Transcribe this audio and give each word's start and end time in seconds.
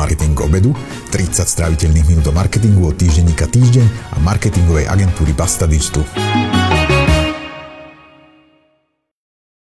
Marketing 0.00 0.32
obedu, 0.40 0.72
30 1.12 1.44
stráviteľných 1.44 2.08
minút 2.08 2.24
do 2.24 2.32
marketingu 2.32 2.88
od 2.88 2.96
týždenníka 2.96 3.44
Týždeň 3.44 4.16
a 4.16 4.24
marketingovej 4.24 4.88
agentúry 4.88 5.36
Basta 5.36 5.68
Digital. 5.68 6.08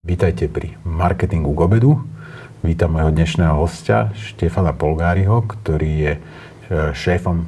Vítajte 0.05 0.45
pri 0.45 0.77
Marketingu 0.85 1.57
k 1.57 1.59
obedu. 1.65 2.05
Vítam 2.61 2.93
môjho 2.93 3.09
dnešného 3.17 3.57
hostia, 3.57 4.13
Štefana 4.13 4.77
Polgáriho, 4.77 5.41
ktorý 5.41 5.91
je 6.05 6.13
e, 6.13 6.19
šéfom 6.93 7.41
e, 7.41 7.45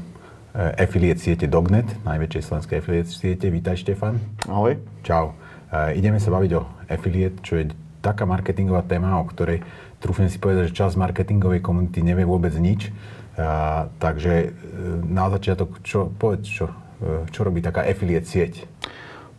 affiliate 0.81 1.21
siete 1.21 1.45
Dognet, 1.45 1.93
najväčšej 2.09 2.41
slovenskej 2.41 2.81
affiliate 2.81 3.13
siete. 3.13 3.53
Vítaj, 3.53 3.85
Štefan. 3.85 4.17
Ahoj. 4.49 4.81
Čau. 5.05 5.37
E, 5.69 5.93
ideme 5.93 6.17
sa 6.17 6.33
baviť 6.33 6.51
o 6.57 6.65
affiliate, 6.89 7.37
čo 7.45 7.53
je 7.61 7.69
taká 8.01 8.25
marketingová 8.25 8.81
téma, 8.87 9.19
o 9.19 9.27
ktorej 9.27 9.61
trúfnem 9.99 10.31
si 10.31 10.39
povedať, 10.39 10.71
že 10.71 10.77
časť 10.79 10.95
marketingovej 10.95 11.61
komunity 11.63 11.99
nevie 12.03 12.23
vôbec 12.23 12.51
nič. 12.55 12.91
A, 13.39 13.87
takže 14.03 14.33
e, 14.35 14.47
na 15.07 15.31
začiatok, 15.31 15.79
čo, 15.83 16.11
povedz, 16.11 16.47
čo, 16.47 16.71
e, 16.99 17.27
čo 17.31 17.47
robí 17.47 17.63
taká 17.63 17.87
affiliate 17.87 18.27
sieť? 18.27 18.67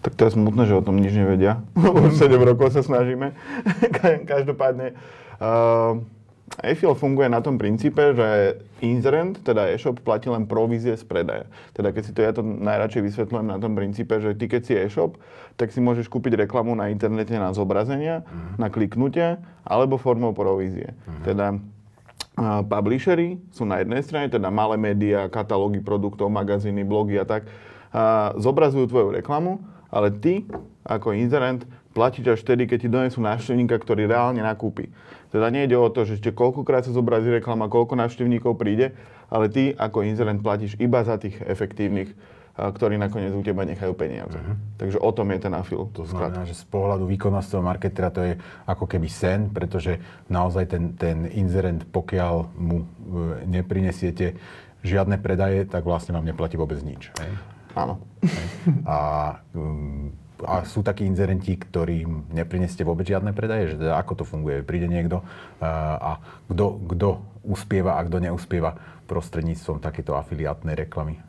Tak 0.00 0.16
to 0.16 0.24
je 0.24 0.32
smutné, 0.32 0.64
že 0.64 0.76
o 0.76 0.84
tom 0.84 0.96
nič 0.96 1.12
nevedia. 1.12 1.60
Už 2.04 2.16
7 2.16 2.32
rokov 2.40 2.72
sa 2.72 2.80
snažíme. 2.80 3.36
Každopádne, 4.32 4.96
uh, 5.36 6.00
Affiliate 6.60 7.00
funguje 7.00 7.28
na 7.32 7.40
tom 7.40 7.56
princípe, 7.56 8.12
že 8.12 8.60
inzerent, 8.84 9.40
teda 9.40 9.72
e-shop, 9.72 10.04
platí 10.04 10.28
len 10.28 10.44
provízie 10.44 10.92
z 10.92 11.04
predaja. 11.08 11.48
Teda 11.72 11.88
keď 11.88 12.02
si 12.04 12.12
to 12.12 12.20
ja 12.20 12.32
to 12.36 12.44
najradšej 12.44 13.02
vysvetľujem 13.08 13.48
na 13.48 13.56
tom 13.56 13.72
princípe, 13.72 14.12
že 14.20 14.36
ty 14.36 14.44
keď 14.44 14.62
si 14.68 14.72
e-shop, 14.76 15.16
tak 15.56 15.72
si 15.72 15.80
môžeš 15.80 16.12
kúpiť 16.12 16.44
reklamu 16.44 16.76
na 16.76 16.92
internete 16.92 17.32
na 17.36 17.56
zobrazenia, 17.56 18.24
uh-huh. 18.24 18.60
na 18.60 18.68
kliknutie, 18.68 19.40
alebo 19.64 19.96
formou 19.96 20.36
provízie. 20.36 20.92
Uh-huh. 20.92 21.24
Teda 21.24 21.46
publishery 22.68 23.36
sú 23.52 23.68
na 23.68 23.84
jednej 23.84 24.00
strane, 24.00 24.28
teda 24.32 24.48
malé 24.48 24.80
médiá, 24.80 25.28
katalógy 25.28 25.84
produktov, 25.84 26.32
magazíny, 26.32 26.84
blogy 26.88 27.20
a 27.20 27.28
tak, 27.28 27.44
uh, 27.44 28.32
zobrazujú 28.40 28.88
tvoju 28.88 29.08
reklamu, 29.20 29.60
ale 29.92 30.08
ty, 30.14 30.46
ako 30.86 31.12
inzerent, 31.12 31.66
platíš 31.90 32.38
až 32.38 32.40
vtedy, 32.46 32.70
keď 32.70 32.78
ti 32.80 32.88
donesú 32.88 33.18
návštevníka, 33.22 33.76
ktorý 33.78 34.06
reálne 34.06 34.42
nakúpi. 34.42 34.90
Teda 35.30 35.50
nejde 35.50 35.78
o 35.78 35.86
to, 35.90 36.06
že 36.06 36.18
ešte 36.18 36.34
koľkokrát 36.34 36.86
sa 36.86 36.94
zobrazí 36.94 37.30
reklama, 37.30 37.70
koľko 37.70 37.94
návštevníkov 37.98 38.58
príde, 38.58 38.94
ale 39.30 39.46
ty 39.46 39.74
ako 39.74 40.02
inzerent 40.02 40.42
platíš 40.42 40.74
iba 40.82 41.02
za 41.06 41.18
tých 41.18 41.38
efektívnych, 41.42 42.10
ktorí 42.60 42.98
nakoniec 42.98 43.30
u 43.32 43.40
teba 43.40 43.62
nechajú 43.62 43.94
peniaze. 43.94 44.36
Uh-huh. 44.36 44.58
Takže 44.76 44.98
o 44.98 45.10
tom 45.14 45.30
je 45.32 45.38
ten 45.38 45.54
afil. 45.54 45.86
To 45.96 46.02
znamená, 46.04 46.44
že 46.44 46.58
z 46.58 46.66
pohľadu 46.66 47.06
výkonnostného 47.06 47.62
marketera 47.62 48.10
to 48.10 48.20
je 48.26 48.34
ako 48.66 48.84
keby 48.90 49.06
sen, 49.06 49.48
pretože 49.48 49.96
naozaj 50.28 50.66
ten, 50.66 50.84
ten 50.98 51.30
inzerent, 51.30 51.86
pokiaľ 51.88 52.34
mu 52.58 52.82
e, 52.82 52.86
neprinesiete 53.48 54.34
žiadne 54.82 55.16
predaje, 55.22 55.64
tak 55.64 55.86
vlastne 55.86 56.12
vám 56.12 56.26
neplatí 56.26 56.58
vôbec 56.58 56.82
nič. 56.82 57.14
Hej? 57.22 57.32
Áno. 57.78 58.02
Hej? 58.26 58.46
A 58.84 58.98
um, 59.54 60.12
a 60.44 60.64
sú 60.64 60.80
takí 60.80 61.04
inzerenti, 61.04 61.56
ktorým 61.56 62.32
neprineste 62.32 62.84
vôbec 62.84 63.04
žiadne 63.04 63.32
predaje? 63.36 63.74
Že 63.74 63.76
teda 63.86 63.94
ako 64.00 64.12
to 64.20 64.24
funguje? 64.24 64.64
Príde 64.64 64.88
niekto 64.88 65.20
a 65.60 66.16
kto 66.48 67.08
uspieva 67.44 67.96
a 67.96 68.04
kto 68.04 68.20
neuspieva 68.24 68.76
prostredníctvom 69.04 69.82
takéto 69.82 70.16
afiliátnej 70.16 70.86
reklamy? 70.86 71.20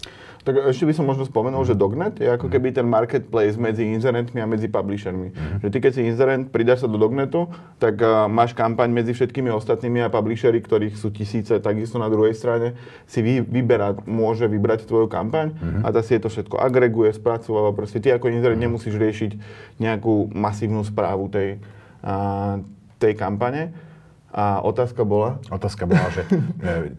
Tak 0.41 0.73
ešte 0.73 0.89
by 0.89 0.93
som 0.97 1.05
možno 1.05 1.29
spomenul, 1.29 1.61
že 1.69 1.77
Dognet 1.77 2.17
je 2.17 2.25
ako 2.25 2.49
keby 2.49 2.73
ten 2.73 2.89
marketplace 2.89 3.61
medzi 3.61 3.85
inzerentmi 3.85 4.41
a 4.41 4.49
medzi 4.49 4.65
publishermi. 4.65 5.29
Mm. 5.29 5.57
Že 5.61 5.67
ty 5.69 5.77
keď 5.77 5.91
si 5.93 6.01
inzerent, 6.01 6.43
pridáš 6.49 6.85
sa 6.85 6.87
do 6.89 6.97
Dognetu, 6.97 7.45
tak 7.77 8.01
uh, 8.01 8.25
máš 8.25 8.57
kampaň 8.57 8.89
medzi 8.89 9.13
všetkými 9.13 9.53
ostatnými 9.53 10.01
a 10.01 10.09
publishery, 10.09 10.57
ktorých 10.57 10.97
sú 10.97 11.13
tisíce, 11.13 11.53
takisto 11.61 12.01
na 12.01 12.09
druhej 12.09 12.33
strane 12.33 12.73
si 13.05 13.21
vy, 13.21 13.45
vyberá, 13.45 13.93
môže 14.09 14.49
vybrať 14.49 14.89
tvoju 14.89 15.05
kampaň 15.05 15.53
mm. 15.53 15.85
a 15.85 15.87
tá 15.93 16.01
si 16.01 16.17
je 16.17 16.25
to 16.25 16.33
všetko 16.33 16.57
agreguje, 16.57 17.13
spracováva. 17.13 17.77
Proste 17.77 18.01
ty 18.01 18.09
ako 18.09 18.33
inzerent 18.33 18.57
mm. 18.57 18.65
nemusíš 18.65 18.97
riešiť 18.97 19.31
nejakú 19.77 20.33
masívnu 20.33 20.81
správu 20.81 21.29
tej, 21.29 21.61
uh, 22.01 22.57
tej 22.97 23.13
kampane 23.13 23.90
a 24.31 24.63
otázka 24.63 25.03
bola? 25.03 25.43
Otázka 25.51 25.83
bola, 25.83 26.07
že 26.15 26.23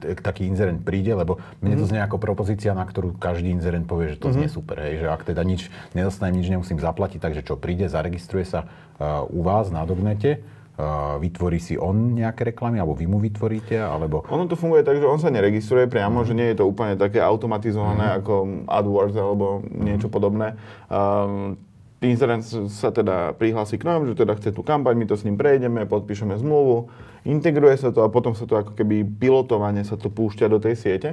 e, 0.05 0.13
taký 0.21 0.45
inzerent 0.45 0.85
príde, 0.85 1.17
lebo 1.17 1.41
mne 1.65 1.81
to 1.81 1.85
mhm. 1.89 1.91
znie 1.97 2.01
ako 2.05 2.21
propozícia, 2.21 2.77
na 2.77 2.85
ktorú 2.85 3.17
každý 3.17 3.49
inzerent 3.49 3.89
povie, 3.89 4.13
že 4.13 4.21
to 4.21 4.37
znie 4.37 4.53
mhm. 4.53 4.55
super. 4.55 4.77
Hej, 4.85 5.05
že 5.05 5.07
ak 5.09 5.25
teda 5.25 5.41
nič 5.41 5.73
nedostanem, 5.97 6.37
nič 6.37 6.53
nemusím 6.53 6.77
zaplatiť, 6.77 7.19
takže 7.25 7.43
čo 7.43 7.57
príde, 7.57 7.89
zaregistruje 7.89 8.45
sa 8.45 8.69
uh, 8.69 9.25
u 9.33 9.41
vás 9.41 9.73
na 9.73 9.89
Dognete, 9.89 10.45
uh, 10.77 11.17
vytvorí 11.17 11.57
si 11.57 11.81
on 11.81 12.13
nejaké 12.13 12.53
reklamy, 12.53 12.77
alebo 12.77 12.93
vy 12.93 13.09
mu 13.09 13.17
vytvoríte, 13.17 13.81
alebo... 13.81 14.29
Ono 14.29 14.45
to 14.45 14.61
funguje 14.61 14.85
tak, 14.85 15.01
že 15.01 15.09
on 15.09 15.17
sa 15.17 15.33
neregistruje 15.33 15.89
priamo, 15.89 16.21
mm. 16.21 16.27
že 16.29 16.37
nie 16.37 16.49
je 16.53 16.57
to 16.61 16.69
úplne 16.69 17.01
také 17.01 17.25
automatizované 17.25 18.13
mm. 18.13 18.17
ako 18.21 18.33
AdWords 18.69 19.17
alebo 19.17 19.65
niečo 19.73 20.13
podobné. 20.13 20.53
Um, 20.93 21.57
inzerent 22.03 22.43
sa 22.69 22.91
teda 22.91 23.33
prihlási 23.39 23.79
k 23.79 23.87
nám, 23.87 24.05
že 24.11 24.19
teda 24.19 24.35
chce 24.35 24.51
tú 24.51 24.67
kampaň, 24.67 24.99
my 24.99 25.07
to 25.07 25.15
s 25.15 25.23
ním 25.23 25.39
prejdeme, 25.39 25.87
podpíšeme 25.87 26.35
zmluvu, 26.35 26.91
integruje 27.23 27.79
sa 27.79 27.95
to 27.95 28.03
a 28.03 28.11
potom 28.11 28.35
sa 28.35 28.45
to 28.45 28.59
ako 28.59 28.75
keby 28.75 29.07
pilotovanie 29.07 29.87
sa 29.87 29.95
to 29.95 30.11
púšťa 30.11 30.47
do 30.51 30.59
tej 30.59 30.75
siete. 30.75 31.11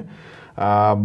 A 0.59 0.97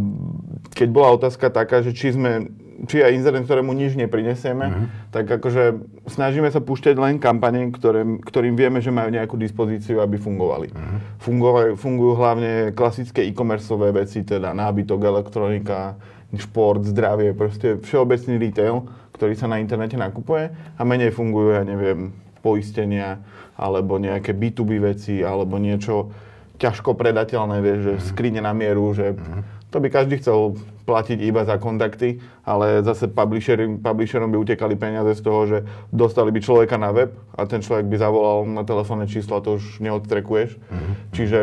keď 0.74 0.88
bola 0.90 1.14
otázka 1.14 1.46
taká, 1.46 1.78
že 1.78 1.94
či 1.94 2.10
sme, 2.10 2.50
či 2.90 3.06
aj 3.06 3.14
inzerent, 3.14 3.46
ktorému 3.46 3.70
nič 3.70 3.94
neprinesieme, 3.94 4.66
uh-huh. 4.66 4.86
tak 5.14 5.30
akože 5.30 5.78
snažíme 6.10 6.50
sa 6.50 6.58
púšťať 6.58 6.98
len 6.98 7.22
kampane, 7.22 7.70
ktoré, 7.70 8.02
ktorým 8.26 8.58
vieme, 8.58 8.82
že 8.82 8.90
majú 8.90 9.14
nejakú 9.14 9.38
dispozíciu, 9.38 10.02
aby 10.02 10.18
fungovali. 10.18 10.74
Uh-huh. 10.74 10.98
Fungujú, 11.22 11.78
fungujú 11.78 12.12
hlavne 12.18 12.74
klasické 12.74 13.22
e-commerceové 13.30 13.94
veci, 13.94 14.26
teda 14.26 14.50
nábytok, 14.50 15.00
elektronika, 15.06 15.94
šport, 16.34 16.82
zdravie, 16.82 17.30
proste 17.30 17.78
všeobecný 17.78 18.34
retail, 18.42 18.90
ktorý 19.14 19.38
sa 19.38 19.46
na 19.46 19.62
internete 19.62 19.94
nakupuje 19.94 20.50
a 20.50 20.82
menej 20.82 21.14
fungujú, 21.14 21.54
ja 21.54 21.62
neviem, 21.62 22.10
poistenia 22.44 23.22
alebo 23.54 23.96
nejaké 23.96 24.34
B2B 24.34 24.82
veci 24.82 25.22
alebo 25.22 25.56
niečo 25.56 26.12
ťažko 26.58 26.94
predateľné, 26.94 27.56
vieš, 27.62 27.80
že 27.82 27.92
mm-hmm. 27.94 28.08
skrine 28.10 28.40
na 28.42 28.52
mieru, 28.54 28.94
že 28.94 29.14
mm-hmm. 29.14 29.70
to 29.70 29.76
by 29.82 29.88
každý 29.90 30.18
chcel 30.22 30.58
platiť 30.84 31.18
iba 31.24 31.42
za 31.48 31.56
kontakty, 31.56 32.20
ale 32.44 32.84
zase 32.84 33.08
publisherom, 33.08 33.80
publisherom 33.80 34.28
by 34.28 34.36
utekali 34.36 34.76
peniaze 34.76 35.16
z 35.16 35.22
toho, 35.24 35.40
že 35.48 35.58
dostali 35.88 36.28
by 36.28 36.40
človeka 36.44 36.76
na 36.76 36.92
web 36.92 37.16
a 37.34 37.48
ten 37.48 37.64
človek 37.64 37.88
by 37.88 37.96
zavolal 37.96 38.44
na 38.44 38.62
telefónne 38.62 39.08
číslo 39.08 39.40
a 39.40 39.44
to 39.44 39.56
už 39.56 39.80
neodtrekuješ. 39.80 40.60
Mm-hmm. 40.60 40.94
Čiže 41.16 41.38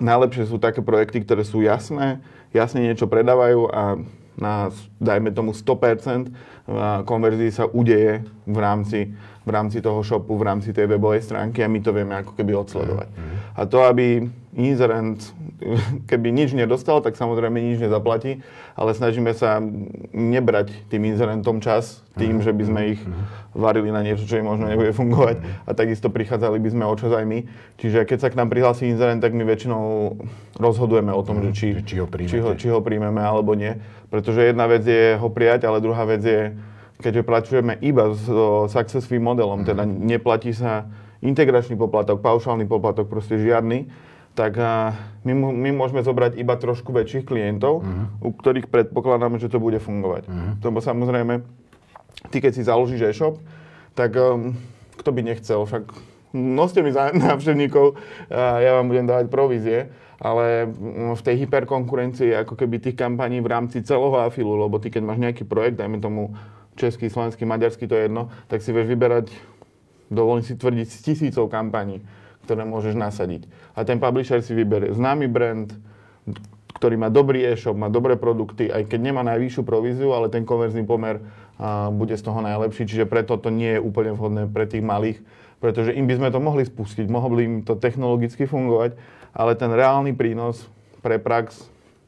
najlepšie 0.00 0.48
sú 0.48 0.56
také 0.56 0.80
projekty, 0.80 1.22
ktoré 1.22 1.44
sú 1.44 1.60
jasné, 1.60 2.24
jasne 2.56 2.82
niečo 2.82 3.06
predávajú 3.06 3.68
a 3.68 3.82
na, 4.36 4.68
dajme 5.00 5.32
tomu 5.32 5.56
100% 5.56 6.32
konverzií 7.06 7.54
sa 7.54 7.64
udeje 7.70 8.26
v 8.44 8.58
rámci, 8.58 9.14
v 9.46 9.50
rámci 9.50 9.78
toho 9.78 10.02
shopu, 10.02 10.34
v 10.34 10.44
rámci 10.44 10.74
tej 10.74 10.90
webovej 10.90 11.22
stránky 11.22 11.62
a 11.62 11.70
my 11.70 11.78
to 11.78 11.94
vieme 11.94 12.14
ako 12.18 12.34
keby 12.34 12.52
odsledovať. 12.58 13.08
Mm-hmm. 13.08 13.35
A 13.56 13.64
to, 13.64 13.80
aby 13.80 14.28
inzerent, 14.56 15.32
keby 16.08 16.32
nič 16.32 16.52
nedostal, 16.52 17.00
tak 17.00 17.16
samozrejme 17.16 17.56
nič 17.56 17.80
nezaplatí, 17.80 18.40
ale 18.72 18.92
snažíme 18.92 19.32
sa 19.32 19.60
nebrať 20.12 20.72
tým 20.92 21.08
inzerentom 21.08 21.60
čas 21.60 22.04
tým, 22.16 22.40
že 22.40 22.52
by 22.52 22.64
sme 22.64 22.80
ich 22.96 23.00
varili 23.52 23.92
na 23.92 24.00
niečo, 24.00 24.28
čo 24.28 24.40
im 24.40 24.48
možno 24.48 24.68
nebude 24.68 24.92
fungovať. 24.92 25.40
A 25.68 25.72
takisto 25.72 26.12
prichádzali 26.12 26.60
by 26.60 26.68
sme 26.72 26.84
o 26.88 26.94
čas 26.96 27.12
aj 27.12 27.24
my. 27.24 27.38
Čiže 27.80 28.08
keď 28.08 28.18
sa 28.20 28.28
k 28.32 28.38
nám 28.40 28.48
prihlási 28.48 28.88
inzerent, 28.88 29.20
tak 29.20 29.36
my 29.36 29.44
väčšinou 29.44 30.16
rozhodujeme 30.56 31.12
o 31.12 31.20
tom, 31.24 31.40
že 31.44 31.52
či, 31.52 31.66
či, 31.84 32.00
ho 32.00 32.08
či, 32.08 32.40
ho, 32.40 32.50
či 32.56 32.68
ho 32.72 32.80
príjmeme 32.80 33.20
alebo 33.20 33.52
nie. 33.52 33.76
Pretože 34.08 34.52
jedna 34.52 34.68
vec 34.68 34.84
je 34.84 35.16
ho 35.16 35.28
prijať, 35.28 35.68
ale 35.68 35.84
druhá 35.84 36.04
vec 36.04 36.24
je, 36.24 36.56
keďže 37.00 37.28
pracujeme 37.28 37.76
iba 37.84 38.12
s 38.12 38.24
success 38.72 39.04
fee 39.04 39.20
modelom, 39.20 39.68
teda 39.68 39.84
neplatí 39.84 40.56
sa 40.56 40.88
integračný 41.26 41.74
poplatok, 41.74 42.22
paušálny 42.22 42.70
poplatok, 42.70 43.10
proste 43.10 43.36
žiadny, 43.42 43.90
tak 44.36 44.60
my, 45.24 45.32
my 45.32 45.70
môžeme 45.72 46.04
zobrať 46.04 46.36
iba 46.36 46.54
trošku 46.60 46.92
väčších 46.92 47.24
klientov, 47.24 47.80
uh-huh. 47.80 48.20
u 48.20 48.30
ktorých 48.36 48.68
predpokladáme, 48.68 49.40
že 49.40 49.48
to 49.48 49.56
bude 49.56 49.80
fungovať. 49.80 50.28
Uh-huh. 50.28 50.60
Lebo 50.60 50.84
samozrejme, 50.84 51.40
ty 52.28 52.44
keď 52.44 52.52
si 52.52 52.68
založíš 52.68 53.16
e-shop, 53.16 53.40
tak 53.96 54.12
um, 54.20 54.52
kto 55.00 55.08
by 55.08 55.24
nechcel, 55.24 55.64
však 55.64 55.88
noste 56.36 56.84
mi 56.84 56.92
návštevníkov, 57.26 57.96
ja 58.28 58.76
vám 58.76 58.92
budem 58.92 59.08
dávať 59.08 59.26
provízie, 59.32 59.78
ale 60.20 60.68
mm, 60.68 61.16
v 61.16 61.22
tej 61.24 61.34
hyperkonkurencii 61.44 62.36
ako 62.44 62.56
keby 62.56 62.80
tých 62.80 62.96
kampaní 62.96 63.40
v 63.40 63.48
rámci 63.52 63.84
celého 63.84 64.16
afilu, 64.20 64.56
lebo 64.56 64.76
ty 64.80 64.92
keď 64.92 65.02
máš 65.04 65.20
nejaký 65.20 65.44
projekt, 65.48 65.80
dajme 65.80 66.00
tomu 66.00 66.36
český, 66.76 67.08
slovenský, 67.08 67.48
maďarský, 67.48 67.88
to 67.88 67.96
je 67.96 68.02
jedno, 68.08 68.28
tak 68.52 68.60
si 68.60 68.68
vieš 68.68 68.88
vyberať, 68.92 69.32
dovolím 70.08 70.44
si 70.46 70.54
tvrdiť, 70.54 70.86
z 70.86 70.98
tisícov 71.12 71.50
kampaní 71.50 72.02
ktoré 72.46 72.62
môžeš 72.62 72.94
nasadiť. 72.94 73.50
A 73.74 73.82
ten 73.82 73.98
publisher 73.98 74.38
si 74.38 74.54
vyberie 74.54 74.94
známy 74.94 75.26
brand, 75.26 75.66
ktorý 76.78 76.94
má 76.94 77.10
dobrý 77.10 77.42
e-shop, 77.42 77.74
má 77.74 77.90
dobré 77.90 78.14
produkty, 78.14 78.70
aj 78.70 78.86
keď 78.86 79.00
nemá 79.02 79.26
najvyššiu 79.26 79.66
províziu, 79.66 80.14
ale 80.14 80.30
ten 80.30 80.46
konverzný 80.46 80.86
pomer 80.86 81.18
a, 81.58 81.90
bude 81.90 82.14
z 82.14 82.22
toho 82.22 82.38
najlepší, 82.38 82.86
čiže 82.86 83.10
preto 83.10 83.34
to 83.34 83.50
nie 83.50 83.74
je 83.74 83.80
úplne 83.82 84.14
vhodné 84.14 84.46
pre 84.46 84.70
tých 84.70 84.86
malých 84.86 85.18
pretože 85.56 85.96
im 85.96 86.04
by 86.04 86.20
sme 86.20 86.28
to 86.28 86.36
mohli 86.36 86.68
spustiť, 86.68 87.08
mohli 87.08 87.42
im 87.48 87.54
to 87.64 87.80
technologicky 87.80 88.44
fungovať, 88.44 88.92
ale 89.32 89.56
ten 89.56 89.72
reálny 89.72 90.12
prínos 90.12 90.68
pre 91.00 91.16
prax 91.16 91.64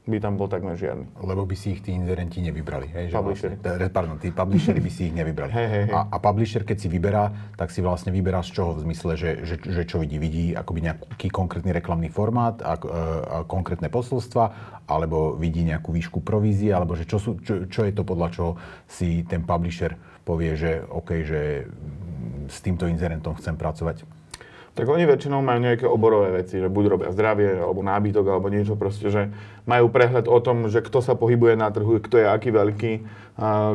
by 0.09 0.19
tam 0.19 0.41
bol 0.41 0.49
takmer 0.49 0.75
žiadny. 0.75 1.05
Lebo 1.21 1.45
by 1.45 1.53
si 1.53 1.77
ich 1.77 1.85
tí 1.85 1.93
inzerenti 1.93 2.41
nevybrali. 2.41 2.89
Hej, 2.89 3.05
že 3.13 3.15
Publishery. 3.21 3.55
Vlastne, 3.61 3.89
pardon, 3.93 4.17
tí 4.17 4.33
publishery 4.33 4.81
by 4.81 4.91
si 4.91 5.13
ich 5.13 5.15
nevybrali. 5.15 5.53
Hej, 5.59 5.69
hej, 5.69 5.83
hej. 5.87 5.95
A, 5.95 6.01
a 6.09 6.17
publisher, 6.19 6.65
keď 6.65 6.77
si 6.81 6.89
vyberá, 6.89 7.31
tak 7.55 7.69
si 7.69 7.85
vlastne 7.85 8.09
vyberá 8.09 8.41
z 8.41 8.57
čoho? 8.57 8.73
V 8.75 8.89
zmysle, 8.89 9.13
že, 9.15 9.31
že, 9.45 9.57
že 9.61 9.83
čo 9.85 10.01
vidí? 10.01 10.17
Vidí 10.17 10.45
akoby 10.57 10.89
nejaký 10.89 11.29
konkrétny 11.29 11.71
reklamný 11.77 12.09
formát 12.09 12.57
a, 12.65 12.75
e, 12.75 12.89
a 12.89 13.37
konkrétne 13.45 13.93
posolstva, 13.93 14.45
alebo 14.89 15.37
vidí 15.37 15.63
nejakú 15.69 15.93
výšku 15.93 16.25
provízie, 16.25 16.73
alebo 16.73 16.97
že 16.97 17.05
čo, 17.05 17.21
sú, 17.21 17.37
čo, 17.45 17.69
čo 17.69 17.85
je 17.85 17.93
to 17.93 18.03
podľa 18.03 18.29
čoho 18.33 18.51
si 18.89 19.23
ten 19.29 19.45
publisher 19.45 19.93
povie, 20.25 20.57
že 20.57 20.85
OK, 20.89 21.25
že 21.25 21.69
s 22.49 22.59
týmto 22.65 22.89
inzerentom 22.89 23.37
chcem 23.37 23.57
pracovať. 23.57 24.18
Tak 24.79 24.87
oni 24.87 25.11
väčšinou 25.11 25.43
majú 25.43 25.59
nejaké 25.59 25.91
oborové 25.91 26.39
veci, 26.39 26.63
že 26.63 26.71
buď 26.71 26.85
robia 26.87 27.11
zdravie, 27.11 27.59
alebo 27.59 27.83
nábytok, 27.83 28.23
alebo 28.31 28.47
niečo 28.47 28.79
proste, 28.79 29.11
že 29.11 29.27
majú 29.67 29.91
prehľad 29.91 30.31
o 30.31 30.39
tom, 30.39 30.71
že 30.71 30.79
kto 30.87 31.03
sa 31.03 31.19
pohybuje 31.19 31.59
na 31.59 31.67
trhu, 31.75 31.99
kto 31.99 32.23
je 32.23 32.27
aký 32.31 32.55
veľký, 32.55 32.93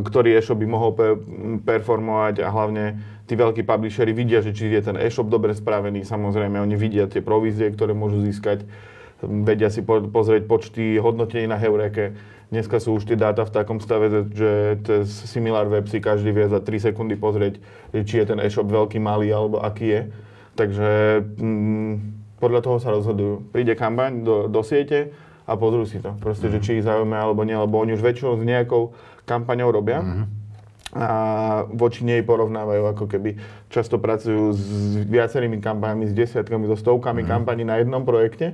ktorý 0.08 0.40
e-shop 0.40 0.64
by 0.64 0.68
mohol 0.72 0.96
pe- 0.96 1.20
performovať 1.68 2.40
a 2.40 2.48
hlavne 2.48 3.04
tí 3.28 3.36
veľkí 3.36 3.68
publishery 3.68 4.16
vidia, 4.16 4.40
že 4.40 4.56
či 4.56 4.72
je 4.72 4.80
ten 4.80 4.96
e-shop 4.96 5.28
dobre 5.28 5.52
spravený, 5.52 6.08
samozrejme 6.08 6.64
oni 6.64 6.76
vidia 6.80 7.04
tie 7.12 7.20
provízie, 7.20 7.68
ktoré 7.68 7.92
môžu 7.92 8.24
získať, 8.24 8.64
vedia 9.20 9.68
si 9.68 9.84
po- 9.84 10.08
pozrieť 10.08 10.48
počty 10.48 11.04
hodnotení 11.04 11.52
na 11.52 11.60
Heureke. 11.60 12.16
Dneska 12.48 12.80
sú 12.80 12.96
už 12.96 13.12
tie 13.12 13.20
dáta 13.20 13.44
v 13.44 13.52
takom 13.52 13.84
stave, 13.84 14.08
že 14.32 14.80
cez 14.88 15.12
Similar 15.28 15.68
Web 15.68 15.92
si 15.92 16.00
každý 16.00 16.32
vie 16.32 16.48
za 16.48 16.64
3 16.64 16.96
sekundy 16.96 17.20
pozrieť, 17.20 17.60
či 17.92 18.24
je 18.24 18.26
ten 18.32 18.40
e-shop 18.40 18.72
veľký, 18.72 19.04
malý 19.04 19.36
alebo 19.36 19.60
aký 19.60 19.88
je. 19.92 20.02
Takže 20.54 21.22
mm, 21.40 21.94
podľa 22.38 22.62
toho 22.62 22.78
sa 22.78 22.94
rozhodujú. 22.94 23.50
Príde 23.50 23.74
kampaň 23.74 24.22
do, 24.22 24.46
do 24.52 24.62
siete 24.62 25.14
a 25.50 25.58
pozrú 25.58 25.84
si 25.88 25.98
to. 25.98 26.14
Proste, 26.22 26.48
mm-hmm. 26.48 26.62
že 26.62 26.66
či 26.66 26.72
ich 26.80 26.86
zaujíma 26.86 27.18
alebo 27.18 27.42
nie, 27.44 27.58
lebo 27.58 27.82
oni 27.82 27.98
už 27.98 28.06
väčšinou 28.06 28.38
s 28.38 28.44
nejakou 28.46 28.94
kampaňou 29.26 29.74
robia. 29.74 30.02
Mm-hmm. 30.04 30.26
A 30.94 31.08
voči 31.74 32.06
nej 32.06 32.22
porovnávajú, 32.22 32.86
ako 32.86 33.06
keby 33.10 33.42
často 33.74 33.98
pracujú 33.98 34.54
s 34.54 34.62
viacerými 35.10 35.58
kampaňami, 35.58 36.06
s 36.06 36.14
desiatkami, 36.14 36.70
so 36.70 36.78
stovkami 36.78 37.26
mm-hmm. 37.26 37.34
kampaní 37.34 37.66
na 37.66 37.82
jednom 37.82 38.06
projekte 38.06 38.54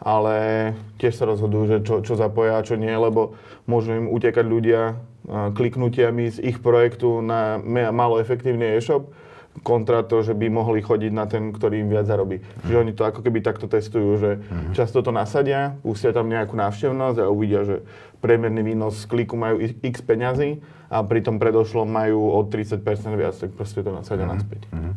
ale 0.00 0.72
tiež 0.96 1.12
sa 1.12 1.28
rozhodujú, 1.28 1.64
že 1.68 1.78
čo, 1.84 2.00
čo 2.00 2.16
zapoja 2.16 2.56
a 2.56 2.64
čo 2.64 2.80
nie, 2.80 2.88
lebo 2.88 3.36
môžu 3.68 4.00
im 4.00 4.08
utekať 4.08 4.44
ľudia 4.48 4.96
kliknutiami 5.28 6.32
z 6.32 6.38
ich 6.40 6.58
projektu 6.64 7.20
na 7.20 7.60
malo 7.92 8.16
efektívny 8.16 8.80
e-shop, 8.80 9.12
kontra 9.60 10.06
to, 10.06 10.22
že 10.22 10.32
by 10.32 10.46
mohli 10.48 10.80
chodiť 10.80 11.12
na 11.12 11.26
ten, 11.26 11.50
ktorý 11.50 11.82
im 11.82 11.90
viac 11.90 12.06
zarobí. 12.06 12.40
Mm. 12.40 12.46
Čiže 12.64 12.80
oni 12.80 12.92
to 12.94 13.02
ako 13.04 13.20
keby 13.20 13.38
takto 13.42 13.66
testujú, 13.66 14.10
že 14.16 14.30
mm. 14.40 14.72
často 14.72 15.02
to 15.02 15.10
nasadia, 15.10 15.76
pustia 15.82 16.14
tam 16.14 16.30
nejakú 16.30 16.54
návštevnosť 16.54 17.18
a 17.20 17.26
uvidia, 17.28 17.66
že 17.66 17.82
priemerný 18.22 18.62
výnos 18.62 19.04
z 19.04 19.10
kliku 19.10 19.34
majú 19.34 19.60
x 19.60 20.00
peňazí 20.00 20.62
a 20.90 21.06
pri 21.06 21.22
tom 21.22 21.38
predošlom 21.38 21.86
majú 21.86 22.34
o 22.34 22.42
30% 22.42 22.82
viac, 23.14 23.38
tak 23.38 23.54
proste 23.54 23.86
to 23.86 23.94
nasadia 23.94 24.26
mm. 24.26 24.32
naspäť. 24.34 24.62
Mm. 24.74 24.94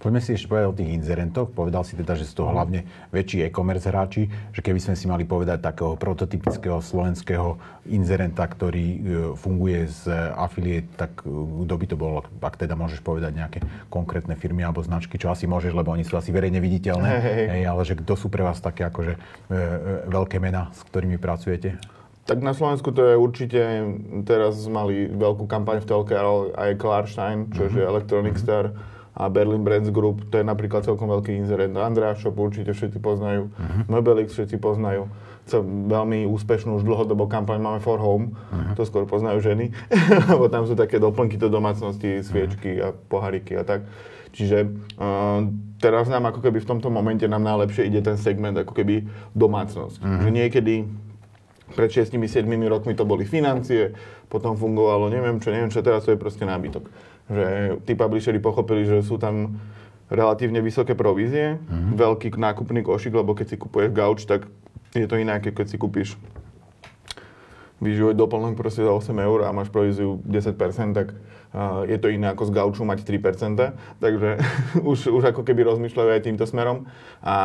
Poďme 0.00 0.24
si 0.24 0.32
ešte 0.32 0.48
povedať 0.48 0.68
o 0.72 0.78
tých 0.80 0.90
inzerentoch. 0.96 1.52
Povedal 1.52 1.84
si 1.84 1.92
teda, 1.92 2.16
že 2.16 2.24
sú 2.24 2.40
to 2.40 2.48
hlavne 2.48 2.88
väčší 3.12 3.44
e-commerce 3.44 3.84
hráči, 3.92 4.32
že 4.54 4.64
keby 4.64 4.80
sme 4.80 4.94
si 4.96 5.04
mali 5.04 5.28
povedať 5.28 5.60
takého 5.60 5.92
prototypického 6.00 6.80
slovenského 6.80 7.60
inzerenta, 7.92 8.48
ktorý 8.48 8.86
e, 8.86 8.98
funguje 9.36 9.84
z 9.92 10.08
affiliate, 10.32 10.88
tak 10.96 11.20
e, 11.20 11.28
kto 11.68 11.74
by 11.76 11.86
to 11.90 11.96
bol, 12.00 12.24
ak 12.24 12.56
teda 12.56 12.80
môžeš 12.80 13.04
povedať 13.04 13.36
nejaké 13.36 13.60
konkrétne 13.92 14.32
firmy 14.40 14.64
alebo 14.64 14.80
značky, 14.80 15.20
čo 15.20 15.28
asi 15.28 15.44
môžeš, 15.44 15.76
lebo 15.76 15.92
oni 15.92 16.08
sú 16.08 16.16
asi 16.16 16.32
verejne 16.32 16.64
viditeľné, 16.64 17.10
hey, 17.20 17.46
hey. 17.60 17.64
Ale 17.68 17.84
že 17.84 18.00
kto 18.00 18.16
sú 18.16 18.32
pre 18.32 18.40
vás 18.40 18.56
také 18.56 18.88
akože 18.88 19.20
e, 19.52 19.58
veľké 20.08 20.40
mená, 20.40 20.72
s 20.72 20.80
ktorými 20.88 21.20
pracujete? 21.20 21.99
Tak 22.30 22.46
na 22.46 22.54
Slovensku 22.54 22.94
to 22.94 23.02
je 23.02 23.14
určite, 23.18 23.58
teraz 24.22 24.62
mali 24.70 25.10
veľkú 25.10 25.50
kampaň 25.50 25.82
v 25.82 25.86
telke 25.90 26.14
aj 26.54 26.78
Klarstein, 26.78 27.50
čo 27.50 27.66
mm-hmm. 27.66 27.74
je 27.74 27.90
Electronic 27.90 28.34
mm-hmm. 28.38 28.46
Star 28.46 28.64
a 29.18 29.26
Berlin 29.26 29.66
Brands 29.66 29.90
Group, 29.90 30.30
to 30.30 30.38
je 30.38 30.46
napríklad 30.46 30.86
celkom 30.86 31.10
veľký 31.10 31.34
inzerent. 31.34 31.74
Andrea 31.74 32.14
Shop 32.14 32.38
určite 32.38 32.70
všetci 32.70 33.02
poznajú, 33.02 33.50
uh-huh. 33.50 33.90
Mobelix 33.90 34.32
všetci 34.32 34.62
poznajú. 34.62 35.10
Co 35.50 35.66
veľmi 35.66 36.30
úspešnú 36.30 36.78
už 36.78 36.86
dlhodobo 36.86 37.26
kampaň 37.26 37.58
máme 37.58 37.82
For 37.82 37.98
Home, 37.98 38.38
uh-huh. 38.38 38.78
to 38.78 38.86
skôr 38.86 39.04
poznajú 39.10 39.42
ženy, 39.42 39.74
lebo 40.30 40.46
tam 40.46 40.64
sú 40.70 40.78
také 40.78 41.02
doplnky 41.02 41.34
do 41.34 41.50
domácnosti, 41.50 42.22
sviečky 42.22 42.78
uh-huh. 42.78 42.94
a 42.94 43.02
pohariky 43.10 43.58
a 43.58 43.66
tak. 43.66 43.84
Čiže 44.30 44.70
uh, 45.02 45.42
teraz 45.82 46.06
nám 46.06 46.30
ako 46.30 46.46
keby 46.46 46.62
v 46.62 46.68
tomto 46.70 46.86
momente 46.86 47.26
nám 47.26 47.42
najlepšie 47.42 47.90
ide 47.90 47.98
ten 47.98 48.14
segment 48.14 48.54
ako 48.54 48.72
keby 48.78 49.02
domácnosť. 49.34 49.98
Uh-huh. 49.98 50.22
Že 50.22 50.30
niekedy 50.30 50.74
pred 51.72 51.90
6-7 51.90 52.46
rokmi 52.66 52.92
to 52.98 53.06
boli 53.06 53.22
financie, 53.24 53.94
potom 54.26 54.58
fungovalo 54.58 55.10
neviem 55.10 55.38
čo, 55.38 55.54
neviem 55.54 55.70
čo, 55.70 55.82
teraz 55.82 56.06
to 56.06 56.14
je 56.14 56.18
proste 56.18 56.42
nábytok 56.42 57.10
že 57.30 57.78
tí 57.86 57.94
publishery 57.94 58.42
pochopili, 58.42 58.82
že 58.82 59.06
sú 59.06 59.14
tam 59.14 59.62
relatívne 60.10 60.58
vysoké 60.58 60.98
provízie, 60.98 61.54
mm-hmm. 61.54 61.94
veľký 61.94 62.28
nákupný 62.34 62.82
košík, 62.82 63.14
lebo 63.14 63.38
keď 63.38 63.54
si 63.54 63.56
kupuješ 63.56 63.94
gauč, 63.94 64.26
tak 64.26 64.50
je 64.90 65.06
to 65.06 65.14
iné, 65.14 65.38
keď 65.38 65.70
si 65.70 65.78
kúpiš 65.78 66.18
výživový 67.78 68.18
doplnok 68.18 68.58
proste 68.58 68.82
za 68.82 68.90
8 68.90 69.14
eur 69.14 69.46
a 69.46 69.54
máš 69.54 69.70
províziu 69.70 70.18
10%, 70.26 70.98
tak 70.98 71.14
je 71.90 71.98
to 71.98 72.06
iné 72.06 72.30
ako 72.30 72.46
z 72.46 72.54
gauču 72.54 72.82
mať 72.86 73.02
3%, 73.02 73.98
takže 73.98 74.38
už, 74.90 75.10
už 75.10 75.22
ako 75.34 75.42
keby 75.42 75.66
rozmýšľajú 75.66 76.08
aj 76.14 76.22
týmto 76.22 76.46
smerom 76.46 76.86
a 77.26 77.36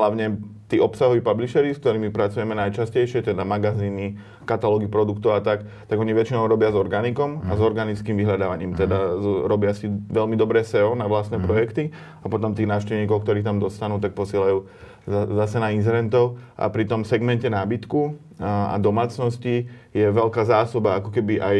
hlavne 0.00 0.40
tí 0.70 0.78
obsahoví 0.78 1.20
publishery, 1.20 1.74
s 1.74 1.82
ktorými 1.82 2.14
pracujeme 2.14 2.54
najčastejšie, 2.56 3.26
teda 3.26 3.42
magazíny, 3.42 4.16
katalógy 4.46 4.86
produktov 4.86 5.36
a 5.36 5.42
tak, 5.42 5.66
tak 5.90 5.98
oni 5.98 6.14
väčšinou 6.14 6.46
robia 6.46 6.70
s 6.72 6.78
organikom 6.78 7.42
a 7.50 7.58
s 7.58 7.60
mhm. 7.60 7.68
organickým 7.68 8.16
vyhľadávaním. 8.16 8.78
Teda 8.78 9.18
z, 9.18 9.26
robia 9.50 9.74
si 9.76 9.90
veľmi 9.90 10.38
dobré 10.38 10.62
SEO 10.62 10.94
na 10.94 11.10
vlastné 11.10 11.42
mm. 11.42 11.44
projekty 11.44 11.84
a 12.22 12.26
potom 12.30 12.54
tých 12.54 12.70
návštevníkov, 12.70 13.26
ktorí 13.26 13.42
tam 13.42 13.58
dostanú, 13.58 13.98
tak 13.98 14.14
posielajú 14.14 14.64
zase 15.10 15.58
na 15.58 15.74
inzerentov 15.74 16.38
a 16.54 16.68
pri 16.70 16.86
tom 16.86 17.02
segmente 17.02 17.48
nábytku 17.50 18.14
a, 18.38 18.72
a 18.72 18.76
domácnosti 18.78 19.66
je 19.90 20.06
veľká 20.06 20.44
zásoba 20.46 21.00
ako 21.02 21.10
keby 21.10 21.40
aj 21.40 21.58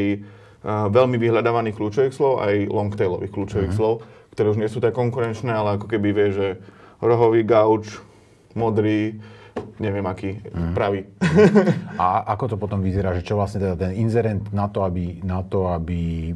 veľmi 0.64 1.16
vyhľadávaných 1.16 1.76
kľúčových 1.76 2.14
slov, 2.14 2.44
aj 2.44 2.68
longtailových 2.68 3.32
kľúčových 3.32 3.72
mm. 3.72 3.78
slov, 3.78 4.04
ktoré 4.36 4.46
už 4.52 4.60
nie 4.60 4.68
sú 4.68 4.78
tak 4.78 4.92
konkurenčné, 4.92 5.48
ale 5.50 5.80
ako 5.80 5.86
keby 5.88 6.08
vie, 6.12 6.28
že 6.32 6.46
rohový 7.00 7.42
gauč, 7.44 8.00
modrý, 8.52 9.16
neviem 9.80 10.04
aký, 10.04 10.44
mm. 10.44 10.72
pravý. 10.76 11.08
A 11.96 12.28
ako 12.36 12.54
to 12.54 12.56
potom 12.60 12.84
vyzerá, 12.84 13.16
že 13.16 13.24
čo 13.24 13.40
vlastne 13.40 13.64
teda 13.64 13.80
ten 13.80 13.96
inzerent 13.96 14.52
na 14.52 14.68
to, 14.68 14.84
aby, 14.84 15.24
na 15.24 15.40
to, 15.40 15.72
aby 15.72 16.30
e, 16.30 16.32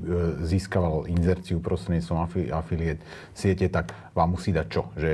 získaval 0.49 1.05
inzerciu 1.13 1.61
prostredníctvom 1.61 2.25
afiliét 2.57 3.05
siete, 3.37 3.69
tak 3.69 3.93
vám 4.17 4.33
musí 4.33 4.49
dať 4.51 4.67
čo? 4.73 4.83
Že 4.97 5.11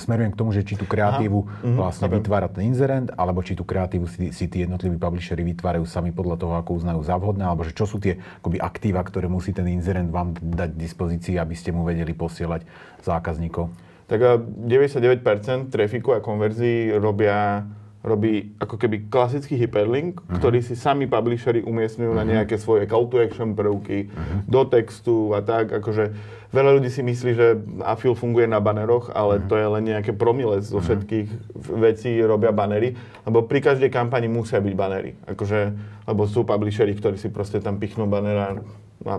smerujem 0.00 0.32
k 0.32 0.38
tomu, 0.40 0.50
že 0.56 0.64
či 0.64 0.80
tú 0.80 0.88
kreatívu 0.88 1.38
Aha. 1.44 1.52
Mhm, 1.68 1.76
vlastne 1.76 2.08
mm, 2.08 2.14
vytvára 2.16 2.48
ten 2.48 2.72
inzerent, 2.72 3.12
alebo 3.12 3.44
či 3.44 3.52
tú 3.52 3.68
kreatívu 3.68 4.08
si, 4.08 4.32
si 4.32 4.48
tí 4.48 4.64
jednotliví 4.64 4.96
publishery 4.96 5.44
vytvárajú 5.44 5.84
sami 5.84 6.16
podľa 6.16 6.40
toho, 6.40 6.54
ako 6.56 6.80
uznajú 6.80 7.00
za 7.04 7.20
vhodné, 7.20 7.44
alebo 7.44 7.68
že 7.68 7.76
čo 7.76 7.84
sú 7.84 8.00
tie 8.00 8.16
akoby, 8.40 8.56
aktíva, 8.64 9.04
ktoré 9.04 9.28
musí 9.28 9.52
ten 9.52 9.68
inzerent 9.68 10.08
vám 10.08 10.32
dať 10.40 10.72
k 10.72 10.80
dispozícii, 10.80 11.34
aby 11.36 11.52
ste 11.52 11.76
mu 11.76 11.84
vedeli 11.84 12.16
posielať 12.16 12.64
zákazníkov? 13.04 13.68
Tak 14.06 14.22
99% 14.22 15.70
trafiku 15.70 16.14
a 16.14 16.22
konverzií 16.22 16.94
robia 16.94 17.66
robí 18.06 18.54
ako 18.62 18.78
keby 18.78 19.10
klasický 19.10 19.58
hyperlink, 19.58 20.22
uh-huh. 20.22 20.38
ktorý 20.38 20.62
si 20.62 20.78
sami 20.78 21.10
publishery 21.10 21.66
umiestňujú 21.66 22.14
uh-huh. 22.14 22.22
na 22.22 22.24
mhm. 22.24 22.32
nejaké 22.38 22.54
svoje 22.54 22.86
call 22.86 23.10
to 23.10 23.18
action 23.18 23.58
prvky, 23.58 24.06
uh-huh. 24.06 24.46
do 24.46 24.62
textu 24.70 25.34
a 25.34 25.42
tak, 25.42 25.74
akože 25.74 26.14
veľa 26.54 26.70
ľudí 26.78 26.86
si 26.86 27.02
myslí, 27.02 27.30
že 27.34 27.58
Afil 27.82 28.14
funguje 28.14 28.46
na 28.46 28.62
baneroch, 28.62 29.10
ale 29.10 29.42
uh-huh. 29.42 29.50
to 29.50 29.54
je 29.58 29.66
len 29.66 29.84
nejaké 29.90 30.14
promile 30.14 30.62
zo 30.62 30.78
všetkých 30.78 31.26
uh-huh. 31.26 31.82
vecí 31.82 32.14
robia 32.22 32.54
banery, 32.54 32.94
lebo 33.26 33.42
pri 33.42 33.58
každej 33.58 33.90
kampani 33.90 34.30
musia 34.30 34.62
byť 34.62 34.74
banery, 34.78 35.18
akože, 35.26 35.60
lebo 36.06 36.22
sú 36.30 36.46
publishery, 36.46 36.94
ktorí 36.94 37.18
si 37.18 37.26
proste 37.34 37.58
tam 37.58 37.82
pichnú 37.82 38.06
banera 38.06 38.54
a 39.02 39.18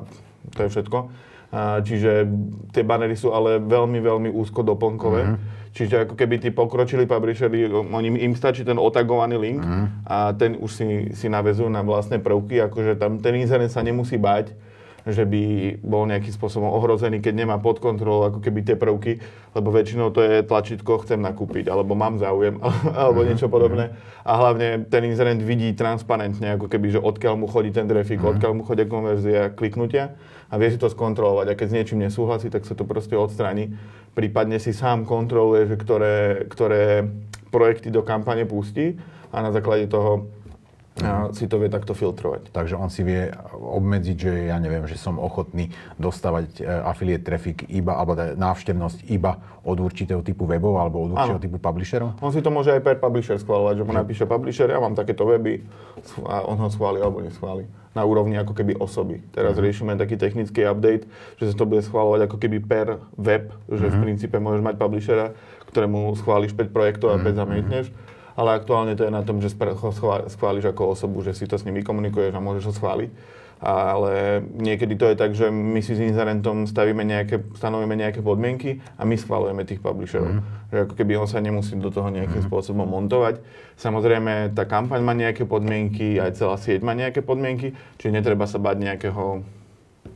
to 0.56 0.64
je 0.64 0.72
všetko. 0.72 1.28
Čiže 1.56 2.28
tie 2.76 2.84
banery 2.84 3.16
sú 3.16 3.32
ale 3.32 3.64
veľmi, 3.64 4.04
veľmi 4.04 4.30
úzko 4.36 4.68
doplnkové. 4.68 5.22
Mm-hmm. 5.24 5.56
Čiže 5.72 5.96
ako 6.10 6.16
keby 6.18 6.42
tí 6.42 6.50
pokročili 6.50 7.06
publishery, 7.06 7.70
oni, 7.70 8.10
im 8.20 8.34
stačí 8.34 8.66
ten 8.66 8.82
otagovaný 8.82 9.38
link 9.38 9.62
mm-hmm. 9.62 9.86
a 10.10 10.34
ten 10.34 10.58
už 10.58 10.72
si, 10.74 10.88
si 11.14 11.30
navezujú 11.30 11.70
na 11.70 11.86
vlastné 11.86 12.18
prvky, 12.18 12.66
akože 12.66 12.98
tam 12.98 13.22
ten 13.22 13.38
inzerent 13.38 13.70
sa 13.70 13.86
nemusí 13.86 14.18
bať, 14.18 14.58
že 15.08 15.24
by 15.24 15.44
bol 15.80 16.04
nejakým 16.04 16.30
spôsobom 16.30 16.68
ohrozený, 16.68 17.24
keď 17.24 17.34
nemá 17.34 17.56
pod 17.58 17.80
kontrolou 17.80 18.28
ako 18.28 18.44
keby 18.44 18.60
tie 18.62 18.76
prvky, 18.76 19.24
lebo 19.56 19.72
väčšinou 19.72 20.12
to 20.12 20.20
je 20.20 20.44
tlačítko 20.44 21.00
chcem 21.02 21.18
nakúpiť, 21.18 21.72
alebo 21.72 21.96
mám 21.96 22.20
záujem, 22.20 22.60
alebo 23.00 23.24
Mhm. 23.24 23.28
niečo 23.28 23.48
podobné. 23.48 23.96
A 24.22 24.36
hlavne 24.36 24.84
ten 24.86 25.08
inzerent 25.08 25.40
vidí 25.40 25.72
transparentne, 25.72 26.60
ako 26.60 26.68
keby, 26.68 26.94
že 26.94 27.00
odkiaľ 27.00 27.40
mu 27.40 27.48
chodí 27.48 27.72
ten 27.72 27.88
trafik, 27.88 28.20
Mhm. 28.20 28.28
odkiaľ 28.36 28.52
mu 28.54 28.64
chodia 28.68 28.86
konverzia, 28.86 29.56
kliknutia 29.56 30.20
a 30.48 30.60
vie 30.60 30.68
si 30.68 30.78
to 30.78 30.92
skontrolovať. 30.92 31.48
A 31.48 31.58
keď 31.58 31.68
s 31.72 31.76
niečím 31.76 32.00
nesúhlasí, 32.04 32.52
tak 32.52 32.68
sa 32.68 32.76
to 32.76 32.84
proste 32.84 33.16
odstráni. 33.16 33.72
Prípadne 34.12 34.60
si 34.60 34.76
sám 34.76 35.08
kontroluje, 35.08 35.72
že 35.72 35.76
ktoré, 35.80 36.16
ktoré 36.52 37.08
projekty 37.48 37.88
do 37.88 38.04
kampane 38.04 38.44
pustí 38.44 39.00
a 39.32 39.40
na 39.40 39.52
základe 39.52 39.88
toho 39.88 40.28
a 41.04 41.30
si 41.30 41.46
to 41.46 41.62
vie 41.62 41.70
takto 41.70 41.94
filtrovať. 41.94 42.50
Takže 42.50 42.74
on 42.74 42.90
si 42.90 43.06
vie 43.06 43.30
obmedziť, 43.54 44.18
že 44.18 44.32
ja 44.50 44.58
neviem, 44.58 44.90
že 44.90 44.98
som 44.98 45.22
ochotný 45.22 45.70
dostávať 46.02 46.62
e, 46.62 46.66
affiliate 46.66 47.22
traffic 47.22 47.70
iba, 47.70 47.94
alebo 47.94 48.18
teda 48.18 48.34
návštevnosť 48.34 49.06
iba 49.14 49.38
od 49.62 49.78
určitého 49.78 50.26
typu 50.26 50.50
webov 50.50 50.80
alebo 50.80 51.06
od 51.06 51.10
určitého 51.14 51.38
Áno. 51.38 51.46
typu 51.46 51.58
publisherov? 51.62 52.18
On 52.24 52.34
si 52.34 52.42
to 52.42 52.50
môže 52.50 52.74
aj 52.74 52.82
per 52.82 52.98
publisher 52.98 53.38
schváľovať, 53.38 53.76
že 53.78 53.84
mu 53.86 53.94
napíše 53.94 54.26
publisher, 54.26 54.68
ja 54.74 54.82
mám 54.82 54.98
takéto 54.98 55.28
weby 55.28 55.62
a 56.26 56.42
on 56.50 56.58
ho 56.58 56.70
schváli 56.74 56.98
alebo 56.98 57.22
neschváli. 57.22 57.70
Na 57.94 58.06
úrovni 58.06 58.38
ako 58.38 58.54
keby 58.54 58.78
osoby. 58.78 59.26
Teraz 59.34 59.58
riešime 59.58 59.98
taký 59.98 60.22
technický 60.22 60.70
update, 60.70 61.10
že 61.42 61.50
sa 61.50 61.54
to 61.58 61.66
bude 61.66 61.82
schváľovať 61.82 62.30
ako 62.30 62.38
keby 62.38 62.58
per 62.62 63.02
web, 63.18 63.50
že 63.70 63.90
v 63.90 63.98
princípe 64.02 64.38
môžeš 64.38 64.62
mať 64.62 64.76
publishera, 64.78 65.34
ktorému 65.74 66.14
schváliš 66.22 66.54
5 66.54 66.70
projektov 66.74 67.10
a 67.14 67.18
5 67.18 67.42
zamietneš. 67.42 67.90
Ale 68.38 68.54
aktuálne 68.54 68.94
to 68.94 69.04
je 69.04 69.12
na 69.12 69.26
tom, 69.26 69.42
že 69.42 69.50
schváliš 70.30 70.70
ako 70.70 70.94
osobu, 70.94 71.26
že 71.26 71.34
si 71.34 71.50
to 71.50 71.58
s 71.58 71.66
ním 71.66 71.82
vykomunikuješ 71.82 72.38
a 72.38 72.46
môžeš 72.46 72.64
ho 72.70 72.74
schváliť. 72.78 73.12
Ale 73.58 74.46
niekedy 74.54 74.94
to 74.94 75.10
je 75.10 75.16
tak, 75.18 75.34
že 75.34 75.50
my 75.50 75.82
si 75.82 75.98
s 75.98 76.06
inzerentom 76.06 76.70
stavíme 76.70 77.02
nejaké, 77.02 77.42
stanovíme 77.58 77.98
nejaké 77.98 78.22
podmienky 78.22 78.86
a 78.94 79.02
my 79.02 79.18
schválujeme 79.18 79.66
tých 79.66 79.82
publisherov. 79.82 80.46
Že 80.70 80.86
ako 80.86 80.94
keby 80.94 81.18
on 81.18 81.26
sa 81.26 81.42
nemusí 81.42 81.74
do 81.74 81.90
toho 81.90 82.14
nejakým 82.14 82.46
spôsobom 82.46 82.86
montovať. 82.86 83.42
Samozrejme, 83.82 84.54
tá 84.54 84.70
kampaň 84.70 85.02
má 85.02 85.18
nejaké 85.18 85.50
podmienky, 85.50 86.22
aj 86.22 86.38
celá 86.38 86.62
sieť 86.62 86.86
má 86.86 86.94
nejaké 86.94 87.26
podmienky, 87.26 87.74
čiže 87.98 88.14
netreba 88.14 88.46
sa 88.46 88.62
bať 88.62 88.78
nejakého 88.78 89.42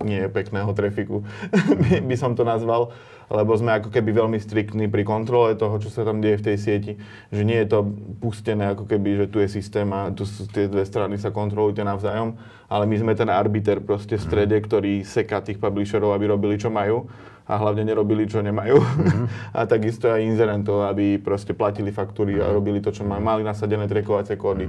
nie 0.03 0.25
pekného 0.29 0.71
trafiku, 0.73 1.23
by, 1.81 2.03
by 2.05 2.15
som 2.17 2.37
to 2.37 2.41
nazval, 2.45 2.93
lebo 3.31 3.55
sme 3.55 3.79
ako 3.79 3.87
keby 3.87 4.11
veľmi 4.11 4.35
striktní 4.43 4.91
pri 4.91 5.07
kontrole 5.07 5.55
toho, 5.55 5.79
čo 5.79 5.87
sa 5.87 6.03
tam 6.03 6.19
deje 6.19 6.43
v 6.43 6.45
tej 6.51 6.57
sieti. 6.59 6.93
Že 7.31 7.41
nie 7.47 7.57
je 7.63 7.67
to 7.71 7.79
pustené 8.19 8.75
ako 8.75 8.83
keby, 8.83 9.23
že 9.23 9.25
tu 9.31 9.39
je 9.39 9.47
systém 9.47 9.87
a 9.95 10.11
tu 10.11 10.27
sú 10.27 10.51
tie 10.51 10.67
dve 10.67 10.83
strany 10.83 11.15
sa 11.15 11.31
kontrolujú 11.31 11.79
tie 11.79 11.87
navzájom, 11.87 12.35
ale 12.67 12.83
my 12.83 12.95
sme 12.99 13.13
ten 13.15 13.31
arbiter 13.31 13.79
proste 13.79 14.19
v 14.19 14.25
strede, 14.27 14.59
ktorý 14.59 15.07
seká 15.07 15.39
tých 15.39 15.63
publisherov, 15.63 16.11
aby 16.11 16.27
robili, 16.27 16.59
čo 16.59 16.67
majú 16.67 17.07
a 17.47 17.59
hlavne 17.59 17.83
nerobili, 17.83 18.27
čo 18.27 18.43
nemajú. 18.43 18.77
a 19.57 19.67
takisto 19.67 20.11
aj 20.11 20.23
inzerentov, 20.23 20.87
aby 20.87 21.19
proste 21.19 21.51
platili 21.51 21.91
faktúry 21.91 22.39
a 22.39 22.51
robili 22.51 22.79
to, 22.79 22.95
čo 22.95 23.07
majú. 23.07 23.19
Mali 23.19 23.41
nasadené 23.43 23.87
trekovacie 23.91 24.39
kódy. 24.39 24.67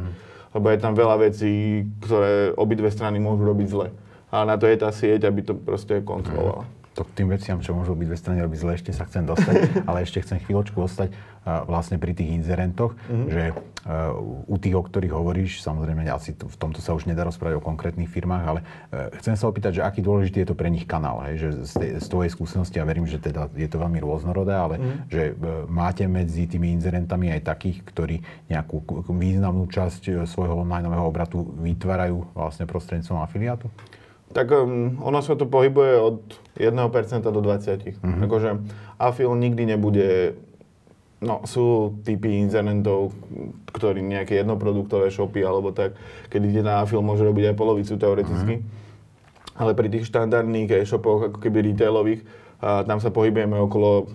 Lebo 0.52 0.66
je 0.68 0.78
tam 0.78 0.92
veľa 0.92 1.16
vecí, 1.22 1.82
ktoré 2.04 2.52
obidve 2.58 2.90
strany 2.92 3.22
môžu 3.22 3.46
robiť 3.48 3.66
zle. 3.70 3.88
A 4.32 4.48
na 4.48 4.56
to 4.56 4.64
je 4.64 4.80
tá 4.80 4.88
sieť, 4.88 5.28
aby 5.28 5.44
to 5.44 5.52
proste 5.52 6.00
kontrolovala. 6.00 6.64
To 6.92 7.08
k 7.08 7.24
tým 7.24 7.32
veciam, 7.32 7.56
čo 7.56 7.72
môžu 7.72 7.96
byť 7.96 8.04
dve 8.04 8.18
strany 8.20 8.38
robiť 8.44 8.58
zle, 8.60 8.72
ešte 8.76 8.92
sa 8.92 9.08
chcem 9.08 9.24
dostať, 9.24 9.54
ale 9.88 10.04
ešte 10.04 10.20
chcem 10.20 10.40
chvíľočku 10.44 10.76
ostať 10.76 11.08
uh, 11.12 11.64
vlastne 11.64 11.96
pri 11.96 12.12
tých 12.12 12.36
inzerentoch, 12.36 12.92
že 13.32 13.52
uh, 13.52 14.12
u 14.44 14.56
tých, 14.60 14.76
o 14.76 14.84
ktorých 14.84 15.16
hovoríš, 15.16 15.64
samozrejme 15.64 16.04
asi 16.12 16.36
v 16.36 16.56
tomto 16.60 16.84
sa 16.84 16.92
už 16.92 17.08
nedá 17.08 17.24
rozprávať 17.24 17.56
o 17.56 17.64
konkrétnych 17.64 18.12
firmách, 18.12 18.44
ale 18.44 18.60
uh, 18.60 19.08
chcem 19.24 19.40
sa 19.40 19.48
opýtať, 19.48 19.80
že 19.80 19.86
aký 19.88 20.04
dôležitý 20.04 20.44
je 20.44 20.48
to 20.52 20.56
pre 20.56 20.68
nich 20.68 20.84
kanál, 20.84 21.24
hej? 21.28 21.48
že 21.48 21.48
z, 21.64 21.72
tej, 21.80 21.90
z 21.96 22.06
tvojej 22.12 22.30
skúsenosti, 22.36 22.76
ja 22.76 22.84
verím, 22.84 23.08
že 23.08 23.16
teda 23.16 23.48
je 23.56 23.68
to 23.72 23.80
veľmi 23.80 23.96
rôznorodé, 23.96 24.52
ale 24.52 24.76
že 25.08 25.32
uh, 25.32 25.64
máte 25.72 26.04
medzi 26.04 26.44
tými 26.44 26.76
inzerentami 26.76 27.32
aj 27.32 27.56
takých, 27.56 27.88
ktorí 27.88 28.20
nejakú 28.52 28.84
významnú 29.08 29.64
časť 29.64 30.02
uh, 30.12 30.14
svojho 30.28 30.60
onlineového 30.60 31.08
obratu 31.08 31.40
vytvárajú 31.56 32.36
vlastne 32.36 32.68
prostredníctvom 32.68 33.16
afiliátu? 33.24 33.72
Tak 34.32 34.46
um, 34.52 34.98
ono 35.04 35.20
sa 35.20 35.36
to 35.36 35.44
pohybuje 35.44 35.94
od 36.00 36.16
1% 36.56 36.72
do 37.22 37.40
20. 37.40 38.00
Mm-hmm. 38.00 38.22
Akože 38.24 38.50
afil 38.96 39.30
nikdy 39.36 39.76
nebude... 39.76 40.36
No, 41.22 41.46
sú 41.46 41.94
typy 42.02 42.42
inzerentov, 42.42 43.14
ktorí 43.70 44.02
nejaké 44.02 44.42
jednoproduktové 44.42 45.06
shopy 45.06 45.46
alebo 45.46 45.70
tak, 45.70 45.94
keď 46.26 46.40
ide 46.42 46.62
na 46.66 46.82
afil, 46.82 46.98
môže 46.98 47.22
robiť 47.22 47.54
aj 47.54 47.54
polovicu 47.54 47.94
teoreticky. 47.94 48.58
Ale 49.54 49.78
pri 49.78 49.86
tých 49.86 50.10
štandardných 50.10 50.82
e-shopoch, 50.82 51.30
ako 51.30 51.38
keby 51.38 51.70
retailových, 51.70 52.26
a 52.58 52.82
tam 52.82 52.98
sa 52.98 53.14
pohybujeme 53.14 53.54
okolo 53.54 54.10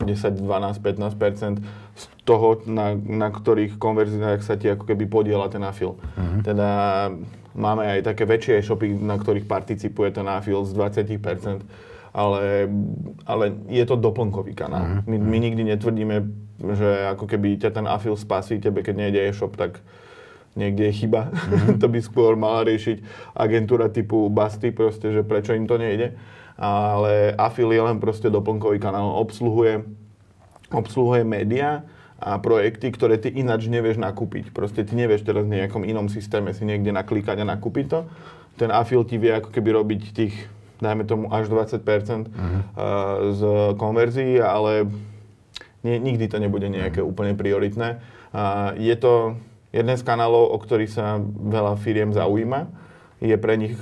10, 0.00 0.40
12, 0.40 0.80
15 0.80 1.60
z 1.98 2.04
toho, 2.22 2.62
na, 2.64 2.94
na 2.94 3.28
ktorých 3.32 3.80
konverziách 3.80 4.40
sa 4.44 4.54
ti 4.54 4.70
ako 4.70 4.86
keby 4.86 5.10
podiela 5.10 5.50
ten 5.50 5.64
afil. 5.66 5.98
Teda 6.46 7.10
máme 7.58 7.98
aj 7.98 8.14
také 8.14 8.22
väčšie 8.22 8.62
e-shopy, 8.62 8.94
na 8.94 9.18
ktorých 9.18 9.50
participuje 9.50 10.14
ten 10.14 10.24
afil 10.30 10.62
z 10.62 10.72
20 10.72 11.66
ale, 12.14 12.66
ale 13.28 13.44
je 13.68 13.84
to 13.84 14.00
doplnkový 14.00 14.56
kanál. 14.56 15.04
My, 15.04 15.20
my 15.20 15.38
nikdy 15.38 15.62
netvrdíme, 15.76 16.16
že 16.72 16.88
ako 17.14 17.28
keby 17.28 17.60
ťa 17.60 17.70
ten 17.70 17.86
afil 17.86 18.16
spasí 18.16 18.58
tebe, 18.58 18.80
keď 18.80 18.94
nejde 18.96 19.20
e-shop, 19.28 19.54
tak 19.54 19.84
niekde 20.56 20.88
je 20.88 21.04
chyba. 21.04 21.30
to 21.82 21.86
by 21.86 22.00
skôr 22.00 22.34
mala 22.34 22.64
riešiť 22.64 23.04
agentúra 23.36 23.92
typu 23.92 24.26
Basty, 24.32 24.72
proste, 24.72 25.12
že 25.12 25.22
prečo 25.22 25.52
im 25.52 25.68
to 25.68 25.76
nejde. 25.76 26.16
Ale 26.58 27.38
afil 27.38 27.70
je 27.70 27.82
len 27.82 28.02
proste 28.02 28.26
doplnkový 28.32 28.82
kanál. 28.82 29.14
Obsluhuje, 29.14 29.86
obsluhuje 30.74 31.22
médiá 31.22 31.86
a 32.18 32.34
projekty, 32.42 32.90
ktoré 32.90 33.14
ty 33.14 33.30
ináč 33.30 33.70
nevieš 33.70 34.02
nakúpiť. 34.02 34.50
Proste 34.50 34.82
ty 34.82 34.98
nevieš 34.98 35.22
teraz 35.22 35.46
v 35.46 35.62
nejakom 35.62 35.86
inom 35.86 36.10
systéme 36.10 36.50
si 36.50 36.66
niekde 36.66 36.90
naklikať 36.90 37.46
a 37.46 37.46
nakúpiť 37.46 37.86
to. 37.86 38.00
Ten 38.58 38.74
afil 38.74 39.06
ti 39.06 39.22
vie 39.22 39.30
ako 39.30 39.54
keby 39.54 39.70
robiť 39.70 40.02
tých, 40.10 40.34
dajme 40.82 41.06
tomu, 41.06 41.30
až 41.30 41.46
20% 41.46 41.78
uh-huh. 41.78 42.26
z 43.30 43.42
konverzií, 43.78 44.42
ale 44.42 44.90
nie, 45.86 45.94
nikdy 46.02 46.26
to 46.26 46.42
nebude 46.42 46.66
nejaké 46.66 46.98
úplne 46.98 47.38
prioritné. 47.38 48.02
A 48.34 48.74
je 48.74 48.94
to 48.98 49.38
jeden 49.70 49.94
z 49.94 50.02
kanálov, 50.02 50.50
o 50.50 50.58
ktorý 50.58 50.90
sa 50.90 51.22
veľa 51.22 51.78
firiem 51.78 52.10
zaujíma. 52.10 52.66
Je 53.22 53.38
pre 53.38 53.54
nich 53.54 53.78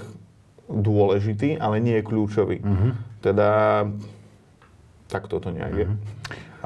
dôležitý, 0.69 1.57
ale 1.57 1.81
nie 1.81 1.97
je 1.97 2.05
kľúčový. 2.05 2.61
Teda 3.25 3.85
tak 5.09 5.31
toto 5.31 5.55
nejak 5.55 5.73
je. 5.73 5.89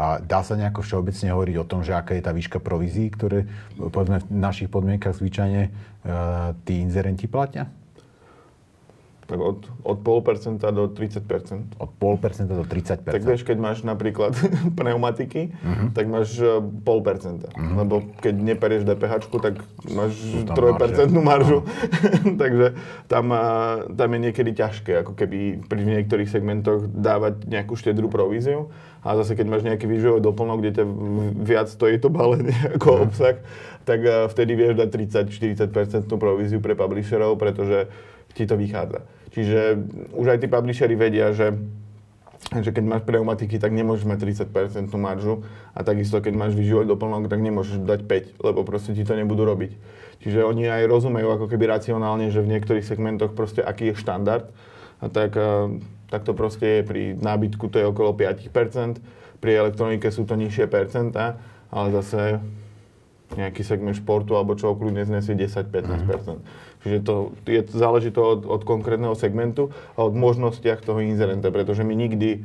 A 0.00 0.16
dá 0.16 0.40
sa 0.40 0.56
nejako 0.56 0.80
všeobecne 0.80 1.28
hovoriť 1.28 1.56
o 1.60 1.68
tom, 1.68 1.84
že 1.84 1.92
aká 1.92 2.16
je 2.16 2.24
tá 2.24 2.32
výška 2.32 2.56
provízií, 2.56 3.12
ktoré 3.12 3.44
povedzme 3.76 4.24
v 4.24 4.32
našich 4.32 4.72
podmienkach 4.72 5.12
zvyčajne 5.12 5.68
uh, 5.68 6.56
tí 6.64 6.80
inzerenti 6.80 7.28
platia? 7.28 7.68
Tak 9.30 9.38
od, 9.38 9.58
od 9.86 9.98
0,5% 10.02 10.58
do 10.58 10.90
30%. 10.90 11.78
Od 11.78 11.90
0,5% 11.94 12.50
do 12.50 12.66
30%. 12.66 13.06
Tak 13.06 13.22
vieš, 13.22 13.46
keď 13.46 13.56
máš 13.56 13.86
napríklad 13.86 14.34
pneumatiky, 14.78 15.54
Mhm. 15.54 15.94
tak 15.94 16.10
máš 16.10 16.34
e, 16.36 16.58
0,5%. 16.58 17.46
Lebo 17.54 18.02
keď 18.18 18.34
neperieš 18.34 18.82
DPH, 18.82 19.30
tak 19.38 19.62
máš 19.86 20.18
Sú 20.18 20.42
tam 20.42 20.58
3% 20.74 21.14
maržu. 21.14 21.62
Takže 22.42 22.74
tam, 23.06 23.30
a, 23.30 23.44
tam 23.86 24.08
je 24.10 24.20
niekedy 24.20 24.50
ťažké, 24.50 25.06
ako 25.06 25.14
keby 25.14 25.62
pri 25.62 25.80
niektorých 25.80 26.26
segmentoch 26.26 26.90
dávať 26.90 27.46
nejakú 27.46 27.78
štedrú 27.78 28.10
províziu. 28.10 28.74
A 29.00 29.14
zase 29.14 29.32
keď 29.32 29.46
máš 29.46 29.62
nejaký 29.62 29.86
výživový 29.86 30.20
doplnok, 30.20 30.58
kde 30.58 30.72
ťa 30.76 30.84
viac 31.38 31.70
stojí 31.70 31.96
to 31.96 32.10
balenie 32.10 32.52
ako 32.74 33.06
obsah, 33.06 33.38
tak 33.86 34.00
a, 34.02 34.26
vtedy 34.26 34.58
vieš 34.58 34.74
dať 34.74 34.88
30-40% 34.90 36.10
províziu 36.18 36.58
pre 36.58 36.74
publisherov, 36.74 37.38
pretože 37.38 37.86
ti 38.34 38.44
to 38.44 38.54
vychádza. 38.54 39.02
Čiže 39.30 39.78
už 40.14 40.26
aj 40.36 40.38
tí 40.42 40.46
publisheri 40.50 40.94
vedia, 40.98 41.30
že 41.30 41.54
že 42.50 42.74
keď 42.74 42.82
máš 42.82 43.02
pneumatiky, 43.06 43.62
tak 43.62 43.70
nemôžeš 43.70 44.10
mať 44.10 44.50
30% 44.50 44.90
maržu 44.98 45.46
a 45.70 45.86
takisto 45.86 46.18
keď 46.18 46.34
máš 46.34 46.58
výživový 46.58 46.88
doplnok, 46.88 47.30
tak 47.30 47.38
nemôžeš 47.38 47.84
dať 47.86 48.00
5, 48.10 48.42
lebo 48.42 48.66
proste 48.66 48.90
ti 48.90 49.06
to 49.06 49.14
nebudú 49.14 49.46
robiť. 49.46 49.70
Čiže 50.24 50.42
oni 50.42 50.66
aj 50.66 50.90
rozumejú 50.90 51.30
ako 51.30 51.46
keby 51.46 51.70
racionálne, 51.70 52.26
že 52.34 52.42
v 52.42 52.50
niektorých 52.58 52.82
segmentoch 52.82 53.38
proste 53.38 53.62
aký 53.62 53.94
je 53.94 54.00
štandard, 54.02 54.50
a 55.00 55.06
tak, 55.08 55.32
tak 56.10 56.20
to 56.26 56.32
proste 56.34 56.66
je 56.66 56.82
pri 56.82 57.02
nábytku 57.16 57.70
to 57.70 57.78
je 57.78 57.86
okolo 57.86 58.12
5%, 58.18 58.50
pri 59.38 59.50
elektronike 59.56 60.10
sú 60.12 60.26
to 60.26 60.34
nižšie 60.34 60.66
percentá, 60.68 61.40
ale 61.70 61.94
zase 61.94 62.42
nejaký 63.38 63.62
segment 63.62 63.94
športu 63.94 64.34
alebo 64.34 64.58
čo 64.58 64.74
kľudne 64.74 65.06
znesie 65.06 65.38
10-15%. 65.38 66.42
Čiže 66.80 66.98
to 67.04 67.14
je, 67.44 67.60
záleží 67.68 68.10
to 68.10 68.24
od, 68.24 68.40
od 68.48 68.62
konkrétneho 68.64 69.12
segmentu 69.12 69.68
a 69.96 70.04
od 70.04 70.16
možnostiach 70.16 70.80
toho 70.80 71.04
inzerenta, 71.04 71.52
pretože 71.52 71.84
my 71.84 71.92
nikdy 71.92 72.40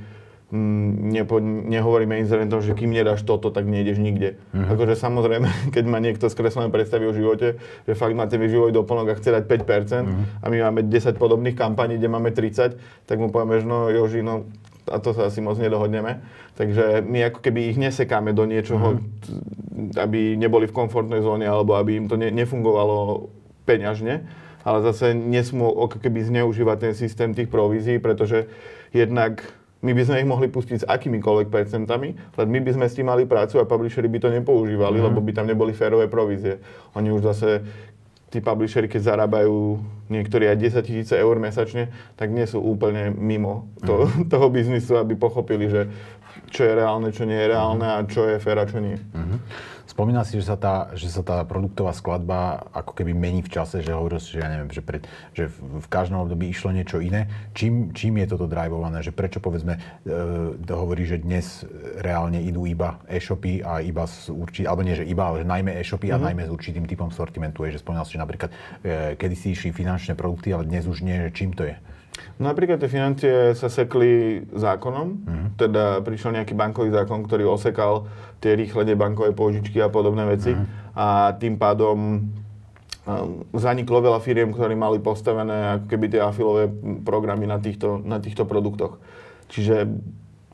mm, 0.51 1.15
nepo, 1.15 1.39
nehovoríme 1.41 2.19
inzerentom, 2.19 2.59
že 2.59 2.75
kým 2.75 2.91
nedáš 2.91 3.23
toto, 3.23 3.47
tak 3.47 3.63
nejdeš 3.63 3.95
nikde. 3.95 4.35
Mm-hmm. 4.51 4.71
Akože 4.75 4.95
samozrejme, 4.99 5.47
keď 5.75 5.83
má 5.87 6.03
niekto 6.03 6.27
skreslené 6.27 6.67
predstavy 6.67 7.07
o 7.07 7.15
živote, 7.15 7.63
že 7.87 7.93
fakt 7.95 8.11
máte 8.11 8.35
výživový 8.35 8.75
doplnok 8.75 9.15
a 9.15 9.17
chce 9.17 9.31
dať 9.31 9.43
5% 9.47 10.03
mm-hmm. 10.03 10.25
a 10.43 10.45
my 10.51 10.57
máme 10.67 10.81
10 10.83 11.15
podobných 11.15 11.55
kampaní, 11.55 11.95
kde 11.95 12.11
máme 12.11 12.35
30, 12.35 13.07
tak 13.07 13.17
mu 13.17 13.31
povieme, 13.31 13.63
že 13.63 13.67
no 13.67 13.87
Joži, 13.87 14.19
no 14.19 14.43
a 14.85 15.01
to 15.01 15.17
sa 15.17 15.33
asi 15.33 15.41
moc 15.41 15.57
nedohodneme. 15.57 16.21
Takže 16.59 17.01
my 17.01 17.33
ako 17.33 17.39
keby 17.41 17.73
ich 17.73 17.77
nesekáme 17.81 18.37
do 18.37 18.45
niečoho, 18.45 19.01
mm-hmm. 19.01 19.97
aby 19.97 20.37
neboli 20.37 20.69
v 20.69 20.77
komfortnej 20.77 21.25
zóne 21.25 21.49
alebo 21.49 21.73
aby 21.73 22.03
im 22.03 22.05
to 22.05 22.19
ne, 22.19 22.29
nefungovalo 22.29 23.27
peňažne 23.65 24.45
ale 24.65 24.81
zase 24.81 25.13
nesmú 25.13 25.69
ako 25.69 26.01
keby 26.01 26.25
zneužívať 26.25 26.77
ten 26.89 26.93
systém 26.97 27.29
tých 27.37 27.53
provízií, 27.53 28.01
pretože 28.01 28.49
jednak 28.89 29.45
my 29.85 29.93
by 29.93 30.01
sme 30.01 30.17
ich 30.25 30.27
mohli 30.27 30.49
pustiť 30.49 30.77
s 30.81 30.89
akýmikoľvek 30.89 31.53
percentami, 31.53 32.17
len 32.17 32.47
my 32.49 32.59
by 32.65 32.71
sme 32.73 32.85
s 32.89 32.97
tým 32.97 33.05
mali 33.05 33.29
prácu 33.29 33.61
a 33.61 33.69
publishery 33.69 34.09
by 34.09 34.17
to 34.17 34.33
nepoužívali, 34.33 34.97
mm. 34.97 35.05
lebo 35.05 35.21
by 35.21 35.31
tam 35.37 35.45
neboli 35.45 35.77
férové 35.77 36.09
provízie. 36.09 36.57
Oni 36.97 37.13
už 37.13 37.21
zase, 37.21 37.61
tí 38.33 38.41
publishery, 38.41 38.89
keď 38.89 39.13
zarábajú 39.13 39.77
niektorí 40.09 40.49
aj 40.49 40.81
10 40.81 40.89
tisíce 40.89 41.13
eur 41.13 41.37
mesačne, 41.37 41.93
tak 42.17 42.33
nie 42.33 42.49
sú 42.49 42.57
úplne 42.57 43.13
mimo 43.13 43.69
to, 43.85 44.09
mm. 44.09 44.25
toho 44.33 44.49
biznisu, 44.49 44.97
aby 44.97 45.13
pochopili, 45.13 45.69
že 45.69 45.85
čo 46.49 46.65
je 46.65 46.73
reálne, 46.73 47.13
čo 47.13 47.29
nie 47.29 47.37
je 47.37 47.47
reálne 47.53 47.85
a 47.85 48.01
čo 48.09 48.25
je 48.25 48.41
fér 48.41 48.57
a 48.57 48.65
čo 48.65 48.81
nie. 48.81 48.97
Mm-hmm. 48.97 49.39
Spomínal 49.95 50.27
si, 50.27 50.35
že 50.43 50.51
sa, 50.51 50.59
tá, 50.59 50.91
že 50.91 51.07
sa 51.07 51.23
tá 51.23 51.47
produktová 51.47 51.95
skladba 51.95 52.67
ako 52.75 52.99
keby 52.99 53.15
mení 53.15 53.39
v 53.39 53.47
čase, 53.47 53.79
že 53.79 53.95
hovoril 53.95 54.19
si, 54.19 54.35
že 54.35 54.43
ja 54.43 54.51
neviem, 54.51 54.67
že, 54.67 54.83
pred, 54.83 55.07
že 55.31 55.47
v, 55.47 55.87
každom 55.87 56.19
období 56.19 56.51
išlo 56.51 56.75
niečo 56.75 56.99
iné. 56.99 57.31
Čím, 57.55 57.95
čím 57.95 58.19
je 58.19 58.35
toto 58.35 58.43
drivované? 58.43 58.99
Že 58.99 59.15
prečo 59.15 59.39
povedzme, 59.39 59.79
e, 60.03 60.67
hovorí, 60.67 61.07
že 61.07 61.23
dnes 61.23 61.63
reálne 62.03 62.43
idú 62.43 62.67
iba 62.67 62.99
e-shopy 63.07 63.63
a 63.63 63.79
iba 63.79 64.03
s 64.03 64.27
určitým, 64.27 64.67
alebo 64.67 64.83
nie, 64.83 64.99
že 64.99 65.07
iba, 65.07 65.31
ale 65.31 65.47
že 65.47 65.47
najmä 65.47 65.71
e-shopy 65.79 66.11
mm-hmm. 66.11 66.19
a 66.19 66.19
mhm. 66.19 66.27
najmä 66.27 66.43
s 66.43 66.51
určitým 66.51 66.85
typom 66.91 67.07
sortimentu. 67.15 67.63
Je, 67.63 67.79
že 67.79 67.79
spomínal 67.79 68.03
si, 68.03 68.19
že 68.19 68.23
napríklad 68.27 68.51
e, 68.83 69.15
kedy 69.15 69.35
si 69.39 69.55
išli 69.55 69.71
finančné 69.71 70.19
produkty, 70.19 70.51
ale 70.51 70.67
dnes 70.67 70.91
už 70.91 71.07
nie, 71.07 71.23
že 71.23 71.31
čím 71.31 71.55
to 71.55 71.63
je? 71.63 71.79
No 72.39 72.51
napríklad 72.51 72.83
tie 72.83 72.91
financie 72.91 73.55
sa 73.55 73.71
sekli 73.71 74.43
zákonom, 74.51 75.07
mm-hmm. 75.07 75.47
teda 75.55 76.03
prišiel 76.03 76.35
nejaký 76.35 76.51
bankový 76.51 76.91
zákon, 76.91 77.23
ktorý 77.23 77.47
osekal 77.47 78.07
tie 78.39 78.55
rýchle 78.55 78.85
bankové 78.95 79.31
pôžičky 79.31 79.81
a 79.81 79.89
podobné 79.89 80.25
veci 80.25 80.53
mm-hmm. 80.53 80.95
a 80.95 81.33
tým 81.35 81.55
pádom 81.57 81.97
um, 81.97 83.43
zaniklo 83.55 84.01
veľa 84.01 84.19
firiem, 84.21 84.53
ktorí 84.53 84.73
mali 84.77 85.01
postavené 85.01 85.81
ako 85.81 85.85
keby 85.89 86.05
tie 86.13 86.21
afilové 86.21 86.69
programy 87.01 87.49
na 87.49 87.57
týchto, 87.57 88.01
na 88.03 88.21
týchto 88.21 88.45
produktoch. 88.45 89.01
Čiže 89.49 89.87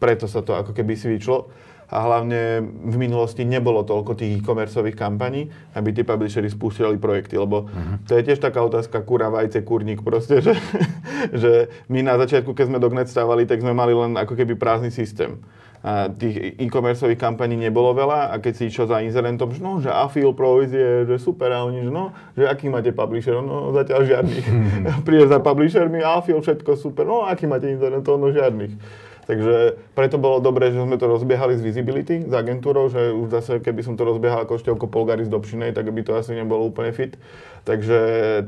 preto 0.01 0.25
sa 0.25 0.41
to 0.41 0.57
ako 0.57 0.73
keby 0.73 0.97
svičlo 0.97 1.51
a 1.91 1.97
hlavne 2.07 2.63
v 2.63 2.95
minulosti 2.95 3.43
nebolo 3.43 3.83
toľko 3.83 4.15
tých 4.15 4.39
e-commerceových 4.39 4.95
kampaní, 4.95 5.51
aby 5.75 5.91
tí 5.91 6.07
publishery 6.07 6.47
spustili 6.47 6.95
projekty, 6.95 7.35
lebo 7.35 7.67
uh-huh. 7.67 7.99
to 8.07 8.15
je 8.15 8.31
tiež 8.31 8.39
taká 8.39 8.63
otázka 8.63 9.03
kura, 9.03 9.27
vajce, 9.27 9.59
kurník 9.67 9.99
proste, 9.99 10.39
že, 10.39 10.55
že 11.41 11.67
my 11.91 11.99
na 11.99 12.15
začiatku, 12.15 12.55
keď 12.55 12.71
sme 12.71 12.79
Dognet 12.79 13.11
stávali, 13.11 13.43
tak 13.43 13.59
sme 13.59 13.75
mali 13.75 13.91
len 13.91 14.15
ako 14.15 14.39
keby 14.39 14.55
prázdny 14.55 14.87
systém. 14.87 15.43
A 15.81 16.13
tých 16.13 16.61
e-commerceových 16.61 17.17
kampaní 17.17 17.57
nebolo 17.57 17.97
veľa 17.97 18.29
a 18.29 18.37
keď 18.37 18.53
si 18.53 18.63
išiel 18.69 18.85
za 18.85 19.01
inzerentom, 19.01 19.49
že 19.49 19.65
no, 19.65 19.81
že 19.81 19.89
afil, 19.89 20.29
provízie, 20.29 21.09
že 21.09 21.17
super, 21.17 21.49
a 21.49 21.65
oni, 21.65 21.89
že 21.89 21.89
no, 21.89 22.13
že 22.37 22.45
aký 22.45 22.69
máte 22.69 22.93
publisher, 22.93 23.41
no 23.41 23.73
zatiaľ 23.73 24.05
žiadnych. 24.05 24.45
Prídeš 25.09 25.33
za 25.33 25.41
publishermi, 25.41 26.05
afil, 26.05 26.37
všetko 26.37 26.77
super, 26.77 27.09
no 27.09 27.25
aký 27.25 27.49
máte 27.49 27.65
inzerentov, 27.65 28.21
no 28.21 28.29
žiadnych. 28.29 28.77
Takže 29.25 29.79
preto 29.97 30.21
bolo 30.21 30.37
dobré, 30.41 30.69
že 30.69 30.81
sme 30.81 30.97
to 31.01 31.09
rozbiehali 31.09 31.57
z 31.57 31.65
Visibility, 31.65 32.15
s 32.25 32.33
agentúrou, 32.33 32.89
že 32.89 33.13
už 33.13 33.31
zase, 33.31 33.57
keby 33.61 33.81
som 33.81 33.97
to 33.97 34.05
rozbiehal 34.05 34.45
ako 34.45 34.61
števko 34.61 34.85
Polgaris 34.85 35.29
do 35.29 35.37
Pšinej, 35.37 35.73
tak 35.73 35.89
by 35.89 36.01
to 36.05 36.13
asi 36.17 36.33
nebolo 36.37 36.67
úplne 36.67 36.93
fit. 36.93 37.17
Takže 37.65 37.97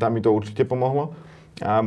tam 0.01 0.17
mi 0.17 0.21
to 0.21 0.33
určite 0.33 0.65
pomohlo. 0.65 1.13
A 1.61 1.85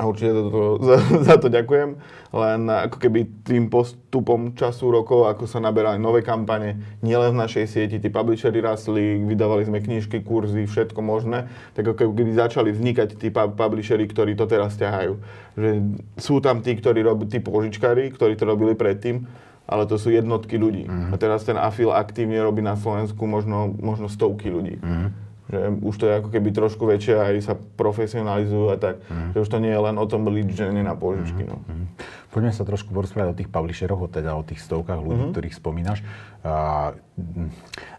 a 0.00 0.08
určite 0.08 0.32
to, 0.32 0.42
to, 0.48 0.60
za, 0.80 0.96
za 1.28 1.34
to 1.36 1.52
ďakujem. 1.52 2.00
Len 2.32 2.60
ako 2.72 2.96
keby 2.96 3.44
tým 3.44 3.68
postupom 3.68 4.56
času, 4.56 4.88
rokov, 4.88 5.28
ako 5.28 5.44
sa 5.44 5.60
naberali 5.60 6.00
nové 6.00 6.24
kampane, 6.24 6.80
nielen 7.04 7.36
v 7.36 7.40
našej 7.44 7.64
sieti, 7.68 8.00
tí 8.00 8.08
publishery 8.08 8.64
rastli, 8.64 9.20
vydávali 9.20 9.68
sme 9.68 9.84
knižky, 9.84 10.24
kurzy, 10.24 10.64
všetko 10.64 11.04
možné, 11.04 11.52
tak 11.76 11.92
ako 11.92 12.16
keby 12.16 12.32
začali 12.32 12.72
vznikať 12.72 13.20
tí 13.20 13.28
publishery, 13.34 14.08
ktorí 14.08 14.32
to 14.40 14.48
teraz 14.48 14.80
ťahajú. 14.80 15.20
Že 15.60 15.68
sú 16.16 16.40
tam 16.40 16.64
tí, 16.64 16.72
ktorí 16.72 17.04
robí, 17.04 17.28
tí 17.28 17.44
požičkári, 17.44 18.08
ktorí 18.16 18.40
to 18.40 18.48
robili 18.48 18.72
predtým, 18.72 19.28
ale 19.68 19.84
to 19.84 20.00
sú 20.00 20.08
jednotky 20.08 20.56
ľudí. 20.56 20.88
Mm-hmm. 20.88 21.12
A 21.12 21.16
teraz 21.20 21.44
ten 21.44 21.60
afil 21.60 21.92
aktívne 21.92 22.40
robí 22.40 22.64
na 22.64 22.74
Slovensku 22.74 23.22
možno, 23.28 23.70
možno 23.76 24.08
stovky 24.08 24.48
ľudí. 24.48 24.80
Mm-hmm 24.80 25.29
že 25.50 25.58
už 25.82 25.94
to 25.98 26.04
je 26.06 26.12
ako 26.22 26.28
keby 26.30 26.48
trošku 26.54 26.86
väčšie 26.86 27.14
aj 27.18 27.34
sa 27.42 27.54
profesionalizujú 27.58 28.66
a 28.70 28.76
tak. 28.78 29.02
Mm. 29.10 29.34
Že 29.34 29.38
už 29.42 29.48
to 29.50 29.58
nie 29.58 29.72
je 29.74 29.80
len 29.82 29.96
o 29.98 30.06
tom 30.06 30.30
lead 30.30 30.54
nie 30.54 30.86
na 30.86 30.94
pôžičky. 30.94 31.42
Mm. 31.42 31.50
No. 31.50 31.56
Mm. 31.66 31.86
Poďme 32.30 32.54
sa 32.54 32.62
trošku 32.62 32.94
porozprávať 32.94 33.34
o 33.34 33.38
tých 33.42 33.50
publisheroch, 33.50 34.06
teda 34.06 34.38
o 34.38 34.46
tých 34.46 34.62
stovkách 34.62 35.02
ľudí, 35.02 35.18
mm-hmm. 35.18 35.34
ktorých 35.34 35.54
spomínaš. 35.58 35.98
A, 36.46 36.94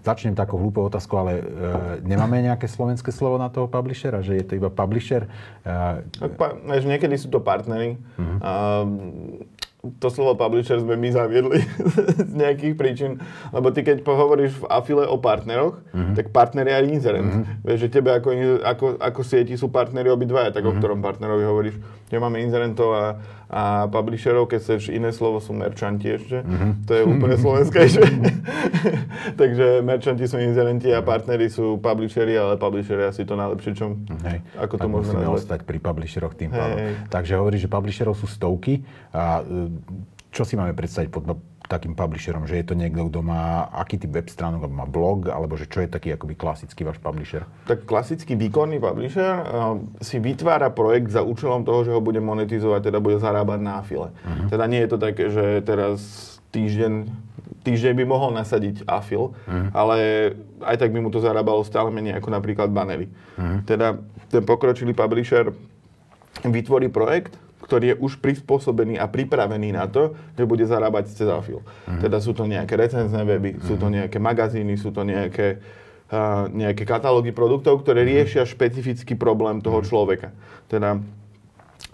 začnem 0.07 0.39
takou 0.39 0.55
hlúpou 0.55 0.87
otázkou, 0.87 1.19
ale 1.19 1.33
e, 1.35 1.43
nemáme 2.07 2.39
nejaké 2.39 2.71
slovenské 2.71 3.11
slovo 3.11 3.35
na 3.35 3.51
toho 3.51 3.67
publishera, 3.67 4.23
že 4.23 4.39
je 4.39 4.45
to 4.47 4.55
iba 4.55 4.71
publisher? 4.71 5.27
E, 5.67 6.31
pa, 6.39 6.55
niekedy 6.63 7.19
sú 7.19 7.27
to 7.27 7.43
partnery. 7.43 7.99
Mm-hmm. 7.99 8.39
A, 8.39 8.51
to 9.81 10.07
slovo 10.13 10.37
publisher 10.37 10.77
sme 10.77 10.93
my 10.93 11.09
zaviedli 11.09 11.65
z 12.29 12.33
nejakých 12.37 12.73
príčin, 12.77 13.11
lebo 13.49 13.73
ty 13.73 13.81
keď 13.81 14.05
pohovoríš 14.05 14.61
v 14.61 14.65
afile 14.69 15.09
o 15.09 15.17
partneroch, 15.17 15.81
mm-hmm. 15.89 16.13
tak 16.13 16.29
partner 16.29 16.69
je 16.69 16.75
aj 16.77 16.85
inzerent. 16.85 17.31
Mm-hmm. 17.33 17.65
Vieš, 17.65 17.79
že 17.81 17.89
tebe 17.89 18.13
ako, 18.13 18.29
ako, 18.61 18.85
ako 19.01 19.21
sieti 19.25 19.57
sú 19.57 19.73
partnery 19.73 20.13
obidvaja, 20.13 20.53
tak 20.53 20.61
mm-hmm. 20.61 20.69
o 20.69 20.73
mhm. 20.77 20.79
ktorom 20.79 20.99
partnerovi 21.01 21.43
hovoríš. 21.49 21.75
Ja 22.13 22.21
máme 22.21 22.45
inzerentov 22.45 22.93
a, 22.93 23.17
a 23.51 23.91
publisherov, 23.91 24.47
keď 24.47 24.59
chceš 24.63 24.95
iné 24.95 25.11
slovo, 25.11 25.43
sú 25.43 25.51
merchanti 25.51 26.07
ešte. 26.07 26.39
Mm-hmm. 26.39 26.71
To 26.87 26.91
je 26.95 27.03
úplne 27.03 27.35
slovenskejšie. 27.35 28.03
Takže 29.41 29.83
merchanti 29.83 30.23
sú 30.23 30.39
inzerenti 30.39 30.87
a 30.95 31.03
partnery 31.03 31.51
sú 31.51 31.75
publishery, 31.83 32.39
ale 32.39 32.55
publishery 32.55 33.11
asi 33.11 33.27
to 33.27 33.35
najlepšie, 33.35 33.75
čo, 33.75 33.99
Hej. 34.23 34.39
ako 34.55 34.75
to 34.79 34.87
môžeme 34.87 35.27
nazvať. 35.27 35.35
ostať 35.35 35.59
pri 35.67 35.77
publisheroch 35.83 36.31
tým 36.39 36.55
pádom. 36.55 36.79
Takže 37.11 37.35
hovoríš, 37.35 37.67
že 37.67 37.69
publisherov 37.69 38.15
sú 38.15 38.31
stovky 38.31 38.87
a 39.11 39.43
čo 40.31 40.47
si 40.47 40.55
máme 40.55 40.71
predstaviť 40.71 41.11
pod 41.11 41.27
takým 41.67 41.95
publisherom, 41.95 42.43
že 42.49 42.59
je 42.59 42.65
to 42.67 42.75
niekto, 42.75 43.07
kto 43.07 43.23
má 43.23 43.69
aký 43.71 43.95
typ 43.95 44.11
web 44.11 44.27
stránok, 44.27 44.67
má 44.67 44.83
blog, 44.83 45.31
alebo 45.31 45.55
že 45.55 45.71
čo 45.71 45.79
je 45.79 45.87
taký 45.87 46.13
akoby 46.15 46.35
klasický 46.35 46.83
váš 46.83 46.99
publisher? 46.99 47.47
Tak 47.63 47.87
klasický 47.87 48.35
výkonný 48.35 48.83
publisher 48.83 49.39
uh, 49.39 49.79
si 50.03 50.19
vytvára 50.19 50.67
projekt 50.73 51.15
za 51.15 51.23
účelom 51.23 51.63
toho, 51.63 51.87
že 51.87 51.91
ho 51.95 52.03
bude 52.03 52.19
monetizovať, 52.19 52.91
teda 52.91 52.99
bude 52.99 53.23
zarábať 53.23 53.59
na 53.63 53.79
afile. 53.79 54.11
Uh-huh. 54.11 54.47
Teda 54.51 54.67
nie 54.67 54.83
je 54.83 54.89
to 54.91 54.97
také, 54.99 55.23
že 55.31 55.63
teraz 55.63 55.99
týždeň, 56.51 57.07
týždeň 57.63 57.93
by 57.97 58.05
mohol 58.05 58.35
nasadiť 58.35 58.83
afil, 58.83 59.31
uh-huh. 59.31 59.71
ale 59.71 59.97
aj 60.61 60.75
tak 60.75 60.91
by 60.91 60.99
mu 60.99 61.07
to 61.07 61.23
zarábalo 61.23 61.63
stále 61.63 61.87
menej 61.87 62.19
ako 62.19 62.29
napríklad 62.35 62.67
banery. 62.67 63.07
Uh-huh. 63.39 63.63
Teda 63.63 63.95
ten 64.27 64.43
pokročilý 64.43 64.91
publisher 64.91 65.55
vytvorí 66.43 66.87
projekt, 66.87 67.37
ktorý 67.71 67.95
je 67.95 68.01
už 68.03 68.19
prispôsobený 68.19 68.99
a 68.99 69.07
pripravený 69.07 69.71
na 69.71 69.87
to, 69.87 70.11
že 70.35 70.43
bude 70.43 70.67
zarábať 70.67 71.15
cez 71.15 71.23
afil. 71.31 71.63
Uh-huh. 71.63 72.03
Teda 72.03 72.19
sú 72.19 72.35
to 72.35 72.43
nejaké 72.43 72.75
recenzné 72.75 73.23
weby, 73.23 73.55
uh-huh. 73.55 73.63
sú 73.63 73.79
to 73.79 73.87
nejaké 73.87 74.19
magazíny, 74.19 74.75
sú 74.75 74.91
to 74.91 75.07
nejaké, 75.07 75.63
uh, 76.11 76.51
nejaké 76.51 76.83
katalógy 76.83 77.31
produktov, 77.31 77.79
ktoré 77.87 78.03
uh-huh. 78.03 78.27
riešia 78.27 78.43
špecifický 78.43 79.15
problém 79.15 79.63
toho 79.63 79.79
uh-huh. 79.79 79.87
človeka. 79.87 80.35
Teda 80.67 80.99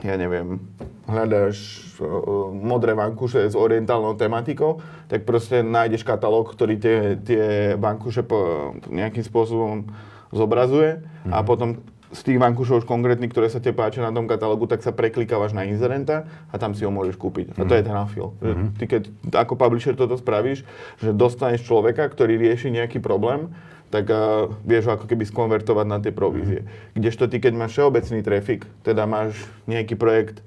ja 0.01 0.13
neviem, 0.17 0.65
hľadáš 1.05 1.57
uh, 2.01 2.49
modré 2.57 2.97
vankuše 2.97 3.45
s 3.45 3.53
orientálnou 3.53 4.17
tematikou, 4.17 4.81
tak 5.05 5.29
proste 5.29 5.61
nájdeš 5.61 6.01
katalóg, 6.01 6.57
ktorý 6.57 6.81
tie, 6.81 6.97
tie 7.21 7.45
vankuše 7.77 8.25
po, 8.25 8.73
nejakým 8.89 9.21
spôsobom 9.21 9.93
zobrazuje 10.33 11.05
mm. 11.23 11.31
a 11.31 11.39
potom 11.39 11.79
z 12.07 12.21
tých 12.23 12.39
vankúšov 12.39 12.83
už 12.83 12.87
konkrétnych, 12.87 13.31
ktoré 13.31 13.51
sa 13.51 13.59
te 13.59 13.75
páčia 13.75 13.99
na 13.99 14.15
tom 14.15 14.31
katalógu, 14.31 14.63
tak 14.63 14.79
sa 14.79 14.95
preklikávaš 14.95 15.51
na 15.51 15.67
inzerenta 15.67 16.23
a 16.47 16.55
tam 16.55 16.71
si 16.71 16.87
ho 16.87 16.91
môžeš 16.91 17.19
kúpiť. 17.19 17.51
Mm. 17.53 17.59
A 17.59 17.61
to 17.67 17.73
je 17.75 17.83
ten 17.83 17.97
afil. 17.97 18.27
Mm-hmm. 18.39 18.67
Ty 18.79 18.83
keď 18.87 19.03
ako 19.35 19.53
publisher 19.59 19.93
toto 19.95 20.15
spravíš, 20.15 20.63
že 21.03 21.11
dostaneš 21.11 21.67
človeka, 21.67 22.07
ktorý 22.07 22.39
rieši 22.39 22.71
nejaký 22.71 23.03
problém, 23.03 23.51
tak 23.87 24.11
uh, 24.11 24.51
vieš 24.67 24.91
ho 24.91 24.99
ako 24.99 25.07
keby 25.07 25.23
skonvertovať 25.27 25.85
na 25.87 25.97
tie 26.03 26.11
provízie. 26.11 26.63
Mm. 26.63 26.67
Kdežto 26.99 27.23
ty, 27.31 27.39
keď 27.39 27.53
máš 27.55 27.71
všeobecný 27.75 28.19
trafik, 28.19 28.61
teda 28.83 29.07
máš 29.07 29.39
nejaký 29.63 29.95
projekt 29.95 30.43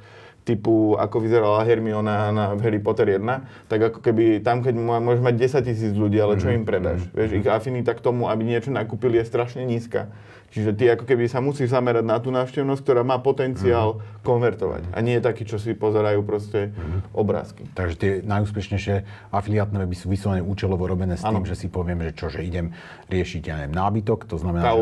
typu 0.50 0.98
ako 0.98 1.16
vyzerala 1.18 1.62
Hermiona 1.62 2.30
na 2.30 2.44
Harry 2.58 2.78
Potter 2.78 3.06
1, 3.14 3.22
tak 3.70 3.80
ako 3.80 3.98
keby 4.02 4.42
tam, 4.42 4.60
keď 4.60 4.74
môžeš 4.74 5.22
mať 5.22 5.34
10 5.38 5.68
tisíc 5.70 5.92
ľudí, 5.94 6.18
ale 6.18 6.34
čo 6.34 6.50
im 6.50 6.66
predáš? 6.66 7.06
Vieš, 7.10 7.38
ich 7.38 7.46
afinita 7.46 7.94
k 7.94 8.02
tomu, 8.02 8.26
aby 8.26 8.42
niečo 8.42 8.68
nakúpili, 8.68 9.16
je 9.16 9.24
strašne 9.24 9.62
nízka. 9.62 10.10
Čiže 10.50 10.74
ty 10.74 10.90
ako 10.90 11.06
keby 11.06 11.30
sa 11.30 11.38
musíš 11.38 11.70
zamerať 11.70 12.02
na 12.02 12.18
tú 12.18 12.34
návštevnosť, 12.34 12.82
ktorá 12.82 13.06
má 13.06 13.22
potenciál 13.22 14.02
konvertovať. 14.26 14.82
A 14.90 14.98
nie 14.98 15.22
taký, 15.22 15.46
čo 15.46 15.62
si 15.62 15.78
pozerajú 15.78 16.26
proste 16.26 16.74
obrázky. 17.14 17.70
Takže 17.70 17.94
tie 17.94 18.12
najúspešnejšie 18.26 18.94
afiliátne 19.30 19.78
weby 19.78 19.94
sú 19.94 20.10
vyslovene 20.10 20.42
účelovo 20.42 20.90
robené 20.90 21.14
s 21.14 21.22
tým, 21.22 21.46
že 21.46 21.54
si 21.54 21.70
poviem, 21.70 22.02
že 22.02 22.18
čo, 22.18 22.26
že 22.26 22.42
idem 22.42 22.74
riešiť, 23.06 23.42
ja 23.46 23.62
neviem, 23.62 23.78
nábytok, 23.78 24.26
to 24.26 24.42
znamená, 24.42 24.74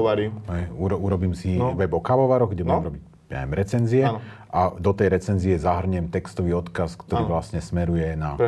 uro, 0.72 0.96
urobím 0.96 1.36
si 1.36 1.60
No. 1.60 1.76
web 1.76 1.92
o 1.92 2.00
kávovaroch, 2.00 2.48
kde 2.48 2.64
No. 2.64 2.80
budem 2.80 2.86
robiť 2.88 3.02
ja 3.28 3.44
neviem, 3.44 3.54
recenzie 3.60 4.02
Áno. 4.08 4.24
a 4.48 4.72
do 4.72 4.92
tej 4.96 5.12
recenzie 5.12 5.60
zahrniem 5.60 6.08
textový 6.08 6.56
odkaz, 6.56 6.96
ktorý 6.96 7.28
Áno. 7.28 7.32
vlastne 7.36 7.60
smeruje 7.60 8.16
na 8.16 8.40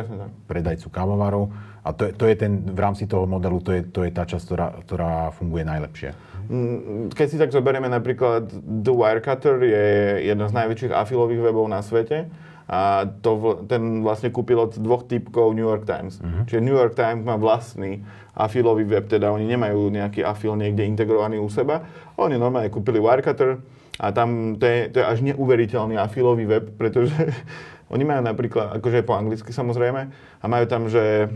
predajcu 0.49 0.89
kávovarov. 0.89 1.53
A 1.81 1.97
to 1.97 2.09
je, 2.09 2.11
to 2.13 2.29
je 2.29 2.35
ten, 2.37 2.61
v 2.61 2.77
rámci 2.77 3.09
toho 3.09 3.25
modelu, 3.25 3.57
to 3.61 3.73
je, 3.73 3.81
to 3.89 4.05
je 4.05 4.11
tá 4.13 4.25
časť, 4.25 4.43
ktorá, 4.45 4.67
ktorá 4.85 5.13
funguje 5.33 5.65
najlepšie. 5.65 6.13
Mm, 6.49 7.09
Keď 7.09 7.27
si 7.29 7.37
tak 7.41 7.49
zoberieme 7.49 7.89
napríklad 7.89 8.49
The 8.85 8.93
Wirecutter 8.93 9.61
je 9.65 9.85
jeden 10.29 10.45
z 10.45 10.53
najväčších 10.53 10.93
afilových 10.93 11.41
webov 11.41 11.65
na 11.69 11.81
svete 11.81 12.29
a 12.69 13.09
to, 13.21 13.65
ten 13.65 14.05
vlastne 14.05 14.29
kúpil 14.29 14.61
od 14.61 14.77
dvoch 14.77 15.09
typkov 15.09 15.57
New 15.57 15.65
York 15.65 15.89
Times. 15.89 16.21
Čiže 16.45 16.61
New 16.61 16.77
York 16.77 16.93
Times 16.93 17.25
má 17.25 17.35
vlastný 17.35 18.05
afilový 18.31 18.85
web, 18.87 19.09
teda 19.09 19.33
oni 19.33 19.43
nemajú 19.43 19.91
nejaký 19.91 20.23
afil 20.23 20.55
niekde 20.55 20.87
integrovaný 20.87 21.41
u 21.41 21.49
seba. 21.49 21.83
Oni 22.15 22.37
normálne 22.37 22.71
kúpili 22.71 23.01
Wirecutter 23.01 23.59
a 23.99 24.11
tam 24.11 24.55
to 24.55 24.63
je, 24.63 24.77
to 24.89 24.97
je 25.01 25.05
až 25.05 25.19
neuveriteľný 25.23 25.99
afilový 25.99 26.45
web, 26.45 26.65
pretože 26.77 27.15
oni 27.93 28.03
majú 28.03 28.21
napríklad, 28.23 28.77
akože 28.79 29.03
po 29.03 29.17
anglicky 29.17 29.51
samozrejme, 29.51 30.01
a 30.39 30.45
majú 30.47 30.65
tam, 30.65 30.87
že 30.87 31.27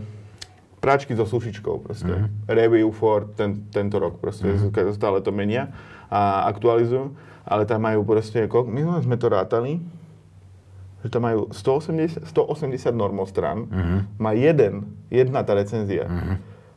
práčky 0.80 1.16
so 1.18 1.26
sušičkou 1.26 1.82
proste. 1.82 2.08
Review 2.46 2.94
for 2.94 3.26
ten, 3.34 3.66
tento 3.74 3.98
rok 3.98 4.22
proste, 4.22 4.46
mm 4.46 4.70
stále 4.94 5.18
to 5.20 5.34
menia 5.34 5.74
a 6.06 6.46
aktualizujú. 6.46 7.12
Ale 7.46 7.62
tam 7.62 7.86
majú 7.86 8.02
proste, 8.02 8.50
koľko- 8.50 8.70
my 8.70 8.80
sme 9.02 9.16
to 9.18 9.26
rátali, 9.30 9.78
že 11.02 11.08
tam 11.14 11.22
majú 11.22 11.46
180, 11.54 12.26
180 12.26 12.90
normostrán, 12.90 13.70
má 14.18 14.34
jeden, 14.34 14.90
jedna 15.06 15.46
tá 15.46 15.54
recenzia. 15.54 16.10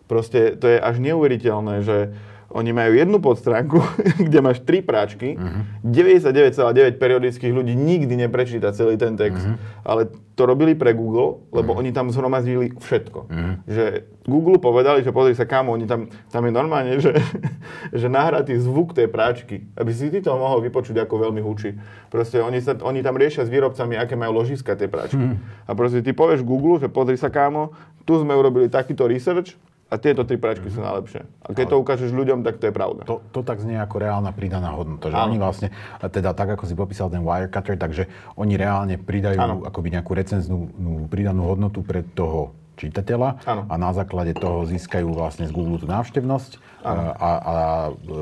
Proste 0.06 0.54
to 0.54 0.70
je 0.70 0.78
až 0.78 1.02
neuveriteľné, 1.02 1.82
že 1.82 2.14
oni 2.50 2.74
majú 2.74 2.92
jednu 2.98 3.18
podstránku, 3.22 3.78
kde 4.28 4.40
máš 4.42 4.60
tri 4.66 4.82
práčky, 4.82 5.38
99,9 5.86 6.98
periodických 6.98 7.54
ľudí 7.54 7.78
nikdy 7.78 8.18
neprečíta 8.18 8.74
celý 8.74 8.98
ten 8.98 9.14
text, 9.14 9.46
ale 9.86 10.10
to 10.40 10.48
robili 10.48 10.72
pre 10.72 10.96
Google, 10.96 11.44
lebo 11.52 11.76
oni 11.76 11.92
tam 11.92 12.08
zhromazdili 12.10 12.72
všetko. 12.80 13.20
Že 13.68 13.84
Google 14.24 14.56
povedali, 14.56 15.04
že 15.04 15.12
pozri 15.12 15.36
sa 15.36 15.44
kamo, 15.44 15.76
oni 15.76 15.84
tam, 15.84 16.08
tam 16.32 16.48
je 16.48 16.54
normálne, 16.56 16.96
že, 17.04 17.12
že 18.00 18.08
nahratý 18.08 18.56
zvuk 18.56 18.96
tej 18.96 19.12
práčky, 19.12 19.68
aby 19.76 19.92
si 19.92 20.08
ty 20.08 20.24
to 20.24 20.32
mohol 20.32 20.64
vypočuť, 20.64 20.96
ako 21.04 21.28
veľmi 21.28 21.44
hučí. 21.44 21.76
Proste 22.08 22.40
oni, 22.40 22.64
sa, 22.64 22.74
oni 22.80 23.04
tam 23.04 23.20
riešia 23.20 23.44
s 23.44 23.52
výrobcami, 23.52 24.00
aké 24.00 24.16
majú 24.16 24.40
ložiska 24.40 24.80
tie 24.80 24.88
práčky. 24.88 25.36
A 25.68 25.76
proste 25.76 26.00
ty 26.00 26.16
povieš 26.16 26.48
Google, 26.48 26.80
že 26.80 26.88
pozri 26.88 27.20
sa 27.20 27.28
kámo, 27.28 27.76
tu 28.08 28.16
sme 28.16 28.32
urobili 28.34 28.72
takýto 28.72 29.06
research, 29.06 29.60
a 29.90 29.98
tieto 29.98 30.22
tri 30.22 30.38
práčky 30.38 30.70
sú 30.70 30.86
najlepšie. 30.86 31.26
A 31.42 31.50
keď 31.58 31.74
to 31.74 31.82
ukážeš 31.82 32.14
ľuďom, 32.14 32.46
tak 32.46 32.62
to 32.62 32.70
je 32.70 32.74
pravda. 32.74 33.10
To, 33.10 33.26
to 33.34 33.42
tak 33.42 33.58
znie 33.58 33.82
ako 33.82 33.98
reálna 33.98 34.30
pridaná 34.30 34.70
hodnota. 34.78 35.10
Že 35.10 35.18
oni 35.18 35.38
vlastne, 35.42 35.74
teda 35.98 36.38
tak 36.38 36.54
ako 36.54 36.70
si 36.70 36.78
popísal 36.78 37.10
ten 37.10 37.26
Wirecutter, 37.26 37.74
takže 37.74 38.06
oni 38.38 38.54
reálne 38.54 39.02
pridajú 39.02 39.42
Áno. 39.42 39.56
akoby 39.66 39.98
nejakú 39.98 40.14
recenznú 40.14 40.70
nú 40.78 41.10
pridanú 41.10 41.50
hodnotu 41.50 41.82
pre 41.82 42.06
toho 42.06 42.54
čitateľa 42.80 43.44
Áno. 43.44 43.62
a 43.68 43.74
na 43.76 43.92
základe 43.92 44.32
toho 44.38 44.64
získajú 44.64 45.12
vlastne 45.12 45.50
z 45.50 45.52
Google 45.52 45.84
tú 45.84 45.88
návštevnosť 45.90 46.64
a, 46.80 46.94
a, 47.12 47.30
a 47.36 47.56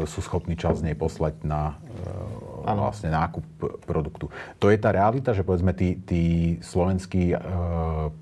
sú 0.10 0.25
schopní 0.25 0.58
čas 0.58 0.82
z 0.82 0.89
nej 0.89 0.95
poslať 0.97 1.45
na 1.45 1.77
e, 1.77 2.08
Áno. 2.67 2.91
vlastne 2.91 3.08
nákup 3.08 3.43
produktu. 3.88 4.27
To 4.60 4.67
je 4.67 4.77
tá 4.77 4.91
realita, 4.91 5.32
že 5.32 5.41
povedzme 5.41 5.71
tí, 5.71 5.95
tí 6.03 6.21
slovenskí 6.60 7.32
e, 7.32 7.38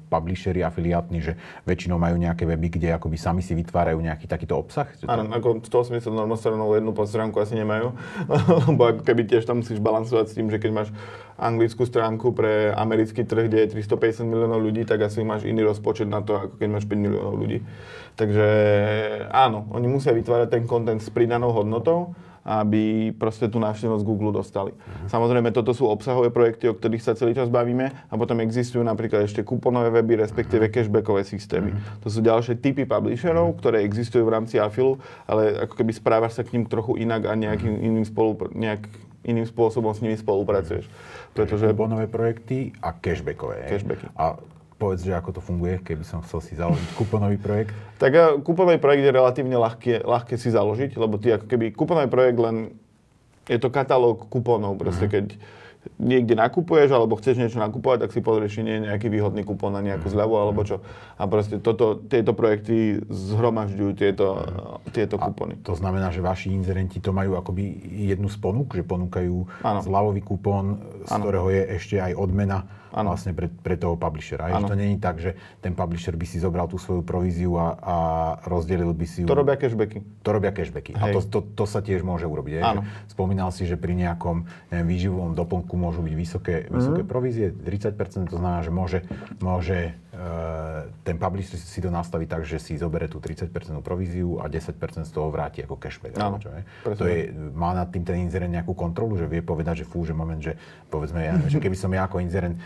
publisheri, 0.07 0.61
afiliátni, 0.61 1.19
že 1.19 1.33
väčšinou 1.65 1.97
majú 1.97 2.15
nejaké 2.21 2.45
weby, 2.45 2.77
kde 2.77 2.93
akoby 2.93 3.17
sami 3.17 3.41
si 3.41 3.57
vytvárajú 3.57 3.97
nejaký 3.97 4.29
takýto 4.29 4.55
obsah? 4.55 4.87
Že 4.95 5.05
to- 5.05 5.11
Áno, 5.11 5.23
ako 5.33 5.47
180 5.65 6.07
normostranov 6.13 6.71
jednu 6.77 6.93
podstránku 6.93 7.41
asi 7.41 7.57
nemajú, 7.57 7.91
lebo 8.69 8.81
ako 8.85 9.01
keby 9.03 9.25
tiež 9.27 9.43
tam 9.43 9.65
musíš 9.65 9.81
balansovať 9.81 10.25
s 10.29 10.35
tým, 10.37 10.47
že 10.53 10.61
keď 10.61 10.71
máš 10.71 10.89
anglickú 11.35 11.83
stránku 11.83 12.31
pre 12.31 12.71
americký 12.71 13.27
trh, 13.27 13.51
kde 13.51 13.67
je 13.67 13.83
350 13.83 14.23
miliónov 14.23 14.63
ľudí, 14.63 14.87
tak 14.87 15.03
asi 15.03 15.19
máš 15.25 15.43
iný 15.43 15.67
rozpočet 15.67 16.07
na 16.07 16.23
to, 16.23 16.39
ako 16.39 16.55
keď 16.55 16.69
máš 16.71 16.85
5 16.87 16.95
miliónov 16.95 17.35
ľudí. 17.35 17.59
Takže 18.15 18.47
áno, 19.27 19.67
oni 19.75 19.91
musia 19.91 20.15
vytvárať 20.15 20.47
ten 20.47 20.63
content 20.63 21.03
s 21.03 21.11
pridanou 21.11 21.51
hodnotou, 21.51 22.15
aby 22.45 23.09
proste 23.17 23.49
tú 23.49 23.57
návštevnosť 23.57 24.05
Google 24.05 24.29
dostali. 24.29 24.69
Samozrejme, 25.09 25.49
toto 25.49 25.73
sú 25.73 25.89
obsahové 25.89 26.29
projekty, 26.29 26.69
o 26.69 26.77
ktorých 26.77 27.01
sa 27.01 27.17
celý 27.17 27.33
čas 27.33 27.49
bavíme 27.49 27.89
a 27.89 28.13
potom 28.13 28.37
existujú 28.37 28.85
napríklad 28.85 29.25
ešte 29.25 29.41
kuponové 29.41 29.89
weby, 29.89 30.21
respektíve 30.21 30.69
cashbackové 30.69 31.25
systémy. 31.25 31.73
To 32.05 32.07
sú 32.13 32.21
ďalšie 32.21 32.61
typy 32.61 32.85
publisherov, 32.85 33.57
ktoré 33.57 33.81
existujú 33.81 34.29
v 34.29 34.33
rámci 34.37 34.61
afilu, 34.61 35.01
ale 35.25 35.65
ako 35.65 35.73
keby 35.73 35.91
správaš 35.97 36.37
sa 36.37 36.45
k 36.45 36.53
ním 36.53 36.69
trochu 36.69 37.01
inak 37.01 37.25
a 37.25 37.33
nejakým 37.33 37.81
iným, 37.81 38.05
spolupr- 38.05 38.53
nejak 38.53 38.85
iným 39.25 39.49
spôsobom 39.49 39.89
s 39.89 40.05
nimi 40.05 40.13
spolupracuješ. 40.13 40.85
Pretože 41.33 41.73
kuponové 41.73 42.05
projekty 42.05 42.77
a 42.77 42.93
cashbackové. 42.93 43.65
Cashbacky. 43.65 44.05
A 44.13 44.37
povedz, 44.75 45.07
že 45.07 45.15
ako 45.15 45.39
to 45.39 45.41
funguje, 45.41 45.79
keby 45.79 46.03
som 46.03 46.19
chcel 46.23 46.43
si 46.43 46.53
založiť 46.59 46.89
kuponový 46.99 47.39
projekt. 47.39 47.71
Tak 47.95 48.43
kuponový 48.43 48.75
projekt 48.77 49.07
je 49.07 49.13
relatívne 49.15 49.55
ľahké, 49.55 50.03
ľahké 50.03 50.35
si 50.35 50.51
založiť, 50.51 50.99
lebo 50.99 51.15
ty 51.15 51.31
ako 51.31 51.47
keby 51.47 51.71
kuponový 51.71 52.11
projekt 52.11 52.39
len 52.43 52.75
je 53.47 53.57
to 53.61 53.71
katalóg 53.71 54.27
kuponov, 54.27 54.75
proste 54.75 55.07
keď 55.07 55.37
niekde 55.95 56.35
nakupuješ 56.35 56.91
alebo 56.91 57.15
chceš 57.15 57.39
niečo 57.39 57.59
nakupovať, 57.63 58.07
tak 58.07 58.11
si 58.11 58.19
pozrieš, 58.19 58.59
či 58.59 58.61
nie 58.67 58.75
je 58.79 58.85
nejaký 58.91 59.07
výhodný 59.07 59.47
kupón 59.47 59.71
na 59.71 59.81
nejakú 59.81 60.11
zľavu 60.11 60.35
alebo 60.35 60.61
čo. 60.67 60.83
A 61.15 61.23
proste 61.25 61.59
toto, 61.63 61.95
tieto 61.95 62.35
projekty 62.35 62.99
zhromažďujú 63.07 63.91
tieto, 63.95 64.27
tieto 64.91 65.15
kupony. 65.15 65.55
To 65.63 65.73
znamená, 65.73 66.11
že 66.11 66.19
vaši 66.19 66.51
inzerenti 66.51 66.99
to 66.99 67.15
majú 67.15 67.39
akoby 67.39 67.63
jednu 68.11 68.27
z 68.27 68.37
ponúk, 68.39 68.75
že 68.75 68.83
ponúkajú 68.83 69.63
Áno. 69.63 69.79
zľavový 69.79 70.21
kupón, 70.23 70.83
z 71.07 71.11
Áno. 71.15 71.23
ktorého 71.23 71.47
je 71.51 71.63
ešte 71.79 71.95
aj 71.99 72.11
odmena 72.15 72.67
Áno. 72.95 73.11
vlastne 73.11 73.35
pre, 73.35 73.51
pre 73.51 73.75
toho 73.75 73.99
publishera. 73.99 74.47
Že 74.51 74.55
Áno. 74.55 74.67
to 74.71 74.75
není 74.79 74.95
tak, 75.03 75.19
že 75.19 75.35
ten 75.59 75.75
publisher 75.75 76.15
by 76.15 76.23
si 76.23 76.39
zobral 76.39 76.71
tú 76.71 76.79
svoju 76.79 77.03
províziu 77.03 77.59
a, 77.59 77.75
a 77.75 77.95
rozdelil 78.47 78.95
by 78.95 79.05
si 79.07 79.23
ju. 79.23 79.27
To 79.27 79.35
robia 79.35 79.59
cashbacky. 79.59 79.99
To 80.23 80.29
robia 80.31 80.55
cashbacky. 80.55 80.95
A 80.95 81.11
to, 81.11 81.19
Hej. 81.19 81.27
to, 81.27 81.39
to 81.43 81.65
sa 81.67 81.83
tiež 81.83 82.07
môže 82.07 82.23
urobiť. 82.23 82.51
Že 82.55 82.63
Spomínal 83.11 83.51
si, 83.51 83.67
že 83.67 83.75
pri 83.75 83.99
nejakom 83.99 84.47
neviem, 84.71 84.87
výživovom 84.87 85.35
doplnku 85.35 85.75
môžu 85.85 86.01
byť 86.01 86.15
vysoké, 86.17 86.55
vysoké 86.67 87.05
provízie, 87.05 87.53
30%, 87.53 87.93
to 88.25 88.41
znamená, 88.41 88.65
že 88.65 88.73
môže, 88.73 88.99
môže 89.37 89.93
e, 90.09 90.19
ten 91.05 91.15
publisher 91.15 91.55
si 91.55 91.79
to 91.79 91.93
nastaviť 91.93 92.27
tak, 92.27 92.41
že 92.41 92.57
si 92.57 92.73
zobere 92.75 93.05
tú 93.05 93.21
30% 93.21 93.53
províziu 93.79 94.41
a 94.41 94.49
10% 94.49 94.73
z 95.05 95.11
toho 95.13 95.29
vráti 95.29 95.61
ako 95.61 95.77
cashback. 95.77 96.17
Áno, 96.17 96.41
Čo, 96.41 96.49
To 96.97 97.05
je, 97.05 97.29
má 97.53 97.71
nad 97.71 97.93
tým 97.93 98.01
ten 98.01 98.25
inzerent 98.25 98.49
nejakú 98.49 98.73
kontrolu, 98.73 99.13
že 99.13 99.29
vie 99.29 99.45
povedať, 99.45 99.81
že 99.81 99.85
fú, 99.85 100.01
že 100.01 100.17
moment, 100.17 100.41
že 100.41 100.57
povedzme, 100.89 101.21
ja, 101.21 101.37
že 101.45 101.61
keby 101.61 101.77
som 101.77 101.93
ja 101.93 102.09
ako 102.09 102.17
inzerent 102.17 102.57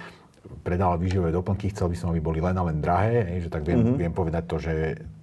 predal 0.64 0.96
výživové 0.96 1.36
doplnky, 1.36 1.70
chcel 1.70 1.92
by 1.92 1.98
som, 2.00 2.08
aby 2.10 2.24
boli 2.24 2.40
len 2.40 2.56
a 2.56 2.64
len 2.64 2.80
drahé, 2.80 3.44
že 3.44 3.52
tak 3.52 3.68
viem, 3.68 3.84
Mhm. 3.84 3.96
viem 4.00 4.14
povedať 4.16 4.44
to, 4.48 4.56
že 4.58 4.74
mm, 4.96 5.19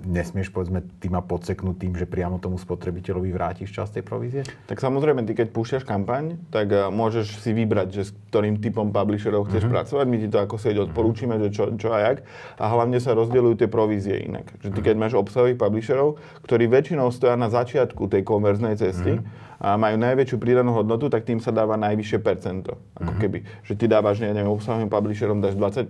nesmieš, 0.00 0.50
povedzme, 0.50 0.82
ty 0.98 1.12
ma 1.12 1.20
podseknúť 1.20 1.76
tým, 1.76 1.92
že 1.94 2.08
priamo 2.08 2.40
tomu 2.40 2.56
spotrebiteľovi 2.56 3.30
vrátiš 3.30 3.70
časť 3.70 4.00
tej 4.00 4.04
provízie? 4.04 4.42
Tak 4.66 4.80
samozrejme, 4.80 5.22
ty 5.28 5.36
keď 5.36 5.52
púšťaš 5.52 5.84
kampaň, 5.84 6.40
tak 6.48 6.72
eh, 6.72 6.88
môžeš 6.88 7.38
si 7.40 7.52
vybrať, 7.52 7.88
že 7.92 8.02
s 8.08 8.10
ktorým 8.32 8.58
typom 8.64 8.90
publisherov 8.90 9.52
chceš 9.52 9.68
pracovať. 9.68 10.04
My 10.08 10.16
ti 10.16 10.28
to 10.32 10.38
ako 10.40 10.56
sieť 10.56 10.88
odporúčime, 10.88 11.36
že 11.36 11.48
čo, 11.52 11.68
čo 11.76 11.92
a 11.92 12.00
jak. 12.00 12.24
A 12.56 12.64
hlavne 12.72 12.96
sa 12.96 13.12
rozdeľujú 13.12 13.54
tie 13.60 13.68
provízie 13.68 14.24
inak. 14.24 14.48
Že 14.64 14.68
ty 14.72 14.80
keď 14.80 14.96
máš 14.96 15.12
obsahových 15.14 15.60
publisherov, 15.60 16.16
ktorí 16.48 16.66
väčšinou 16.72 17.12
stoja 17.12 17.36
na 17.36 17.52
začiatku 17.52 18.08
tej 18.08 18.24
konverznej 18.24 18.80
cesty, 18.80 19.20
a 19.62 19.78
majú 19.78 19.94
najväčšiu 19.94 20.42
pridanú 20.42 20.74
hodnotu, 20.74 21.06
tak 21.06 21.22
tým 21.22 21.38
sa 21.38 21.54
dáva 21.54 21.78
najvyššie 21.78 22.18
percento. 22.18 22.82
Ako 22.98 23.14
keby, 23.14 23.46
že 23.62 23.78
ty 23.78 23.86
dávaš, 23.86 24.18
ja 24.18 24.34
neviem, 24.34 24.50
obsahovým 24.50 24.90
publisherom 24.90 25.38
dáš 25.38 25.54
20%, 25.54 25.86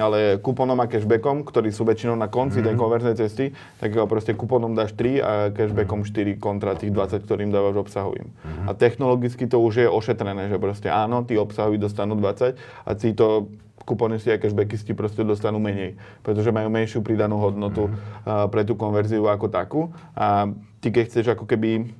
ale 0.00 0.40
kuponom 0.40 0.80
a 0.80 0.88
cashbackom, 0.88 1.44
ktorí 1.44 1.68
sú 1.68 1.84
väčšinou 1.84 2.16
na 2.16 2.32
konci 2.32 2.64
tej 2.64 2.72
konverznej 2.72 3.12
cesty, 3.20 3.52
tak 3.76 3.92
proste 4.08 4.32
kuponom 4.32 4.72
dáš 4.72 4.96
3 4.96 5.20
a 5.20 5.32
cashbackom 5.52 6.08
4 6.08 6.40
kontra 6.40 6.72
tých 6.72 6.96
20, 6.96 7.28
ktorým 7.28 7.52
dávaš 7.52 7.84
obsahovým. 7.84 8.32
A 8.64 8.72
technologicky 8.72 9.44
to 9.44 9.60
už 9.60 9.84
je 9.84 9.88
ošetrené, 9.92 10.48
že 10.48 10.56
proste 10.56 10.88
áno, 10.88 11.28
tí 11.28 11.36
obsahoví 11.36 11.76
dostanú 11.76 12.16
20 12.16 12.56
a 12.88 12.90
títo 12.96 13.52
kuponisti 13.84 14.32
a 14.32 14.40
cashbackisti 14.40 14.96
proste 14.96 15.26
dostanú 15.26 15.58
menej, 15.58 15.98
pretože 16.22 16.54
majú 16.54 16.70
menšiu 16.72 17.04
pridanú 17.04 17.36
hodnotu 17.36 17.90
a, 18.24 18.46
pre 18.48 18.62
tú 18.62 18.78
konverziu 18.78 19.26
ako 19.26 19.50
takú. 19.50 19.90
A 20.14 20.48
ty 20.78 20.94
keď 20.94 21.04
chceš 21.10 21.26
ako 21.34 21.44
keby 21.44 21.90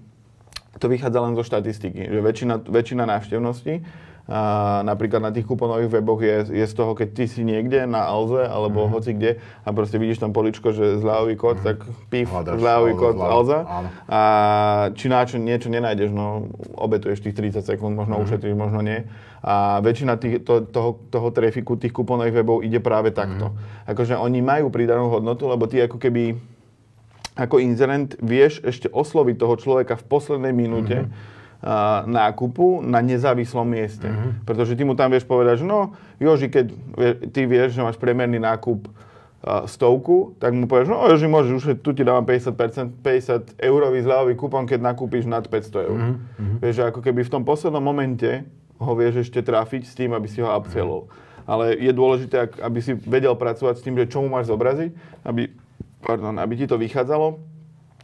to 0.82 0.90
vychádza 0.90 1.22
len 1.22 1.38
zo 1.38 1.46
štatistiky, 1.46 2.10
že 2.10 2.18
väčšina, 2.18 2.66
väčšina 2.66 3.06
návštevností 3.06 3.86
A 4.30 4.82
napríklad 4.86 5.18
na 5.18 5.34
tých 5.34 5.50
kuponových 5.50 5.98
weboch 5.98 6.22
je, 6.22 6.54
je 6.54 6.62
z 6.62 6.74
toho, 6.78 6.94
keď 6.94 7.08
ty 7.10 7.24
si 7.26 7.42
niekde 7.42 7.90
na 7.90 8.06
Alze 8.06 8.46
alebo 8.46 8.86
mm-hmm. 8.86 8.94
hoci 8.94 9.10
kde 9.18 9.30
a 9.66 9.68
proste 9.74 9.98
vidíš 9.98 10.22
tam 10.22 10.30
poličko, 10.30 10.70
že 10.70 11.02
zľavový 11.02 11.34
kód, 11.34 11.58
mm-hmm. 11.58 11.66
tak 11.66 11.78
píf, 12.06 12.30
zľavový 12.30 12.94
kód 12.94 13.18
Alza. 13.18 13.66
A 14.06 14.20
či 14.94 15.10
na 15.10 15.26
čo 15.26 15.42
niečo 15.42 15.66
nenájdeš, 15.74 16.14
no 16.14 16.46
obetuješ 16.78 17.18
tých 17.18 17.34
30 17.58 17.66
sekúnd, 17.66 17.98
možno 17.98 18.22
mm-hmm. 18.22 18.30
ušetríš, 18.30 18.54
možno 18.54 18.78
nie. 18.86 19.02
A 19.42 19.82
väčšina 19.82 20.14
tých, 20.22 20.46
to, 20.46 20.70
toho, 20.70 21.02
toho 21.10 21.28
trafiku 21.34 21.74
tých 21.74 21.90
kuponových 21.90 22.46
webov 22.46 22.62
ide 22.62 22.78
práve 22.78 23.10
takto. 23.10 23.50
Mm-hmm. 23.50 23.90
Akože 23.90 24.14
oni 24.14 24.38
majú 24.38 24.70
pridanú 24.70 25.10
hodnotu, 25.10 25.50
lebo 25.50 25.66
ty 25.66 25.82
ako 25.82 25.98
keby 25.98 26.38
ako 27.36 27.60
inzerent 27.62 28.16
vieš 28.20 28.60
ešte 28.60 28.92
osloviť 28.92 29.36
toho 29.40 29.54
človeka 29.56 29.96
v 29.96 30.04
poslednej 30.08 30.52
minúte, 30.52 31.08
mm-hmm 31.08 31.40
nákupu 32.10 32.82
na 32.82 32.98
nezávislom 32.98 33.62
mieste. 33.62 34.10
Mm-hmm. 34.10 34.42
Pretože 34.42 34.74
ty 34.74 34.82
mu 34.82 34.98
tam 34.98 35.14
vieš 35.14 35.22
povedať, 35.22 35.62
že 35.62 35.66
no, 35.66 35.94
Joži, 36.18 36.50
keď 36.50 36.66
ty 37.30 37.46
vieš, 37.46 37.78
že 37.78 37.86
máš 37.86 37.94
priemerný 38.02 38.42
nákup 38.42 38.90
stovku, 39.66 40.38
tak 40.42 40.54
mu 40.54 40.66
povieš, 40.66 40.90
no 40.90 41.06
Joži, 41.06 41.26
môžeš, 41.30 41.52
už 41.62 41.66
tu 41.82 41.94
ti 41.94 42.02
dávam 42.02 42.26
50%, 42.26 42.98
50 42.98 43.62
eurový 43.62 44.02
zľavový 44.02 44.34
kupon, 44.34 44.66
keď 44.66 44.90
nakúpiš 44.90 45.26
nad 45.30 45.46
500 45.46 45.86
eur. 45.86 45.98
Mm-hmm. 45.98 46.58
Vieš, 46.62 46.76
ako 46.82 46.98
keby 46.98 47.22
v 47.26 47.30
tom 47.30 47.46
poslednom 47.46 47.82
momente 47.82 48.42
ho 48.82 48.92
vieš 48.98 49.30
ešte 49.30 49.38
trafiť 49.42 49.82
s 49.86 49.94
tým, 49.94 50.10
aby 50.18 50.26
si 50.26 50.42
ho 50.42 50.50
upsellol. 50.50 51.06
Mm-hmm. 51.06 51.30
Ale 51.42 51.74
je 51.74 51.92
dôležité, 51.94 52.54
aby 52.62 52.78
si 52.78 52.94
vedel 52.94 53.34
pracovať 53.34 53.74
s 53.78 53.84
tým, 53.86 53.98
že 53.98 54.10
čo 54.10 54.22
mu 54.22 54.30
máš 54.30 54.50
zobraziť, 54.50 54.94
aby, 55.26 55.50
pardon, 56.06 56.40
aby 56.40 56.56
ti 56.56 56.66
to 56.66 56.78
vychádzalo 56.78 57.51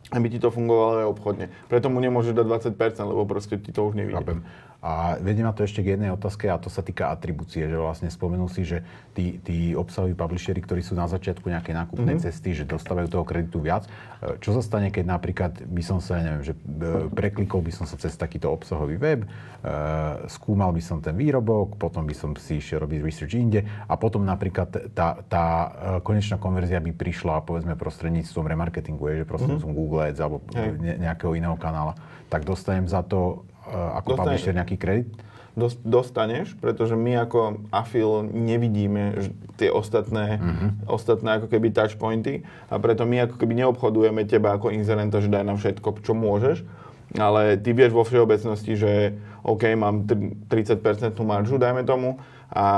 aby 0.08 0.26
ti 0.32 0.38
to 0.40 0.48
fungovalo 0.48 1.04
aj 1.04 1.06
obchodne. 1.12 1.46
Preto 1.68 1.92
mu 1.92 2.00
nemôžeš 2.00 2.32
dať 2.32 2.74
20%, 2.74 3.10
lebo 3.12 3.28
proste 3.28 3.60
ti 3.60 3.70
to 3.74 3.84
už 3.84 3.94
nevidí. 3.98 4.16
Chápem. 4.16 4.40
A 4.78 5.18
vedie 5.18 5.42
ma 5.42 5.50
to 5.50 5.66
ešte 5.66 5.82
k 5.82 5.98
jednej 5.98 6.14
otázke 6.14 6.46
a 6.46 6.54
to 6.54 6.70
sa 6.70 6.86
týka 6.86 7.10
atribúcie, 7.10 7.66
že 7.66 7.74
vlastne 7.74 8.06
spomenul 8.14 8.46
si, 8.46 8.62
že 8.62 8.86
tí, 9.10 9.42
tí 9.42 9.74
obsahoví 9.74 10.14
publisheri, 10.14 10.62
ktorí 10.62 10.86
sú 10.86 10.94
na 10.94 11.10
začiatku 11.10 11.50
nejakej 11.50 11.74
nákupnej 11.74 12.14
mm-hmm. 12.14 12.30
cesty, 12.30 12.54
že 12.54 12.62
dostávajú 12.62 13.10
toho 13.10 13.26
kreditu 13.26 13.58
viac. 13.58 13.90
E, 14.22 14.38
čo 14.38 14.54
sa 14.54 14.62
stane, 14.62 14.94
keď 14.94 15.18
napríklad 15.18 15.66
by 15.66 15.82
som 15.82 15.98
sa, 15.98 16.22
neviem, 16.22 16.46
že 16.46 16.54
e, 16.54 17.10
preklikol 17.10 17.58
by 17.58 17.74
som 17.74 17.90
sa 17.90 17.98
cez 17.98 18.14
takýto 18.14 18.54
obsahový 18.54 19.02
web, 19.02 19.26
e, 19.26 19.28
skúmal 20.30 20.70
by 20.70 20.78
som 20.78 21.02
ten 21.02 21.18
výrobok, 21.18 21.74
potom 21.74 22.06
by 22.06 22.14
som 22.14 22.38
si 22.38 22.62
išiel 22.62 22.86
robiť 22.86 23.02
research 23.02 23.34
inde 23.34 23.66
a 23.66 23.98
potom 23.98 24.22
napríklad 24.22 24.94
tá, 24.94 25.18
tá 25.26 25.46
konečná 26.06 26.38
konverzia 26.38 26.78
by 26.78 26.94
prišla 26.94 27.42
povedzme 27.42 27.74
prostredníctvom 27.74 28.46
remarketingu, 28.46 29.10
že 29.10 29.26
prostredníctvom 29.26 29.74
mm-hmm. 29.74 29.90
Google 29.90 29.97
Ads 30.00 30.20
alebo 30.22 30.42
ne, 30.54 30.96
nejakého 30.98 31.34
iného 31.34 31.56
kanála, 31.58 31.98
tak 32.30 32.44
dostanem 32.44 32.86
za 32.86 33.02
to 33.02 33.48
Eh, 33.68 33.98
ako 34.00 34.08
Dostane, 34.16 34.24
publisher 34.24 34.52
nejaký 34.56 34.76
kredit? 34.80 35.08
Dostaneš, 35.82 36.54
pretože 36.62 36.94
my 36.94 37.26
ako 37.26 37.66
afil 37.74 38.30
nevidíme 38.30 39.26
tie 39.58 39.74
ostatné, 39.74 40.38
uh-huh. 40.38 40.70
ostatné 40.86 41.42
ako 41.42 41.50
keby 41.50 41.74
touchpointy 41.74 42.46
a 42.70 42.78
preto 42.78 43.02
my 43.02 43.26
ako 43.26 43.42
keby 43.42 43.58
neobchodujeme 43.66 44.22
teba 44.22 44.54
ako 44.54 44.70
inzerenta, 44.70 45.18
že 45.18 45.26
daj 45.26 45.42
nám 45.42 45.58
všetko, 45.58 45.98
čo 46.06 46.14
môžeš, 46.14 46.62
ale 47.18 47.58
ty 47.58 47.74
vieš 47.74 47.90
vo 47.90 48.06
všeobecnosti, 48.06 48.78
že 48.78 49.18
OK, 49.42 49.66
mám 49.74 50.06
30% 50.06 50.78
maržu, 51.26 51.58
dajme 51.58 51.82
tomu, 51.82 52.22
a 52.54 52.68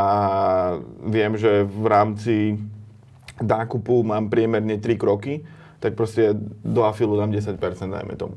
viem, 1.05 1.37
že 1.37 1.69
v 1.69 1.85
rámci 1.85 2.35
nákupu 3.45 4.01
mám 4.09 4.33
priemerne 4.33 4.81
3 4.81 4.97
kroky, 4.97 5.45
tak 5.81 5.97
proste 5.97 6.37
do 6.65 6.85
afilu 6.85 7.17
dám 7.17 7.33
10%, 7.33 7.57
dajme 7.91 8.15
tomu 8.15 8.37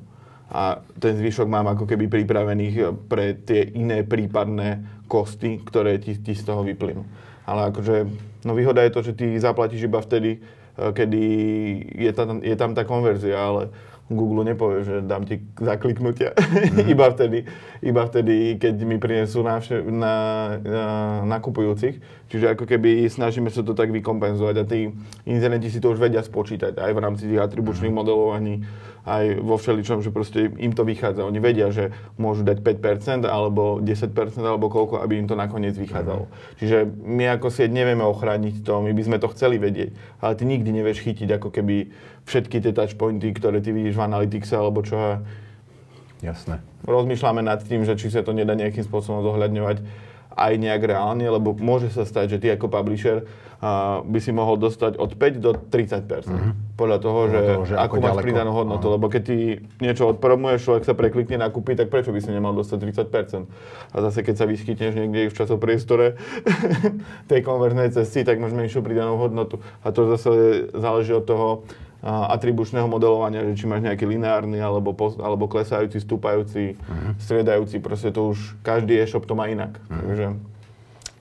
a 0.54 0.86
ten 1.02 1.18
zvyšok 1.18 1.50
mám 1.50 1.66
ako 1.74 1.90
keby 1.90 2.06
pripravených 2.06 3.10
pre 3.10 3.34
tie 3.42 3.74
iné 3.74 4.06
prípadné 4.06 4.86
kosty, 5.10 5.58
ktoré 5.66 5.98
ti, 5.98 6.14
ti 6.22 6.38
z 6.38 6.46
toho 6.46 6.62
vyplynú. 6.62 7.02
Ale 7.50 7.74
akože, 7.74 8.06
no 8.46 8.54
výhoda 8.54 8.86
je 8.86 8.94
to, 8.94 9.02
že 9.02 9.18
ty 9.18 9.26
zaplatíš 9.42 9.90
iba 9.90 9.98
vtedy, 9.98 10.38
eh, 10.38 10.92
kedy 10.94 11.24
je 11.98 12.12
tam, 12.14 12.38
je 12.46 12.56
tam 12.56 12.72
tá 12.78 12.86
konverzia, 12.86 13.42
ale 13.42 13.74
Google 14.12 14.44
nepovie, 14.44 14.84
že 14.84 14.96
dám 15.00 15.24
ti 15.24 15.40
zakliknutia. 15.56 16.36
Mm. 16.36 16.92
iba, 16.94 17.08
vtedy, 17.08 17.48
iba 17.80 18.04
vtedy, 18.04 18.60
keď 18.60 18.76
mi 18.84 19.00
prinesú 19.00 19.40
na, 19.42 19.64
na, 19.88 20.16
na 20.60 20.86
nakupujúcich. 21.24 22.04
Čiže 22.28 22.58
ako 22.58 22.68
keby 22.68 23.08
snažíme 23.08 23.48
sa 23.48 23.64
to 23.64 23.72
tak 23.72 23.96
vykompenzovať 23.96 24.56
a 24.60 24.64
tí 24.68 24.92
inzerenti 25.24 25.72
si 25.72 25.80
to 25.80 25.96
už 25.96 26.04
vedia 26.04 26.20
spočítať 26.20 26.76
aj 26.76 26.92
v 26.92 27.00
rámci 27.00 27.24
tých 27.32 27.40
atribučných 27.40 27.94
mm. 27.94 28.00
modelovaní 28.00 28.56
aj 29.04 29.44
vo 29.44 29.60
všeličom, 29.60 30.00
že 30.00 30.16
proste 30.16 30.48
im 30.48 30.72
to 30.72 30.88
vychádza. 30.88 31.28
Oni 31.28 31.44
vedia, 31.44 31.68
že 31.76 31.92
môžu 32.16 32.48
dať 32.48 32.64
5% 32.64 33.28
alebo 33.28 33.84
10% 33.84 34.16
alebo 34.40 34.72
koľko, 34.72 35.04
aby 35.04 35.20
im 35.20 35.28
to 35.28 35.36
nakoniec 35.36 35.76
vychádzalo. 35.76 36.28
Mm. 36.28 36.32
Čiže 36.60 36.78
my 37.04 37.24
ako 37.36 37.48
sieť 37.52 37.72
nevieme 37.76 38.08
ochrániť 38.08 38.64
to, 38.64 38.80
my 38.80 38.96
by 38.96 39.04
sme 39.04 39.18
to 39.20 39.28
chceli 39.36 39.60
vedieť, 39.60 39.92
ale 40.24 40.40
ty 40.40 40.48
nikdy 40.48 40.72
nevieš 40.72 41.04
chytiť 41.04 41.30
ako 41.36 41.52
keby 41.52 41.92
všetky 42.24 42.64
tie 42.64 42.72
touchpointy, 42.72 43.36
ktoré 43.36 43.60
ty 43.60 43.76
vidíš 43.76 44.00
v 44.00 44.06
Analytics 44.08 44.56
alebo 44.56 44.80
čo. 44.88 45.20
Jasné. 46.24 46.64
Rozmýšľame 46.88 47.44
nad 47.44 47.60
tým, 47.60 47.84
že 47.84 48.00
či 48.00 48.08
sa 48.08 48.24
to 48.24 48.32
nedá 48.32 48.56
nejakým 48.56 48.88
spôsobom 48.88 49.20
zohľadňovať 49.28 49.84
aj 50.34 50.54
nejak 50.58 50.82
reálne, 50.90 51.28
lebo 51.28 51.54
môže 51.54 51.94
sa 51.94 52.08
stať, 52.08 52.38
že 52.38 52.42
ty 52.42 52.48
ako 52.50 52.72
publisher 52.72 53.28
a 53.64 54.04
by 54.04 54.20
si 54.20 54.36
mohol 54.36 54.60
dostať 54.60 55.00
od 55.00 55.16
5 55.16 55.40
do 55.40 55.56
30 55.56 56.04
mm-hmm. 56.04 56.76
Podľa 56.76 56.98
toho, 57.00 57.20
že, 57.32 57.40
toho, 57.40 57.64
že 57.64 57.76
ako, 57.80 57.96
ako 57.96 58.04
máš 58.04 58.16
pridanú 58.20 58.52
hodnotu. 58.52 58.92
Aha. 58.92 58.94
Lebo 59.00 59.06
keď 59.08 59.22
ty 59.24 59.38
niečo 59.80 60.12
odpromuješ, 60.12 60.68
človek 60.68 60.84
sa 60.84 60.92
preklikne 60.92 61.40
na 61.40 61.48
kúpi, 61.48 61.80
tak 61.80 61.88
prečo 61.88 62.12
by 62.12 62.20
si 62.20 62.36
nemal 62.36 62.52
dostať 62.52 63.08
30% 63.08 63.96
A 63.96 63.96
zase 64.04 64.20
keď 64.20 64.36
sa 64.36 64.46
vyskytneš 64.52 65.00
niekde 65.00 65.32
v 65.32 65.38
časopriestore 65.40 66.20
tej 67.32 67.40
konverznej 67.40 67.96
cesty, 67.96 68.28
tak 68.28 68.44
máš 68.44 68.52
menšiu 68.52 68.84
pridanú 68.84 69.16
hodnotu. 69.16 69.64
A 69.80 69.96
to 69.96 70.12
zase 70.12 70.68
záleží 70.76 71.16
od 71.16 71.24
toho 71.24 71.48
atribučného 72.04 72.84
modelovania, 72.92 73.48
že 73.48 73.64
či 73.64 73.66
máš 73.66 73.88
nejaký 73.88 74.04
lineárny 74.04 74.60
alebo, 74.60 74.92
alebo 75.24 75.48
klesajúci, 75.48 76.04
stúpajúci, 76.04 76.76
uh-huh. 76.76 77.16
striedajúci, 77.16 77.80
proste 77.80 78.12
to 78.12 78.36
už 78.36 78.60
každý 78.60 79.00
e-shop 79.00 79.24
to 79.24 79.40
má 79.40 79.48
inak. 79.48 79.80
Uh-huh. 79.88 80.04
Takže 80.12 80.26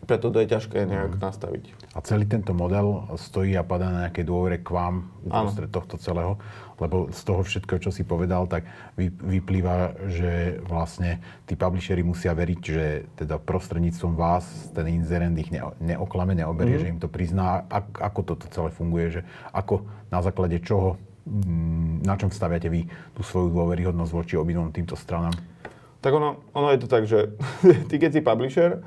preto 0.02 0.34
to 0.34 0.42
je 0.42 0.50
ťažké 0.50 0.82
nejak 0.82 1.14
mm. 1.14 1.22
nastaviť. 1.22 1.64
A 1.94 2.02
celý 2.02 2.26
tento 2.26 2.50
model 2.50 3.06
stojí 3.14 3.54
a 3.54 3.62
padá 3.62 3.86
na 3.94 3.98
nejakej 4.08 4.26
dôvere 4.26 4.58
k 4.58 4.74
vám 4.74 5.06
uprostred 5.22 5.70
tohto 5.70 5.94
celého, 5.94 6.42
lebo 6.82 7.06
z 7.14 7.22
toho 7.22 7.46
všetkého, 7.46 7.78
čo 7.78 7.94
si 7.94 8.02
povedal, 8.02 8.50
tak 8.50 8.66
vyplýva, 8.98 9.94
že 10.10 10.58
vlastne 10.66 11.22
tí 11.46 11.54
publishery 11.54 12.02
musia 12.02 12.34
veriť, 12.34 12.60
že 12.60 12.86
teda 13.14 13.38
prostredníctvom 13.38 14.18
vás 14.18 14.74
ten 14.74 14.90
inzerent 14.90 15.38
ich 15.38 15.54
neoklame, 15.78 16.34
neoberie, 16.34 16.76
mm. 16.76 16.82
že 16.82 16.90
im 16.90 16.98
to 16.98 17.06
prizná. 17.06 17.62
Ako 18.02 18.26
toto 18.26 18.50
celé 18.50 18.74
funguje, 18.74 19.06
že 19.16 19.20
ako 19.54 19.86
na 20.10 20.18
základe 20.18 20.58
čoho, 20.66 20.98
mm, 21.30 22.02
na 22.02 22.18
čom 22.18 22.34
staviate 22.34 22.66
vy 22.66 22.90
tú 23.14 23.22
svoju 23.22 23.54
dôveryhodnosť 23.54 24.10
voči 24.10 24.34
obidvom 24.34 24.74
týmto 24.74 24.98
stranám? 24.98 25.38
Tak 26.02 26.10
ono, 26.10 26.42
ono 26.50 26.74
je 26.74 26.78
to 26.82 26.88
tak, 26.90 27.06
že 27.06 27.38
ty 27.88 28.02
keď 28.02 28.18
si 28.18 28.20
publisher, 28.26 28.82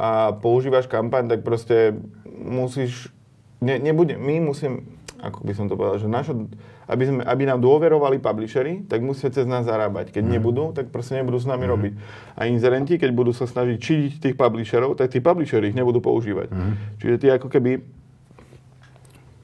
a 0.00 0.32
používaš 0.32 0.88
kampaň, 0.88 1.28
tak 1.28 1.44
proste 1.44 1.92
musíš, 2.40 3.12
ne, 3.60 3.76
nebude, 3.76 4.16
my 4.16 4.40
musím, 4.40 4.96
ako 5.20 5.44
by 5.44 5.52
som 5.52 5.68
to 5.68 5.76
povedal, 5.76 6.00
že 6.00 6.08
našo, 6.08 6.48
aby, 6.88 7.04
sme, 7.04 7.20
aby 7.20 7.42
nám 7.44 7.60
dôverovali 7.60 8.16
publishery, 8.16 8.88
tak 8.88 9.04
musia 9.04 9.28
cez 9.28 9.44
nás 9.44 9.68
zarábať. 9.68 10.08
Keď 10.08 10.24
mm. 10.24 10.32
nebudú, 10.32 10.64
tak 10.72 10.88
proste 10.88 11.20
nebudú 11.20 11.36
s 11.36 11.44
nami 11.44 11.68
mm. 11.68 11.72
robiť. 11.76 11.92
A 12.40 12.48
inzerenti, 12.48 12.96
keď 12.96 13.12
budú 13.12 13.36
sa 13.36 13.44
snažiť 13.44 13.76
čidiť 13.76 14.12
tých 14.24 14.36
publisherov, 14.40 14.96
tak 14.96 15.12
tí 15.12 15.20
publishery 15.20 15.70
ich 15.70 15.76
nebudú 15.76 16.00
používať. 16.00 16.48
Mm. 16.48 16.72
Čiže 16.96 17.16
ty 17.20 17.26
ako 17.28 17.52
keby 17.52 17.99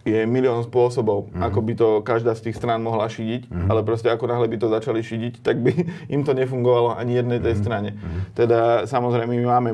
je 0.07 0.23
milión 0.25 0.63
spôsobov, 0.63 1.27
mm-hmm. 1.27 1.43
ako 1.43 1.59
by 1.61 1.73
to 1.75 1.89
každá 2.07 2.33
z 2.39 2.49
tých 2.49 2.57
strán 2.63 2.79
mohla 2.79 3.11
šidiť, 3.11 3.51
mm-hmm. 3.51 3.69
ale 3.69 3.83
proste 3.83 4.07
ako 4.07 4.31
náhle 4.31 4.47
by 4.47 4.57
to 4.63 4.71
začali 4.71 5.03
šidiť, 5.03 5.43
tak 5.43 5.59
by 5.59 5.75
im 6.15 6.23
to 6.23 6.33
nefungovalo 6.33 6.95
ani 6.95 7.19
jednej 7.19 7.43
tej 7.43 7.59
mm-hmm. 7.59 7.63
strane. 7.67 7.91
Mm-hmm. 7.99 8.23
Teda 8.39 8.61
samozrejme 8.87 9.35
my 9.35 9.47
máme 9.47 9.71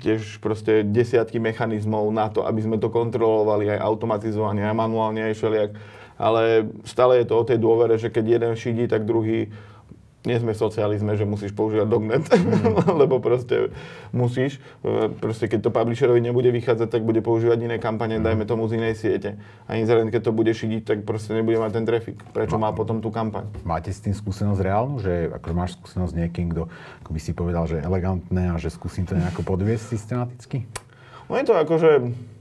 tiež 0.00 0.40
proste 0.40 0.84
desiatky 0.84 1.36
mechanizmov 1.36 2.08
na 2.12 2.28
to, 2.32 2.44
aby 2.44 2.60
sme 2.64 2.76
to 2.80 2.88
kontrolovali 2.88 3.68
aj 3.72 3.84
automatizovane, 3.84 4.64
aj 4.64 4.76
manuálne, 4.76 5.20
aj 5.28 5.36
všelijak. 5.36 5.70
Ale 6.20 6.68
stále 6.84 7.24
je 7.24 7.26
to 7.32 7.34
o 7.40 7.44
tej 7.48 7.56
dôvere, 7.56 7.96
že 7.96 8.12
keď 8.12 8.24
jeden 8.40 8.52
šidí, 8.52 8.84
tak 8.88 9.08
druhý 9.08 9.48
nie 10.28 10.36
sme 10.36 10.52
v 10.52 10.60
socializme, 10.60 11.16
že 11.16 11.24
musíš 11.24 11.56
používať 11.56 11.88
dognet, 11.88 12.24
mm. 12.28 12.92
lebo 13.00 13.24
proste 13.24 13.72
musíš. 14.12 14.60
E, 14.84 15.08
proste 15.08 15.48
keď 15.48 15.68
to 15.68 15.70
publisherovi 15.72 16.20
nebude 16.20 16.52
vychádzať, 16.52 16.88
tak 16.92 17.02
bude 17.08 17.24
používať 17.24 17.64
iné 17.64 17.76
kampane, 17.80 18.20
mm. 18.20 18.24
dajme 18.24 18.44
tomu 18.44 18.68
z 18.68 18.76
inej 18.76 18.94
siete. 19.00 19.40
A 19.64 19.80
inzerent, 19.80 20.12
keď 20.12 20.28
to 20.28 20.32
bude 20.36 20.52
šidiť, 20.52 20.82
tak 20.84 20.98
proste 21.08 21.32
nebude 21.32 21.56
mať 21.56 21.72
ten 21.80 21.84
trafik. 21.88 22.20
Prečo 22.36 22.60
má 22.60 22.68
potom 22.76 23.00
tú 23.00 23.08
kampaň? 23.08 23.48
Máte 23.64 23.88
s 23.88 24.04
tým 24.04 24.12
skúsenosť 24.12 24.60
reálnu? 24.60 25.00
Že 25.00 25.40
ako 25.40 25.46
máš 25.56 25.80
skúsenosť 25.80 26.12
s 26.12 26.18
niekým, 26.20 26.52
kto 26.52 26.68
ako 27.00 27.10
by 27.16 27.20
si 27.20 27.32
povedal, 27.32 27.64
že 27.64 27.80
elegantné 27.80 28.52
a 28.52 28.56
že 28.60 28.68
skúsim 28.68 29.08
to 29.08 29.16
nejako 29.16 29.40
podviesť 29.40 29.96
systematicky? 29.96 30.68
No 31.30 31.38
je 31.38 31.46
to 31.46 31.54
akože, 31.54 31.90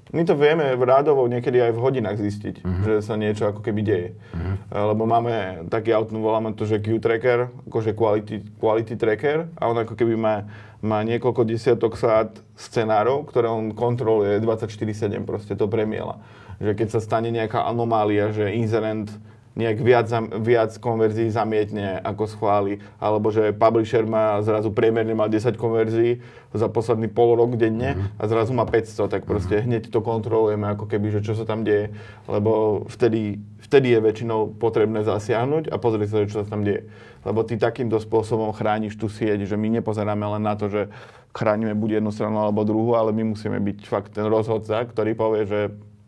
my 0.09 0.25
to 0.25 0.33
vieme 0.33 0.73
rádovo 0.73 1.29
niekedy 1.29 1.61
aj 1.61 1.71
v 1.77 1.83
hodinách 1.85 2.17
zistiť, 2.17 2.65
uh-huh. 2.65 2.81
že 2.81 2.93
sa 3.05 3.13
niečo 3.13 3.45
ako 3.45 3.61
keby 3.61 3.81
deje. 3.85 4.09
Uh-huh. 4.33 4.89
Lebo 4.93 5.05
máme 5.05 5.65
taký 5.69 5.93
aut, 5.93 6.09
voláme 6.09 6.57
to, 6.57 6.65
že 6.65 6.81
Q-tracker, 6.81 7.53
akože 7.69 7.93
quality, 7.93 8.41
quality 8.57 8.97
tracker 8.97 9.53
a 9.53 9.69
on 9.69 9.77
ako 9.77 9.93
keby 9.93 10.17
má, 10.17 10.49
má 10.81 11.05
niekoľko 11.05 11.45
desiatok 11.45 11.93
sát 11.93 12.41
scenárov, 12.57 13.29
ktoré 13.29 13.53
on 13.53 13.69
kontroluje 13.77 14.41
24-7, 14.41 15.21
proste 15.29 15.53
to 15.53 15.69
premiela. 15.69 16.17
Že 16.57 16.73
keď 16.73 16.87
sa 16.89 16.99
stane 16.99 17.29
nejaká 17.29 17.63
anomália, 17.69 18.33
že 18.33 18.49
inzerent 18.57 19.13
nejak 19.57 19.77
viac, 19.81 20.07
viac 20.39 20.71
konverzií 20.77 21.27
zamietne, 21.33 21.97
ako 22.05 22.29
schváli, 22.29 22.79
alebo 23.01 23.33
že 23.33 23.51
publisher 23.51 24.05
má 24.05 24.39
zrazu 24.45 24.69
priemerne 24.69 25.11
má 25.17 25.25
10 25.25 25.57
konverzií 25.57 26.21
za 26.53 26.69
posledný 26.69 27.09
pol 27.09 27.37
rok 27.37 27.57
denne 27.57 27.97
mm-hmm. 27.97 28.21
a 28.21 28.23
zrazu 28.29 28.53
má 28.53 28.65
500, 28.65 29.09
tak 29.09 29.21
proste 29.25 29.59
mm-hmm. 29.59 29.67
hneď 29.69 29.83
to 29.89 29.99
kontrolujeme, 30.05 30.65
ako 30.69 30.85
keby, 30.85 31.19
že 31.19 31.25
čo 31.25 31.33
sa 31.33 31.43
tam 31.49 31.65
deje, 31.65 31.91
lebo 32.29 32.83
vtedy, 32.87 33.41
vtedy 33.65 33.97
je 33.97 33.99
väčšinou 33.99 34.57
potrebné 34.57 35.01
zasiahnuť 35.03 35.73
a 35.73 35.75
pozrieť 35.81 36.07
sa, 36.09 36.17
čo 36.29 36.39
sa 36.45 36.47
tam 36.47 36.61
deje. 36.61 36.87
Lebo 37.27 37.43
ty 37.43 37.59
takýmto 37.59 37.99
spôsobom 37.99 38.55
chrániš 38.55 38.95
tú 38.95 39.11
sieť, 39.11 39.43
že 39.43 39.59
my 39.59 39.81
nepozeráme 39.81 40.23
len 40.39 40.43
na 40.45 40.55
to, 40.55 40.71
že 40.71 40.87
chránime 41.35 41.75
buď 41.75 41.99
jednu 41.99 42.09
stranu 42.15 42.39
alebo 42.41 42.65
druhú, 42.65 42.95
ale 42.95 43.11
my 43.11 43.35
musíme 43.35 43.59
byť 43.59 43.77
fakt 43.85 44.15
ten 44.15 44.25
rozhodca, 44.25 44.87
ktorý 44.87 45.13
povie, 45.13 45.43
že 45.45 45.59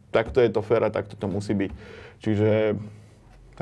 takto 0.09 0.39
je 0.39 0.49
to 0.49 0.63
fér 0.63 0.87
a 0.87 0.93
takto 0.93 1.19
to 1.19 1.27
musí 1.27 1.51
byť. 1.53 1.71
Čiže 2.21 2.49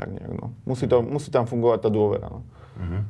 tak 0.00 0.08
nejak, 0.16 0.32
no. 0.32 0.56
Musí, 0.64 0.88
to, 0.88 1.04
musí 1.04 1.28
tam 1.28 1.44
fungovať 1.44 1.84
tá 1.84 1.90
dôvera, 1.92 2.32
no. 2.32 2.40
Uh-huh. 2.80 3.04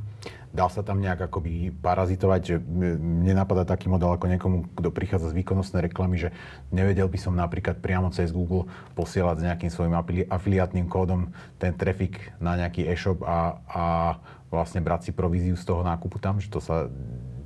Dá 0.51 0.67
sa 0.67 0.83
tam 0.83 0.99
nejak 0.99 1.31
akoby 1.31 1.71
parazitovať, 1.79 2.41
že 2.43 2.59
mne 2.59 3.39
napadá 3.39 3.63
taký 3.63 3.87
model 3.87 4.11
ako 4.11 4.27
niekomu, 4.27 4.67
kto 4.75 4.91
prichádza 4.91 5.31
z 5.31 5.39
výkonnostnej 5.39 5.87
reklamy, 5.87 6.19
že 6.19 6.35
nevedel 6.75 7.07
by 7.07 7.15
som 7.23 7.39
napríklad 7.39 7.79
priamo 7.79 8.11
cez 8.11 8.35
Google 8.35 8.67
posielať 8.99 9.37
s 9.39 9.47
nejakým 9.47 9.71
svojim 9.71 9.95
afiliátnym 10.27 10.91
kódom 10.91 11.31
ten 11.63 11.71
trafik 11.79 12.35
na 12.43 12.59
nejaký 12.59 12.83
e-shop 12.91 13.23
a, 13.23 13.63
a 13.71 13.85
vlastne 14.51 14.83
brať 14.83 15.07
si 15.07 15.11
províziu 15.15 15.55
z 15.55 15.63
toho 15.63 15.87
nákupu 15.87 16.19
tam, 16.19 16.43
že 16.43 16.51
to 16.51 16.59
sa 16.59 16.91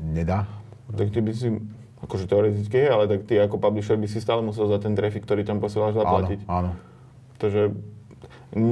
nedá? 0.01 0.49
Tak 0.89 1.13
ty 1.13 1.21
by 1.21 1.33
si, 1.37 1.61
akože 2.01 2.25
teoreticky, 2.25 2.89
ale 2.89 3.05
tak 3.05 3.29
ty 3.29 3.37
ako 3.37 3.61
publisher 3.61 4.01
by 4.01 4.09
si 4.09 4.17
stále 4.25 4.41
musel 4.41 4.65
za 4.65 4.81
ten 4.81 4.97
trafik, 4.97 5.29
ktorý 5.29 5.45
tam 5.45 5.61
posielaš, 5.61 6.01
zaplatiť. 6.01 6.49
Áno, 6.49 6.73
áno. 6.73 6.95
Takže 7.37 7.77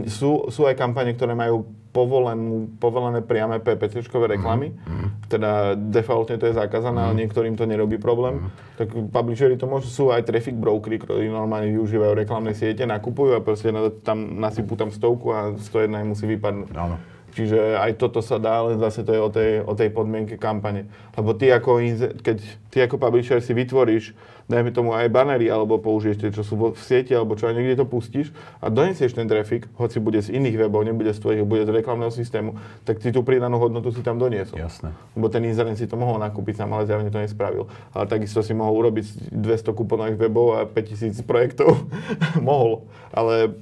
sú, 0.06 0.52
sú 0.52 0.62
aj 0.66 0.78
kampane, 0.78 1.14
ktoré 1.16 1.34
majú 1.34 1.66
povolenú, 1.92 2.72
povolené 2.80 3.20
priame 3.20 3.60
PPC-čkové 3.60 4.40
reklamy, 4.40 4.72
mm-hmm. 4.72 5.28
teda 5.28 5.76
defaultne 5.76 6.40
to 6.40 6.48
je 6.48 6.56
zakázané, 6.56 6.96
mm-hmm. 6.96 7.04
ale 7.04 7.14
mhm. 7.14 7.20
niektorým 7.20 7.54
to 7.54 7.64
nerobí 7.68 8.00
problém. 8.00 8.40
Mm-hmm. 8.40 8.76
Tak 8.80 8.88
publishery 9.12 9.54
to 9.60 9.68
môžu, 9.68 9.92
sú 9.92 10.04
aj 10.08 10.24
traffic 10.24 10.56
brokery, 10.56 10.96
ktorí 10.96 11.28
normálne 11.28 11.68
využívajú 11.76 12.16
reklamné 12.16 12.56
siete, 12.56 12.88
nakupujú 12.88 13.36
a 13.36 13.44
proste 13.44 13.68
tam 14.00 14.40
nasypú 14.40 14.74
tam 14.74 14.88
stovku 14.88 15.36
a 15.36 15.52
101 15.60 16.08
musí 16.08 16.24
vypadnúť. 16.24 16.72
Áno. 16.72 16.96
Čiže 17.32 17.80
aj 17.80 17.96
toto 17.96 18.20
sa 18.20 18.36
dá, 18.36 18.60
len 18.60 18.76
zase 18.76 19.00
to 19.08 19.12
je 19.16 19.20
o 19.20 19.30
tej, 19.32 19.50
o 19.64 19.72
tej 19.72 19.88
podmienke 19.88 20.36
kampane. 20.36 20.84
Lebo 21.16 21.32
ty 21.32 21.48
ako, 21.48 21.80
keď 22.20 22.36
ty 22.68 22.84
ako 22.84 23.00
publisher 23.00 23.40
si 23.40 23.56
vytvoríš, 23.56 24.12
dajme 24.52 24.70
tomu 24.76 24.92
aj 24.92 25.08
banery, 25.08 25.48
alebo 25.48 25.80
použiješ 25.80 26.16
tie, 26.20 26.30
čo 26.30 26.44
sú 26.44 26.60
v 26.60 26.76
sieti, 26.76 27.16
alebo 27.16 27.32
čo 27.32 27.48
aj 27.48 27.56
niekde 27.56 27.80
to 27.80 27.86
pustíš 27.88 28.28
a 28.60 28.68
donesieš 28.68 29.16
ten 29.16 29.24
trafik, 29.24 29.64
hoci 29.80 29.96
bude 29.96 30.20
z 30.20 30.36
iných 30.36 30.68
webov, 30.68 30.84
nebude 30.84 31.08
z 31.16 31.18
tvojich, 31.24 31.48
bude 31.48 31.64
z 31.64 31.72
reklamného 31.72 32.12
systému, 32.12 32.60
tak 32.84 33.00
ty 33.00 33.08
tú 33.08 33.24
pridanú 33.24 33.56
hodnotu 33.56 33.88
si 33.88 34.04
tam 34.04 34.20
doniesol. 34.20 34.60
Jasné. 34.60 34.92
Lebo 35.16 35.32
ten 35.32 35.48
inzerent 35.48 35.80
si 35.80 35.88
to 35.88 35.96
mohol 35.96 36.20
nakúpiť 36.20 36.60
sám, 36.60 36.76
ale 36.76 36.84
zjavne 36.84 37.08
to 37.08 37.16
nespravil. 37.16 37.72
Ale 37.96 38.04
takisto 38.04 38.44
si 38.44 38.52
mohol 38.52 38.84
urobiť 38.84 39.32
200 39.32 39.72
kuponových 39.72 40.18
webov 40.20 40.60
a 40.60 40.68
5000 40.68 41.24
projektov. 41.24 41.88
mohol. 42.44 42.84
Ale 43.16 43.56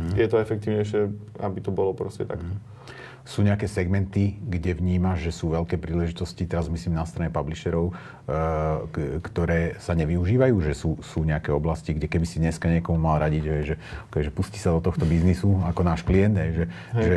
hmm. 0.00 0.16
je 0.16 0.26
to 0.26 0.40
efektívnejšie, 0.40 1.00
aby 1.44 1.58
to 1.60 1.68
bolo 1.68 1.92
proste 1.92 2.24
takto. 2.24 2.48
Hmm. 2.48 2.79
Sú 3.28 3.44
nejaké 3.44 3.68
segmenty, 3.68 4.40
kde 4.40 4.72
vnímaš, 4.72 5.28
že 5.28 5.32
sú 5.36 5.52
veľké 5.52 5.76
príležitosti, 5.76 6.48
teraz 6.48 6.72
myslím 6.72 6.96
na 6.96 7.04
strane 7.04 7.28
publisherov, 7.28 7.92
eh, 7.92 9.20
ktoré 9.20 9.76
sa 9.76 9.92
nevyužívajú, 9.92 10.56
že 10.64 10.72
sú, 10.72 10.96
sú 11.04 11.22
nejaké 11.22 11.52
oblasti, 11.52 11.92
kde 11.92 12.08
keby 12.08 12.24
si 12.24 12.40
dneska 12.40 12.66
niekomu 12.72 12.96
mal 12.96 13.20
radiť, 13.20 13.42
že, 13.44 13.56
že, 13.62 13.74
okay, 14.08 14.24
že 14.24 14.32
pustí 14.32 14.56
sa 14.56 14.72
do 14.72 14.80
tohto 14.80 15.04
biznisu 15.04 15.60
ako 15.68 15.80
náš 15.84 16.00
klient, 16.00 16.36
že, 16.36 16.64
že, 16.96 17.16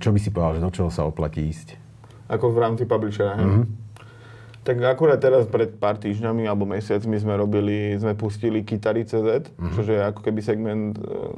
čo 0.00 0.08
by 0.10 0.18
si 0.18 0.32
povedal, 0.32 0.56
že 0.56 0.64
do 0.64 0.70
čoho 0.72 0.88
sa 0.88 1.04
oplatí 1.04 1.44
ísť? 1.44 1.76
Ako 2.32 2.48
v 2.48 2.58
rámci 2.58 2.88
publishera, 2.88 3.36
hej? 3.36 3.44
Mm-hmm. 3.44 3.66
Tak 4.62 4.78
akurát 4.86 5.18
teraz 5.18 5.50
pred 5.50 5.74
pár 5.74 5.98
týždňami 5.98 6.46
alebo 6.46 6.62
mesiacmi 6.70 7.18
sme 7.18 7.34
robili, 7.34 7.98
sme 7.98 8.14
pustili 8.14 8.62
Kytary.cz, 8.62 9.50
mm-hmm. 9.50 9.74
čo 9.74 9.80
je 9.82 10.00
ako 10.06 10.20
keby 10.22 10.38
segment 10.38 10.94
uh, 11.02 11.34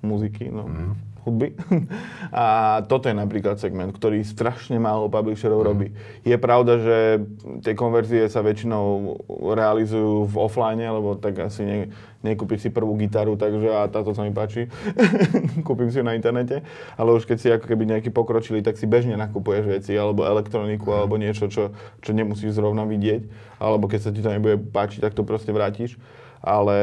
muziky, 0.00 0.48
no. 0.48 0.64
Mm-hmm 0.66 1.09
hudby. 1.24 1.56
A 2.34 2.80
toto 2.86 3.08
je 3.08 3.16
napríklad 3.16 3.60
segment, 3.60 3.92
ktorý 3.92 4.24
strašne 4.24 4.80
málo 4.80 5.12
publisherov 5.12 5.60
robí. 5.64 5.92
Je 6.24 6.36
pravda, 6.40 6.80
že 6.80 6.96
tie 7.64 7.76
konverzie 7.76 8.28
sa 8.28 8.40
väčšinou 8.40 9.16
realizujú 9.54 10.28
v 10.28 10.36
offline, 10.40 10.80
lebo 10.80 11.16
tak 11.16 11.40
asi 11.44 11.62
ne, 11.64 11.78
nekúpiš 12.20 12.68
si 12.68 12.70
prvú 12.72 12.96
gitaru, 13.00 13.36
takže 13.36 13.68
a 13.72 13.88
táto 13.88 14.12
sa 14.12 14.24
mi 14.24 14.32
páči, 14.32 14.68
kúpim 15.66 15.88
si 15.88 16.00
ju 16.00 16.04
na 16.04 16.12
internete, 16.16 16.60
ale 16.96 17.16
už 17.16 17.24
keď 17.24 17.36
si 17.40 17.48
ako 17.48 17.64
keby 17.64 17.96
nejaký 17.96 18.12
pokročili, 18.12 18.60
tak 18.60 18.76
si 18.76 18.84
bežne 18.84 19.16
nakupuješ 19.16 19.64
veci, 19.64 19.92
alebo 19.96 20.28
elektroniku, 20.28 20.92
alebo 20.92 21.16
niečo, 21.16 21.48
čo, 21.48 21.72
čo 22.04 22.10
nemusíš 22.12 22.56
zrovna 22.56 22.84
vidieť, 22.84 23.24
alebo 23.56 23.88
keď 23.88 24.00
sa 24.00 24.10
ti 24.12 24.20
to 24.20 24.32
nebude 24.32 24.60
páčiť, 24.72 25.00
tak 25.00 25.16
to 25.16 25.24
proste 25.24 25.52
vrátiš 25.52 25.96
ale 26.40 26.76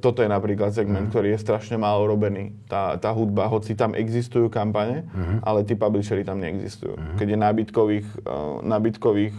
toto 0.00 0.24
je 0.24 0.28
napríklad 0.28 0.72
segment, 0.72 1.08
mm. 1.08 1.12
ktorý 1.12 1.36
je 1.36 1.44
strašne 1.44 1.76
málo 1.76 2.08
robený. 2.08 2.56
Tá, 2.64 2.96
tá 2.96 3.12
hudba, 3.12 3.44
hoci 3.44 3.76
tam 3.76 3.92
existujú 3.92 4.48
kampane, 4.48 5.04
mm. 5.04 5.44
ale 5.44 5.68
tí 5.68 5.76
publishery 5.76 6.24
tam 6.24 6.40
neexistujú. 6.40 6.96
Mm. 6.96 7.16
Keď 7.20 7.26
je 7.28 7.38
nábytkových, 7.38 8.08
uh, 8.24 8.64
nábytkových 8.64 9.36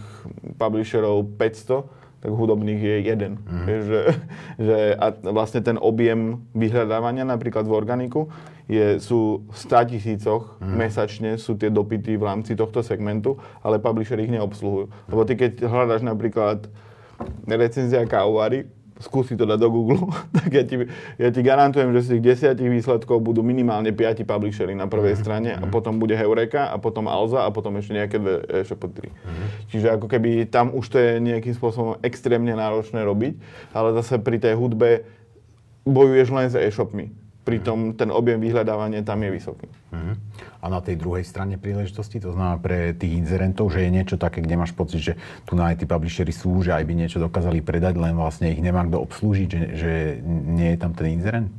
publisherov 0.54 1.26
500, 1.34 2.22
tak 2.22 2.30
hudobných 2.32 2.80
je 2.80 2.96
jeden. 3.02 3.32
Mm. 3.42 3.66
Že, 3.66 4.00
že, 4.70 4.76
a 4.94 5.06
vlastne 5.34 5.60
ten 5.60 5.76
objem 5.76 6.38
vyhľadávania 6.54 7.26
napríklad 7.26 7.66
v 7.66 7.74
organiku 7.74 8.30
je, 8.70 9.02
sú 9.02 9.42
v 9.44 9.56
100 9.58 9.90
tisícoch 9.90 10.56
mm. 10.62 10.70
mesačne 10.70 11.30
sú 11.34 11.58
tie 11.58 11.68
dopity 11.68 12.14
v 12.14 12.24
rámci 12.24 12.54
tohto 12.54 12.80
segmentu, 12.80 13.42
ale 13.60 13.82
publishery 13.82 14.30
ich 14.30 14.32
neobsluhujú. 14.32 15.10
Lebo 15.10 15.22
ty 15.26 15.34
keď 15.34 15.66
hľadáš 15.66 16.06
napríklad 16.06 16.70
recenzia 17.44 18.06
kávovary, 18.06 18.70
skúsi 19.02 19.34
to 19.34 19.42
dať 19.42 19.58
do 19.58 19.68
Google, 19.70 20.06
tak 20.36 20.50
ja 20.54 20.62
ti, 20.62 20.86
ja 21.18 21.28
ti 21.34 21.40
garantujem, 21.42 21.90
že 21.96 22.00
z 22.04 22.08
tých 22.16 22.22
desiatich 22.34 22.70
výsledkov 22.70 23.18
budú 23.18 23.42
minimálne 23.42 23.90
5 23.90 24.22
publishery 24.22 24.76
na 24.76 24.86
prvej 24.86 25.18
mm-hmm. 25.18 25.24
strane 25.24 25.50
a 25.56 25.64
potom 25.66 25.98
bude 25.98 26.14
Heureka 26.14 26.70
a 26.70 26.76
potom 26.78 27.10
Alza 27.10 27.42
a 27.42 27.50
potom 27.50 27.74
ešte 27.80 27.96
nejaké 27.96 28.16
dve 28.22 28.46
e-shopy 28.62 28.86
3. 28.86 29.10
Mm-hmm. 29.10 29.48
Čiže 29.74 29.86
ako 29.98 30.06
keby 30.06 30.30
tam 30.46 30.70
už 30.70 30.84
to 30.86 30.96
je 31.02 31.18
nejakým 31.18 31.54
spôsobom 31.56 31.98
extrémne 32.06 32.54
náročné 32.54 33.02
robiť, 33.02 33.34
ale 33.74 33.96
zase 33.98 34.22
pri 34.22 34.38
tej 34.38 34.54
hudbe 34.54 35.02
bojuješ 35.82 36.28
len 36.30 36.46
s 36.48 36.56
e-shopmi 36.56 37.23
pritom 37.44 37.92
ten 37.92 38.08
objem 38.08 38.40
vyhľadávania 38.40 39.04
tam 39.04 39.20
je 39.20 39.30
vysoký. 39.30 39.68
Uh-huh. 39.68 40.16
A 40.64 40.66
na 40.72 40.80
tej 40.80 40.96
druhej 40.96 41.28
strane 41.28 41.60
príležitosti, 41.60 42.16
to 42.16 42.32
znamená 42.32 42.56
pre 42.56 42.96
tých 42.96 43.20
inzerentov, 43.20 43.68
že 43.68 43.84
je 43.84 43.90
niečo 43.92 44.16
také, 44.16 44.40
kde 44.40 44.56
máš 44.56 44.72
pocit, 44.72 45.00
že 45.04 45.12
tu 45.44 45.52
na 45.52 45.68
tí 45.76 45.84
publishery 45.84 46.32
sú, 46.32 46.64
že 46.64 46.72
aj 46.72 46.84
by 46.88 46.92
niečo 46.96 47.20
dokázali 47.20 47.60
predať, 47.60 48.00
len 48.00 48.16
vlastne 48.16 48.48
ich 48.48 48.64
nemá 48.64 48.80
kto 48.88 48.96
obslúžiť, 49.04 49.48
že, 49.52 49.60
že 49.76 49.92
nie 50.24 50.72
je 50.72 50.78
tam 50.80 50.96
ten 50.96 51.20
inzerent? 51.20 51.52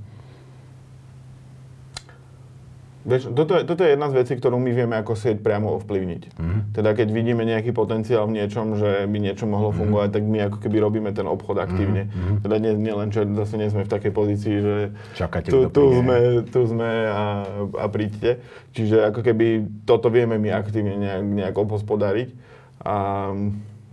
Vieš, 3.06 3.38
toto, 3.38 3.54
je, 3.54 3.70
toto 3.70 3.86
je 3.86 3.94
jedna 3.94 4.10
z 4.10 4.18
vecí, 4.18 4.34
ktorú 4.34 4.58
my 4.58 4.72
vieme 4.74 4.98
ako 4.98 5.14
sieť 5.14 5.38
priamo 5.46 5.78
ovplyvniť. 5.78 6.24
Mm-hmm. 6.26 6.62
Teda 6.74 6.98
keď 6.98 7.08
vidíme 7.14 7.46
nejaký 7.46 7.70
potenciál 7.70 8.26
v 8.26 8.42
niečom, 8.42 8.82
že 8.82 9.06
by 9.06 9.18
niečo 9.22 9.46
mohlo 9.46 9.70
mm-hmm. 9.70 9.78
fungovať, 9.78 10.10
tak 10.10 10.24
my 10.26 10.40
ako 10.50 10.58
keby 10.58 10.78
robíme 10.82 11.10
ten 11.14 11.30
obchod 11.30 11.62
aktívne. 11.62 12.10
Mm-hmm. 12.10 12.42
Teda 12.42 12.56
nie, 12.58 12.74
nie 12.74 12.96
len, 12.98 13.14
že 13.14 13.22
zase 13.38 13.62
nie 13.62 13.70
sme 13.70 13.86
v 13.86 13.94
takej 13.94 14.10
pozícii, 14.10 14.56
že 14.58 14.76
Čakáte, 15.14 15.54
tu, 15.54 15.70
tu, 15.70 16.02
sme, 16.02 16.18
tu 16.50 16.66
sme 16.66 16.92
a, 17.06 17.46
a 17.78 17.86
príďte. 17.94 18.42
Čiže 18.74 19.14
ako 19.14 19.22
keby 19.22 19.46
toto 19.86 20.10
vieme 20.10 20.42
my 20.42 20.50
aktívne 20.58 20.98
nejak, 20.98 21.22
nejak 21.22 21.56
obhospodariť 21.62 22.34
a 22.82 23.30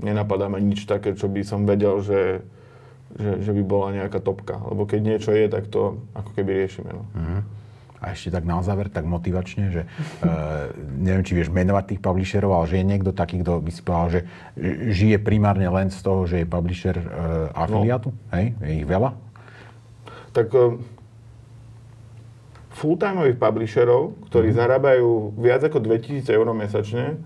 nenapadáme 0.00 0.56
nič 0.56 0.88
také, 0.88 1.12
čo 1.12 1.28
by 1.28 1.44
som 1.44 1.68
vedel, 1.68 2.00
že, 2.00 2.40
že, 3.12 3.44
že 3.44 3.52
by 3.52 3.60
bola 3.60 3.92
nejaká 3.92 4.24
topka. 4.24 4.56
Lebo 4.56 4.88
keď 4.88 5.00
niečo 5.04 5.36
je, 5.36 5.52
tak 5.52 5.68
to 5.68 6.00
ako 6.16 6.32
keby 6.32 6.64
riešime. 6.64 6.96
No. 6.96 7.04
Mm-hmm. 7.12 7.60
A 8.02 8.18
ešte 8.18 8.34
tak 8.34 8.42
na 8.42 8.58
záver, 8.66 8.90
tak 8.90 9.06
motivačne, 9.06 9.70
že 9.70 9.82
uh, 9.86 10.74
neviem, 10.98 11.22
či 11.22 11.38
vieš 11.38 11.54
menovať 11.54 11.94
tých 11.94 12.00
publisherov, 12.02 12.50
ale 12.50 12.66
že 12.66 12.82
je 12.82 12.90
niekto 12.90 13.14
taký, 13.14 13.46
kto 13.46 13.62
by 13.62 13.70
si 13.70 13.80
povedal, 13.86 14.08
že 14.10 14.20
žije 14.90 15.22
primárne 15.22 15.70
len 15.70 15.86
z 15.94 16.02
toho, 16.02 16.26
že 16.26 16.42
je 16.42 16.46
publisher 16.50 16.98
uh, 16.98 17.54
afiliátu? 17.54 18.10
No. 18.10 18.34
Hej? 18.34 18.58
Je 18.58 18.72
ich 18.82 18.88
veľa? 18.90 19.14
Tak 20.34 20.50
uh, 20.50 20.82
full-timeových 22.74 23.38
publisherov, 23.38 24.18
ktorí 24.32 24.50
mm. 24.50 24.56
zarábajú 24.58 25.38
viac 25.38 25.62
ako 25.62 25.78
2000 25.78 26.26
eur 26.26 26.46
mesačne, 26.50 27.20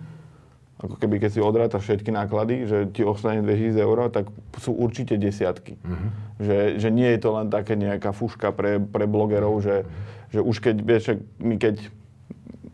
ako 0.77 1.01
keby 1.01 1.25
keď 1.25 1.31
si 1.33 1.41
odráta 1.41 1.81
všetky 1.81 2.13
náklady, 2.13 2.69
že 2.69 2.79
ti 2.93 3.01
ostane 3.01 3.41
2000 3.41 3.81
eur, 3.81 3.99
tak 4.13 4.29
sú 4.61 4.77
určite 4.77 5.17
desiatky. 5.17 5.81
Uh-huh. 5.81 6.09
Že, 6.37 6.59
že 6.77 6.89
nie 6.93 7.09
je 7.17 7.21
to 7.25 7.33
len 7.33 7.49
také 7.49 7.81
nejaká 7.81 8.13
fuška 8.13 8.53
pre, 8.53 8.77
pre 8.77 9.09
blogerov, 9.09 9.65
že, 9.65 9.89
že 10.29 10.45
už 10.45 10.61
keď, 10.61 10.77
vieš, 10.85 11.17
my 11.41 11.57
keď 11.57 11.81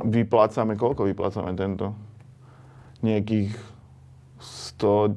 vyplácame, 0.03 0.75
koľko 0.75 1.07
vyplácame 1.07 1.55
tento? 1.55 1.95
Nejakých 3.07 3.55
100, 4.83 5.15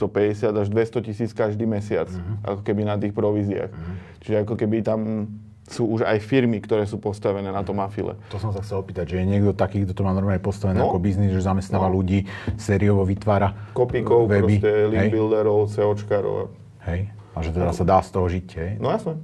150 0.00 0.56
až 0.56 0.66
200 0.72 1.04
tisíc 1.04 1.30
každý 1.36 1.68
mesiac, 1.68 2.08
uh-huh. 2.08 2.48
ako 2.48 2.60
keby 2.64 2.88
na 2.88 2.96
tých 2.96 3.12
províziách. 3.12 3.68
Uh-huh. 3.68 3.96
Čiže 4.24 4.48
ako 4.48 4.56
keby 4.56 4.80
tam 4.80 5.28
sú 5.70 5.86
už 5.86 6.02
aj 6.02 6.18
firmy, 6.18 6.58
ktoré 6.58 6.82
sú 6.82 6.98
postavené 6.98 7.46
na 7.54 7.62
tom 7.62 7.78
afile. 7.78 8.18
To 8.34 8.42
som 8.42 8.50
sa 8.50 8.58
chcel 8.60 8.82
opýtať, 8.82 9.14
že 9.14 9.22
je 9.22 9.26
niekto 9.26 9.54
taký, 9.54 9.86
kto 9.86 9.94
to 9.94 10.02
má 10.02 10.10
normálne 10.10 10.42
postavené 10.42 10.82
no. 10.82 10.90
ako 10.90 10.98
biznis, 10.98 11.30
že 11.30 11.46
zamestnáva 11.46 11.86
no. 11.86 11.94
ľudí, 12.02 12.26
sériovo 12.58 13.06
vytvára 13.06 13.54
Kopíkov, 13.70 14.26
weby. 14.26 14.58
proste, 14.58 14.70
link 14.90 15.14
builderov, 15.14 15.70
SEOčkarov. 15.70 16.50
Hej, 16.90 17.14
a 17.14 17.38
že 17.38 17.50
teda 17.54 17.70
sa 17.70 17.84
dá 17.86 18.02
z 18.02 18.10
toho 18.10 18.26
žiť, 18.26 18.48
hej? 18.58 18.70
No 18.82 18.90
jasné. 18.90 19.14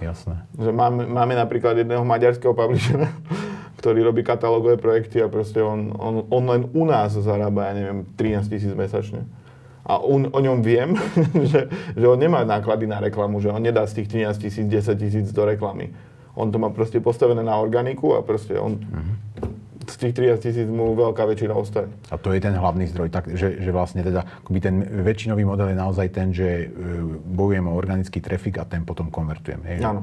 Jasné. 0.00 0.36
Že 0.56 0.72
máme, 0.74 1.06
máme 1.06 1.34
napríklad 1.36 1.78
jedného 1.78 2.02
maďarského 2.02 2.56
publishera, 2.56 3.12
ktorý 3.84 4.08
robí 4.08 4.24
katalógové 4.24 4.80
projekty 4.80 5.20
a 5.20 5.28
proste 5.28 5.60
on, 5.60 5.92
on, 6.00 6.24
on 6.32 6.44
len 6.48 6.62
u 6.72 6.88
nás 6.88 7.12
zarába, 7.12 7.68
ja 7.70 7.72
neviem, 7.76 8.08
13 8.16 8.48
tisíc 8.48 8.72
mesačne 8.72 9.28
a 9.84 10.00
on, 10.00 10.32
o 10.32 10.40
ňom 10.40 10.64
viem, 10.64 10.96
že, 11.52 11.68
že 11.92 12.06
on 12.08 12.16
nemá 12.16 12.44
náklady 12.44 12.88
na 12.88 13.00
reklamu, 13.04 13.40
že 13.40 13.52
on 13.52 13.60
nedá 13.60 13.84
z 13.84 14.00
tých 14.02 14.24
13 14.32 14.38
tisíc, 14.40 14.64
10 14.64 14.96
tisíc 14.96 15.28
do 15.32 15.44
reklamy. 15.44 15.92
On 16.34 16.50
to 16.50 16.58
má 16.58 16.72
proste 16.72 16.98
postavené 16.98 17.44
na 17.44 17.54
organiku 17.60 18.18
a 18.18 18.24
proste 18.24 18.58
on 18.58 18.80
mm-hmm. 18.80 19.14
z 19.86 19.94
tých 20.00 20.14
13 20.18 20.40
tisíc 20.40 20.66
mu 20.66 20.96
veľká 20.96 21.22
väčšina 21.28 21.54
ostane. 21.54 21.92
A 22.10 22.18
to 22.18 22.34
je 22.34 22.40
ten 22.42 22.56
hlavný 22.56 22.90
zdroj, 22.90 23.12
tak, 23.12 23.30
že, 23.30 23.60
že 23.60 23.70
vlastne 23.70 24.02
teda 24.02 24.42
akoby 24.42 24.58
ten 24.58 24.76
väčšinový 24.82 25.44
model 25.46 25.70
je 25.70 25.78
naozaj 25.78 26.08
ten, 26.10 26.34
že 26.34 26.48
e, 26.48 26.66
bojujem 27.22 27.68
o 27.70 27.76
organický 27.76 28.18
trafik 28.18 28.58
a 28.58 28.64
ten 28.66 28.82
potom 28.82 29.12
konvertujem. 29.12 29.62
Hej? 29.68 29.78
Áno. 29.84 30.02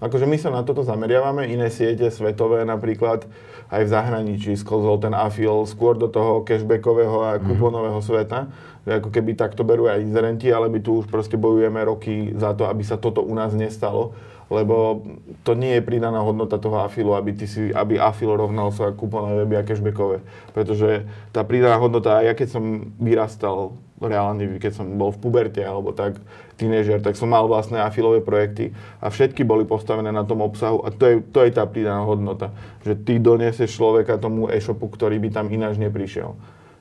Akože 0.00 0.24
my 0.24 0.36
sa 0.40 0.48
na 0.48 0.64
toto 0.64 0.80
zameriavame, 0.80 1.44
iné 1.52 1.68
siete 1.68 2.08
svetové 2.08 2.64
napríklad 2.64 3.28
aj 3.68 3.82
v 3.84 3.92
zahraničí 3.92 4.56
sklzol 4.56 4.96
ten 4.98 5.12
afil 5.12 5.68
skôr 5.68 5.94
do 6.00 6.08
toho 6.08 6.40
cashbackového 6.42 7.16
a 7.20 7.30
mhm. 7.36 7.44
kuponového 7.44 8.00
sveta 8.00 8.48
že 8.86 9.00
ako 9.00 9.08
keby 9.12 9.36
takto 9.36 9.60
berú 9.60 9.86
aj 9.86 10.00
inzerenti, 10.00 10.48
ale 10.48 10.72
my 10.72 10.80
tu 10.80 11.04
už 11.04 11.06
proste 11.12 11.36
bojujeme 11.36 11.80
roky 11.84 12.32
za 12.36 12.56
to, 12.56 12.64
aby 12.64 12.80
sa 12.80 12.96
toto 12.96 13.20
u 13.20 13.32
nás 13.36 13.52
nestalo, 13.52 14.16
lebo 14.48 15.04
to 15.44 15.52
nie 15.54 15.78
je 15.78 15.86
pridaná 15.86 16.18
hodnota 16.24 16.56
toho 16.56 16.82
afilu, 16.82 17.14
aby, 17.14 17.36
ty 17.36 17.46
si, 17.46 17.70
aby 17.70 18.00
afil 18.00 18.34
rovnal 18.34 18.72
sa 18.72 18.90
kuponové 18.90 19.44
weby 19.44 19.60
a 19.60 19.66
cashbackové. 19.68 20.24
Pretože 20.56 21.06
tá 21.30 21.44
pridaná 21.44 21.76
hodnota, 21.76 22.24
ja 22.24 22.32
keď 22.32 22.48
som 22.56 22.90
vyrastal 22.98 23.76
reálne, 24.00 24.56
keď 24.56 24.72
som 24.80 24.86
bol 24.96 25.12
v 25.12 25.20
puberte 25.20 25.60
alebo 25.60 25.92
tak, 25.92 26.16
tínežer, 26.56 27.00
tak 27.00 27.16
som 27.16 27.28
mal 27.28 27.44
vlastné 27.48 27.80
afilové 27.80 28.20
projekty 28.20 28.72
a 29.00 29.08
všetky 29.08 29.44
boli 29.44 29.64
postavené 29.64 30.12
na 30.12 30.24
tom 30.24 30.44
obsahu 30.44 30.84
a 30.84 30.92
to 30.92 31.04
je, 31.08 31.14
to 31.32 31.40
je 31.44 31.50
tá 31.52 31.64
pridaná 31.64 32.04
hodnota. 32.04 32.52
Že 32.84 32.92
ty 33.04 33.12
donesieš 33.16 33.76
človeka 33.76 34.20
tomu 34.20 34.48
e-shopu, 34.52 34.88
ktorý 34.88 35.16
by 35.20 35.28
tam 35.32 35.48
ináč 35.48 35.80
neprišiel. 35.80 36.36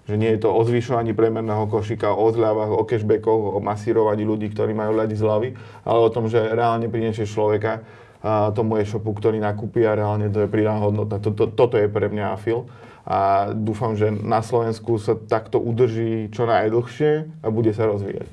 Že 0.07 0.15
nie 0.19 0.31
je 0.35 0.41
to 0.43 0.49
o 0.51 0.61
zvyšovaní 0.63 1.15
premerného 1.15 1.69
košíka, 1.69 2.11
o 2.11 2.27
zľavách, 2.31 2.71
o 2.75 2.83
cashbackoch, 2.83 3.55
o 3.55 3.59
masírovaní 3.63 4.27
ľudí, 4.27 4.51
ktorí 4.51 4.75
majú 4.75 4.99
ľadi 4.99 5.15
zľavy, 5.15 5.49
ale 5.87 5.99
o 5.99 6.09
tom, 6.09 6.27
že 6.27 6.39
reálne 6.39 6.91
prinesieš 6.91 7.35
človeka 7.35 7.83
a 8.19 8.51
tomu 8.51 8.75
e-shopu, 8.83 9.15
ktorý 9.15 9.39
nakúpi 9.39 9.87
a 9.87 9.95
reálne 9.95 10.27
to 10.27 10.43
je 10.43 10.51
pridaná 10.51 10.83
hodnota. 10.83 11.23
Toto, 11.23 11.47
toto 11.47 11.79
je 11.79 11.87
pre 11.87 12.11
mňa 12.11 12.35
afil 12.35 12.67
a 13.07 13.51
dúfam, 13.55 13.95
že 13.95 14.11
na 14.11 14.43
Slovensku 14.43 14.99
sa 14.99 15.15
takto 15.15 15.59
udrží 15.61 16.31
čo 16.31 16.47
najdlhšie 16.47 17.43
a 17.43 17.47
bude 17.49 17.71
sa 17.71 17.87
rozvíjať. 17.87 18.27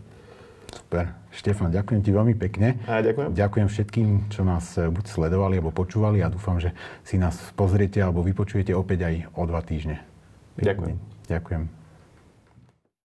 Super. 0.73 1.27
Štefan, 1.37 1.69
ďakujem 1.69 2.01
ti 2.01 2.11
veľmi 2.17 2.33
pekne. 2.41 2.81
A 2.89 3.05
ďakujem. 3.05 3.37
Ďakujem 3.37 3.69
všetkým, 3.69 4.09
čo 4.33 4.41
nás 4.41 4.81
eh, 4.81 4.89
buď 4.89 5.05
sledovali, 5.05 5.61
alebo 5.61 5.69
počúvali 5.69 6.25
a 6.25 6.33
dúfam, 6.33 6.57
že 6.57 6.73
si 7.05 7.21
nás 7.21 7.37
pozriete 7.53 8.01
alebo 8.01 8.25
vypočujete 8.25 8.73
opäť 8.73 9.05
aj 9.05 9.14
o 9.37 9.43
dva 9.45 9.61
týždne. 9.61 10.01
Ďakujem. 10.57 10.97
Ďakujem. 11.29 11.76